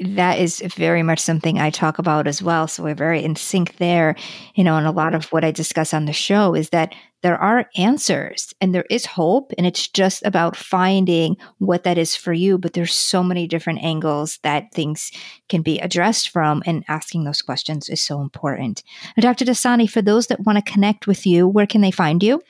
that 0.00 0.38
is 0.38 0.62
very 0.76 1.02
much 1.02 1.18
something 1.18 1.58
I 1.58 1.70
talk 1.70 1.98
about 1.98 2.26
as 2.26 2.42
well. 2.42 2.66
So 2.66 2.82
we're 2.82 2.94
very 2.94 3.22
in 3.22 3.36
sync 3.36 3.76
there. 3.76 4.16
You 4.54 4.64
know, 4.64 4.76
and 4.76 4.86
a 4.86 4.92
lot 4.92 5.14
of 5.14 5.26
what 5.26 5.44
I 5.44 5.50
discuss 5.50 5.92
on 5.92 6.06
the 6.06 6.12
show 6.12 6.54
is 6.54 6.70
that 6.70 6.94
there 7.22 7.36
are 7.36 7.68
answers 7.76 8.54
and 8.62 8.74
there 8.74 8.86
is 8.88 9.04
hope. 9.04 9.52
And 9.58 9.66
it's 9.66 9.86
just 9.88 10.24
about 10.24 10.56
finding 10.56 11.36
what 11.58 11.84
that 11.84 11.98
is 11.98 12.16
for 12.16 12.32
you. 12.32 12.56
But 12.56 12.72
there's 12.72 12.94
so 12.94 13.22
many 13.22 13.46
different 13.46 13.82
angles 13.82 14.38
that 14.42 14.72
things 14.72 15.12
can 15.48 15.60
be 15.60 15.78
addressed 15.80 16.30
from. 16.30 16.62
And 16.64 16.82
asking 16.88 17.24
those 17.24 17.42
questions 17.42 17.88
is 17.88 18.00
so 18.00 18.22
important. 18.22 18.82
Now, 19.16 19.22
Dr. 19.22 19.44
Dassani, 19.44 19.88
for 19.88 20.00
those 20.00 20.28
that 20.28 20.44
want 20.46 20.64
to 20.64 20.72
connect 20.72 21.06
with 21.06 21.26
you, 21.26 21.46
where 21.46 21.66
can 21.66 21.82
they 21.82 21.90
find 21.90 22.22
you? 22.22 22.40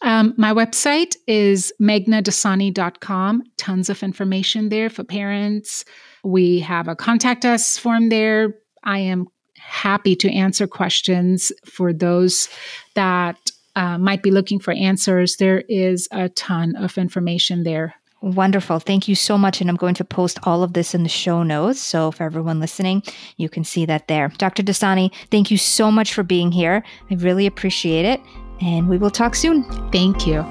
Um, 0.00 0.34
my 0.36 0.52
website 0.52 1.16
is 1.26 1.72
meghnadassani.com. 1.80 3.42
Tons 3.56 3.90
of 3.90 4.02
information 4.02 4.68
there 4.68 4.90
for 4.90 5.04
parents. 5.04 5.84
We 6.24 6.60
have 6.60 6.88
a 6.88 6.96
contact 6.96 7.44
us 7.44 7.78
form 7.78 8.08
there. 8.08 8.54
I 8.82 8.98
am 8.98 9.26
happy 9.58 10.16
to 10.16 10.30
answer 10.30 10.66
questions 10.66 11.52
for 11.64 11.92
those 11.92 12.48
that 12.94 13.36
uh, 13.76 13.98
might 13.98 14.22
be 14.22 14.30
looking 14.30 14.58
for 14.58 14.72
answers. 14.72 15.36
There 15.36 15.62
is 15.68 16.08
a 16.10 16.28
ton 16.30 16.76
of 16.76 16.96
information 16.98 17.64
there. 17.64 17.94
Wonderful. 18.22 18.78
Thank 18.78 19.06
you 19.06 19.14
so 19.14 19.36
much. 19.36 19.60
And 19.60 19.68
I'm 19.68 19.76
going 19.76 19.94
to 19.96 20.04
post 20.04 20.38
all 20.44 20.62
of 20.62 20.72
this 20.72 20.94
in 20.94 21.02
the 21.02 21.10
show 21.10 21.42
notes. 21.42 21.78
So 21.78 22.10
for 22.10 22.24
everyone 22.24 22.58
listening, 22.58 23.02
you 23.36 23.50
can 23.50 23.64
see 23.64 23.84
that 23.84 24.08
there. 24.08 24.28
Dr. 24.38 24.62
Dassani, 24.62 25.12
thank 25.30 25.50
you 25.50 25.58
so 25.58 25.90
much 25.90 26.14
for 26.14 26.22
being 26.22 26.50
here. 26.50 26.82
I 27.10 27.14
really 27.16 27.46
appreciate 27.46 28.06
it 28.06 28.20
and 28.62 28.88
we 28.88 28.96
will 28.96 29.10
talk 29.10 29.34
soon. 29.34 29.64
Thank 29.90 30.26
you. 30.26 30.42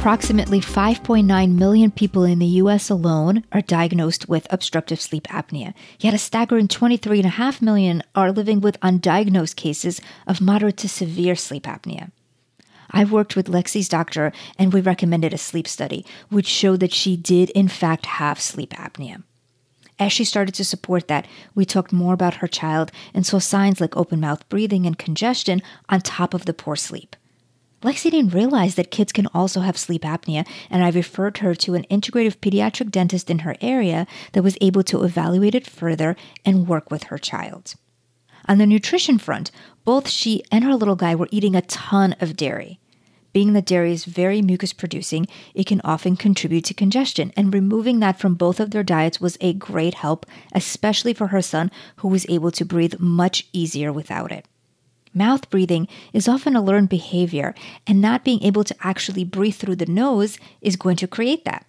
Approximately 0.00 0.62
5.9 0.62 1.56
million 1.56 1.90
people 1.90 2.24
in 2.24 2.38
the 2.38 2.46
US 2.46 2.88
alone 2.88 3.44
are 3.52 3.60
diagnosed 3.60 4.30
with 4.30 4.46
obstructive 4.50 4.98
sleep 4.98 5.24
apnea, 5.24 5.74
yet 5.98 6.14
a 6.14 6.18
staggering 6.18 6.68
23.5 6.68 7.60
million 7.60 8.02
are 8.14 8.32
living 8.32 8.62
with 8.62 8.80
undiagnosed 8.80 9.56
cases 9.56 10.00
of 10.26 10.40
moderate 10.40 10.78
to 10.78 10.88
severe 10.88 11.36
sleep 11.36 11.64
apnea. 11.64 12.12
I 12.90 13.04
worked 13.04 13.36
with 13.36 13.48
Lexi's 13.48 13.90
doctor 13.90 14.32
and 14.58 14.72
we 14.72 14.80
recommended 14.80 15.34
a 15.34 15.38
sleep 15.38 15.68
study, 15.68 16.06
which 16.30 16.46
showed 16.46 16.80
that 16.80 16.94
she 16.94 17.14
did, 17.14 17.50
in 17.50 17.68
fact, 17.68 18.06
have 18.06 18.40
sleep 18.40 18.70
apnea. 18.70 19.22
As 19.98 20.14
she 20.14 20.24
started 20.24 20.54
to 20.54 20.64
support 20.64 21.08
that, 21.08 21.26
we 21.54 21.66
talked 21.66 21.92
more 21.92 22.14
about 22.14 22.36
her 22.36 22.48
child 22.48 22.90
and 23.12 23.26
saw 23.26 23.38
signs 23.38 23.82
like 23.82 23.98
open 23.98 24.20
mouth 24.20 24.48
breathing 24.48 24.86
and 24.86 24.98
congestion 24.98 25.60
on 25.90 26.00
top 26.00 26.32
of 26.32 26.46
the 26.46 26.54
poor 26.54 26.74
sleep. 26.74 27.16
Lexi 27.82 28.10
didn't 28.10 28.34
realize 28.34 28.74
that 28.74 28.90
kids 28.90 29.10
can 29.10 29.26
also 29.28 29.60
have 29.60 29.78
sleep 29.78 30.02
apnea, 30.02 30.46
and 30.68 30.84
I 30.84 30.90
referred 30.90 31.38
her 31.38 31.54
to 31.54 31.74
an 31.74 31.86
integrative 31.90 32.36
pediatric 32.36 32.90
dentist 32.90 33.30
in 33.30 33.40
her 33.40 33.56
area 33.62 34.06
that 34.32 34.42
was 34.42 34.58
able 34.60 34.82
to 34.84 35.02
evaluate 35.02 35.54
it 35.54 35.66
further 35.66 36.14
and 36.44 36.68
work 36.68 36.90
with 36.90 37.04
her 37.04 37.16
child. 37.16 37.74
On 38.46 38.58
the 38.58 38.66
nutrition 38.66 39.16
front, 39.16 39.50
both 39.84 40.10
she 40.10 40.42
and 40.52 40.62
her 40.62 40.74
little 40.74 40.96
guy 40.96 41.14
were 41.14 41.28
eating 41.30 41.56
a 41.56 41.62
ton 41.62 42.14
of 42.20 42.36
dairy. 42.36 42.80
Being 43.32 43.54
that 43.54 43.64
dairy 43.64 43.92
is 43.92 44.04
very 44.04 44.42
mucus 44.42 44.74
producing, 44.74 45.26
it 45.54 45.66
can 45.66 45.80
often 45.82 46.16
contribute 46.16 46.64
to 46.66 46.74
congestion, 46.74 47.32
and 47.34 47.54
removing 47.54 48.00
that 48.00 48.18
from 48.18 48.34
both 48.34 48.60
of 48.60 48.72
their 48.72 48.82
diets 48.82 49.20
was 49.20 49.38
a 49.40 49.54
great 49.54 49.94
help, 49.94 50.26
especially 50.52 51.14
for 51.14 51.28
her 51.28 51.40
son, 51.40 51.70
who 51.96 52.08
was 52.08 52.26
able 52.28 52.50
to 52.50 52.64
breathe 52.64 52.98
much 52.98 53.46
easier 53.54 53.90
without 53.90 54.32
it. 54.32 54.46
Mouth 55.12 55.50
breathing 55.50 55.88
is 56.12 56.28
often 56.28 56.54
a 56.54 56.62
learned 56.62 56.88
behavior, 56.88 57.54
and 57.86 58.00
not 58.00 58.24
being 58.24 58.42
able 58.42 58.64
to 58.64 58.76
actually 58.80 59.24
breathe 59.24 59.56
through 59.56 59.76
the 59.76 59.86
nose 59.86 60.38
is 60.60 60.76
going 60.76 60.96
to 60.96 61.08
create 61.08 61.44
that. 61.44 61.66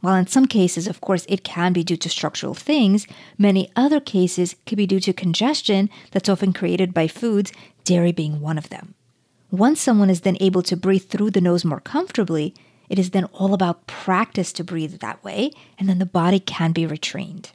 While 0.00 0.16
in 0.16 0.26
some 0.26 0.46
cases, 0.46 0.88
of 0.88 1.00
course, 1.00 1.24
it 1.28 1.44
can 1.44 1.72
be 1.72 1.84
due 1.84 1.96
to 1.96 2.08
structural 2.08 2.54
things, 2.54 3.06
many 3.38 3.70
other 3.76 4.00
cases 4.00 4.56
could 4.66 4.76
be 4.76 4.86
due 4.86 5.00
to 5.00 5.12
congestion 5.12 5.88
that's 6.10 6.28
often 6.28 6.52
created 6.52 6.92
by 6.92 7.06
foods, 7.06 7.52
dairy 7.84 8.12
being 8.12 8.40
one 8.40 8.58
of 8.58 8.68
them. 8.68 8.94
Once 9.50 9.80
someone 9.80 10.10
is 10.10 10.22
then 10.22 10.36
able 10.40 10.62
to 10.62 10.76
breathe 10.76 11.04
through 11.04 11.30
the 11.30 11.40
nose 11.40 11.64
more 11.64 11.80
comfortably, 11.80 12.52
it 12.88 12.98
is 12.98 13.10
then 13.10 13.26
all 13.26 13.54
about 13.54 13.86
practice 13.86 14.52
to 14.52 14.64
breathe 14.64 14.98
that 14.98 15.22
way, 15.22 15.50
and 15.78 15.88
then 15.88 15.98
the 15.98 16.06
body 16.06 16.40
can 16.40 16.72
be 16.72 16.86
retrained. 16.86 17.52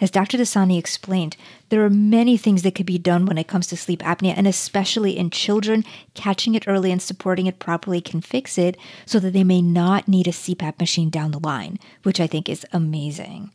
As 0.00 0.10
Dr. 0.10 0.38
Dassani 0.38 0.78
explained, 0.78 1.36
there 1.68 1.84
are 1.84 1.90
many 1.90 2.36
things 2.36 2.62
that 2.62 2.74
could 2.74 2.86
be 2.86 2.98
done 2.98 3.26
when 3.26 3.38
it 3.38 3.48
comes 3.48 3.66
to 3.68 3.76
sleep 3.76 4.00
apnea, 4.00 4.34
and 4.36 4.46
especially 4.46 5.16
in 5.16 5.30
children, 5.30 5.84
catching 6.14 6.54
it 6.54 6.66
early 6.66 6.90
and 6.90 7.00
supporting 7.00 7.46
it 7.46 7.58
properly 7.58 8.00
can 8.00 8.20
fix 8.20 8.58
it 8.58 8.76
so 9.06 9.18
that 9.18 9.32
they 9.32 9.44
may 9.44 9.62
not 9.62 10.08
need 10.08 10.26
a 10.26 10.32
CPAP 10.32 10.78
machine 10.78 11.10
down 11.10 11.30
the 11.30 11.40
line, 11.40 11.78
which 12.02 12.20
I 12.20 12.26
think 12.26 12.48
is 12.48 12.66
amazing. 12.72 13.52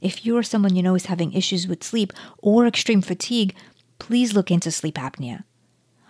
If 0.00 0.26
you 0.26 0.36
or 0.36 0.42
someone 0.42 0.76
you 0.76 0.82
know 0.82 0.94
is 0.94 1.06
having 1.06 1.32
issues 1.32 1.66
with 1.66 1.82
sleep 1.82 2.12
or 2.38 2.66
extreme 2.66 3.00
fatigue, 3.00 3.54
please 3.98 4.34
look 4.34 4.50
into 4.50 4.70
sleep 4.70 4.96
apnea. 4.96 5.44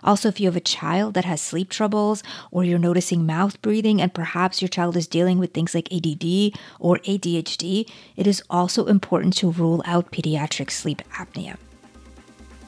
Also, 0.05 0.29
if 0.29 0.39
you 0.39 0.45
have 0.45 0.55
a 0.55 0.61
child 0.61 1.15
that 1.15 1.25
has 1.25 1.41
sleep 1.41 1.69
troubles 1.69 2.21
or 2.51 2.63
you're 2.63 2.77
noticing 2.77 3.25
mouth 3.25 3.59
breathing 3.63 3.99
and 3.99 4.13
perhaps 4.13 4.61
your 4.61 4.69
child 4.69 4.95
is 4.95 5.07
dealing 5.07 5.39
with 5.39 5.51
things 5.51 5.73
like 5.73 5.91
ADD 5.91 6.57
or 6.79 6.99
ADHD, 6.99 7.89
it 8.15 8.27
is 8.27 8.43
also 8.49 8.85
important 8.85 9.35
to 9.37 9.51
rule 9.51 9.81
out 9.85 10.11
pediatric 10.11 10.69
sleep 10.69 11.01
apnea. 11.13 11.57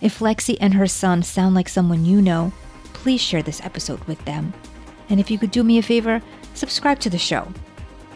If 0.02 0.20
Lexi 0.20 0.58
and 0.60 0.74
her 0.74 0.88
son 0.88 1.22
sound 1.22 1.54
like 1.54 1.70
someone 1.70 2.06
you 2.06 2.22
know, 2.22 2.52
please 2.94 3.22
share 3.22 3.44
this 3.44 3.64
episode 3.64 4.04
with 4.06 4.24
them. 4.26 4.52
And 5.10 5.20
if 5.20 5.30
you 5.30 5.38
could 5.38 5.52
do 5.52 5.64
me 5.64 5.78
a 5.78 5.84
favor, 5.84 6.22
subscribe 6.56 7.00
to 7.02 7.10
the 7.10 7.20
show. 7.20 7.48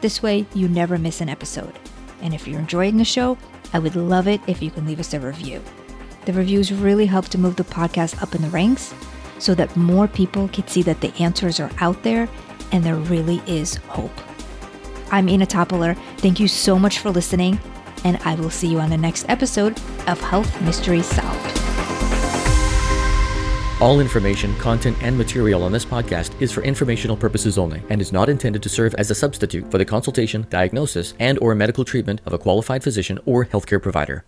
This 0.01 0.23
way, 0.23 0.47
you 0.55 0.67
never 0.67 0.97
miss 0.97 1.21
an 1.21 1.29
episode. 1.29 1.77
And 2.23 2.33
if 2.33 2.47
you're 2.47 2.59
enjoying 2.59 2.97
the 2.97 3.05
show, 3.05 3.37
I 3.71 3.79
would 3.79 3.95
love 3.95 4.27
it 4.27 4.41
if 4.47 4.63
you 4.63 4.71
can 4.71 4.87
leave 4.87 4.99
us 4.99 5.13
a 5.13 5.19
review. 5.19 5.61
The 6.25 6.33
reviews 6.33 6.71
really 6.71 7.07
help 7.07 7.29
to 7.29 7.37
move 7.37 7.55
the 7.55 7.63
podcast 7.63 8.21
up 8.21 8.35
in 8.35 8.41
the 8.41 8.49
ranks 8.49 8.93
so 9.39 9.55
that 9.55 9.75
more 9.75 10.07
people 10.07 10.47
can 10.49 10.67
see 10.67 10.83
that 10.83 11.01
the 11.01 11.11
answers 11.19 11.59
are 11.59 11.71
out 11.79 12.03
there 12.03 12.29
and 12.71 12.83
there 12.83 12.95
really 12.95 13.41
is 13.47 13.75
hope. 13.87 14.11
I'm 15.11 15.27
Ina 15.27 15.47
Topper. 15.47 15.95
Thank 16.17 16.39
you 16.39 16.47
so 16.47 16.77
much 16.77 16.99
for 16.99 17.09
listening, 17.09 17.59
and 18.03 18.17
I 18.23 18.35
will 18.35 18.51
see 18.51 18.67
you 18.67 18.79
on 18.79 18.89
the 18.89 18.97
next 18.97 19.25
episode 19.29 19.77
of 20.07 20.21
Health 20.21 20.61
Mystery 20.61 21.01
Solved. 21.01 21.59
All 23.81 23.99
information, 23.99 24.55
content, 24.57 24.95
and 25.01 25.17
material 25.17 25.63
on 25.63 25.71
this 25.71 25.85
podcast 25.85 26.39
is 26.39 26.51
for 26.51 26.61
informational 26.61 27.17
purposes 27.17 27.57
only 27.57 27.81
and 27.89 27.99
is 27.99 28.11
not 28.11 28.29
intended 28.29 28.61
to 28.61 28.69
serve 28.69 28.93
as 28.93 29.09
a 29.09 29.15
substitute 29.15 29.71
for 29.71 29.79
the 29.79 29.85
consultation, 29.85 30.45
diagnosis, 30.51 31.15
and 31.19 31.39
or 31.39 31.55
medical 31.55 31.83
treatment 31.83 32.21
of 32.27 32.31
a 32.31 32.37
qualified 32.37 32.83
physician 32.83 33.17
or 33.25 33.43
healthcare 33.47 33.81
provider. 33.81 34.23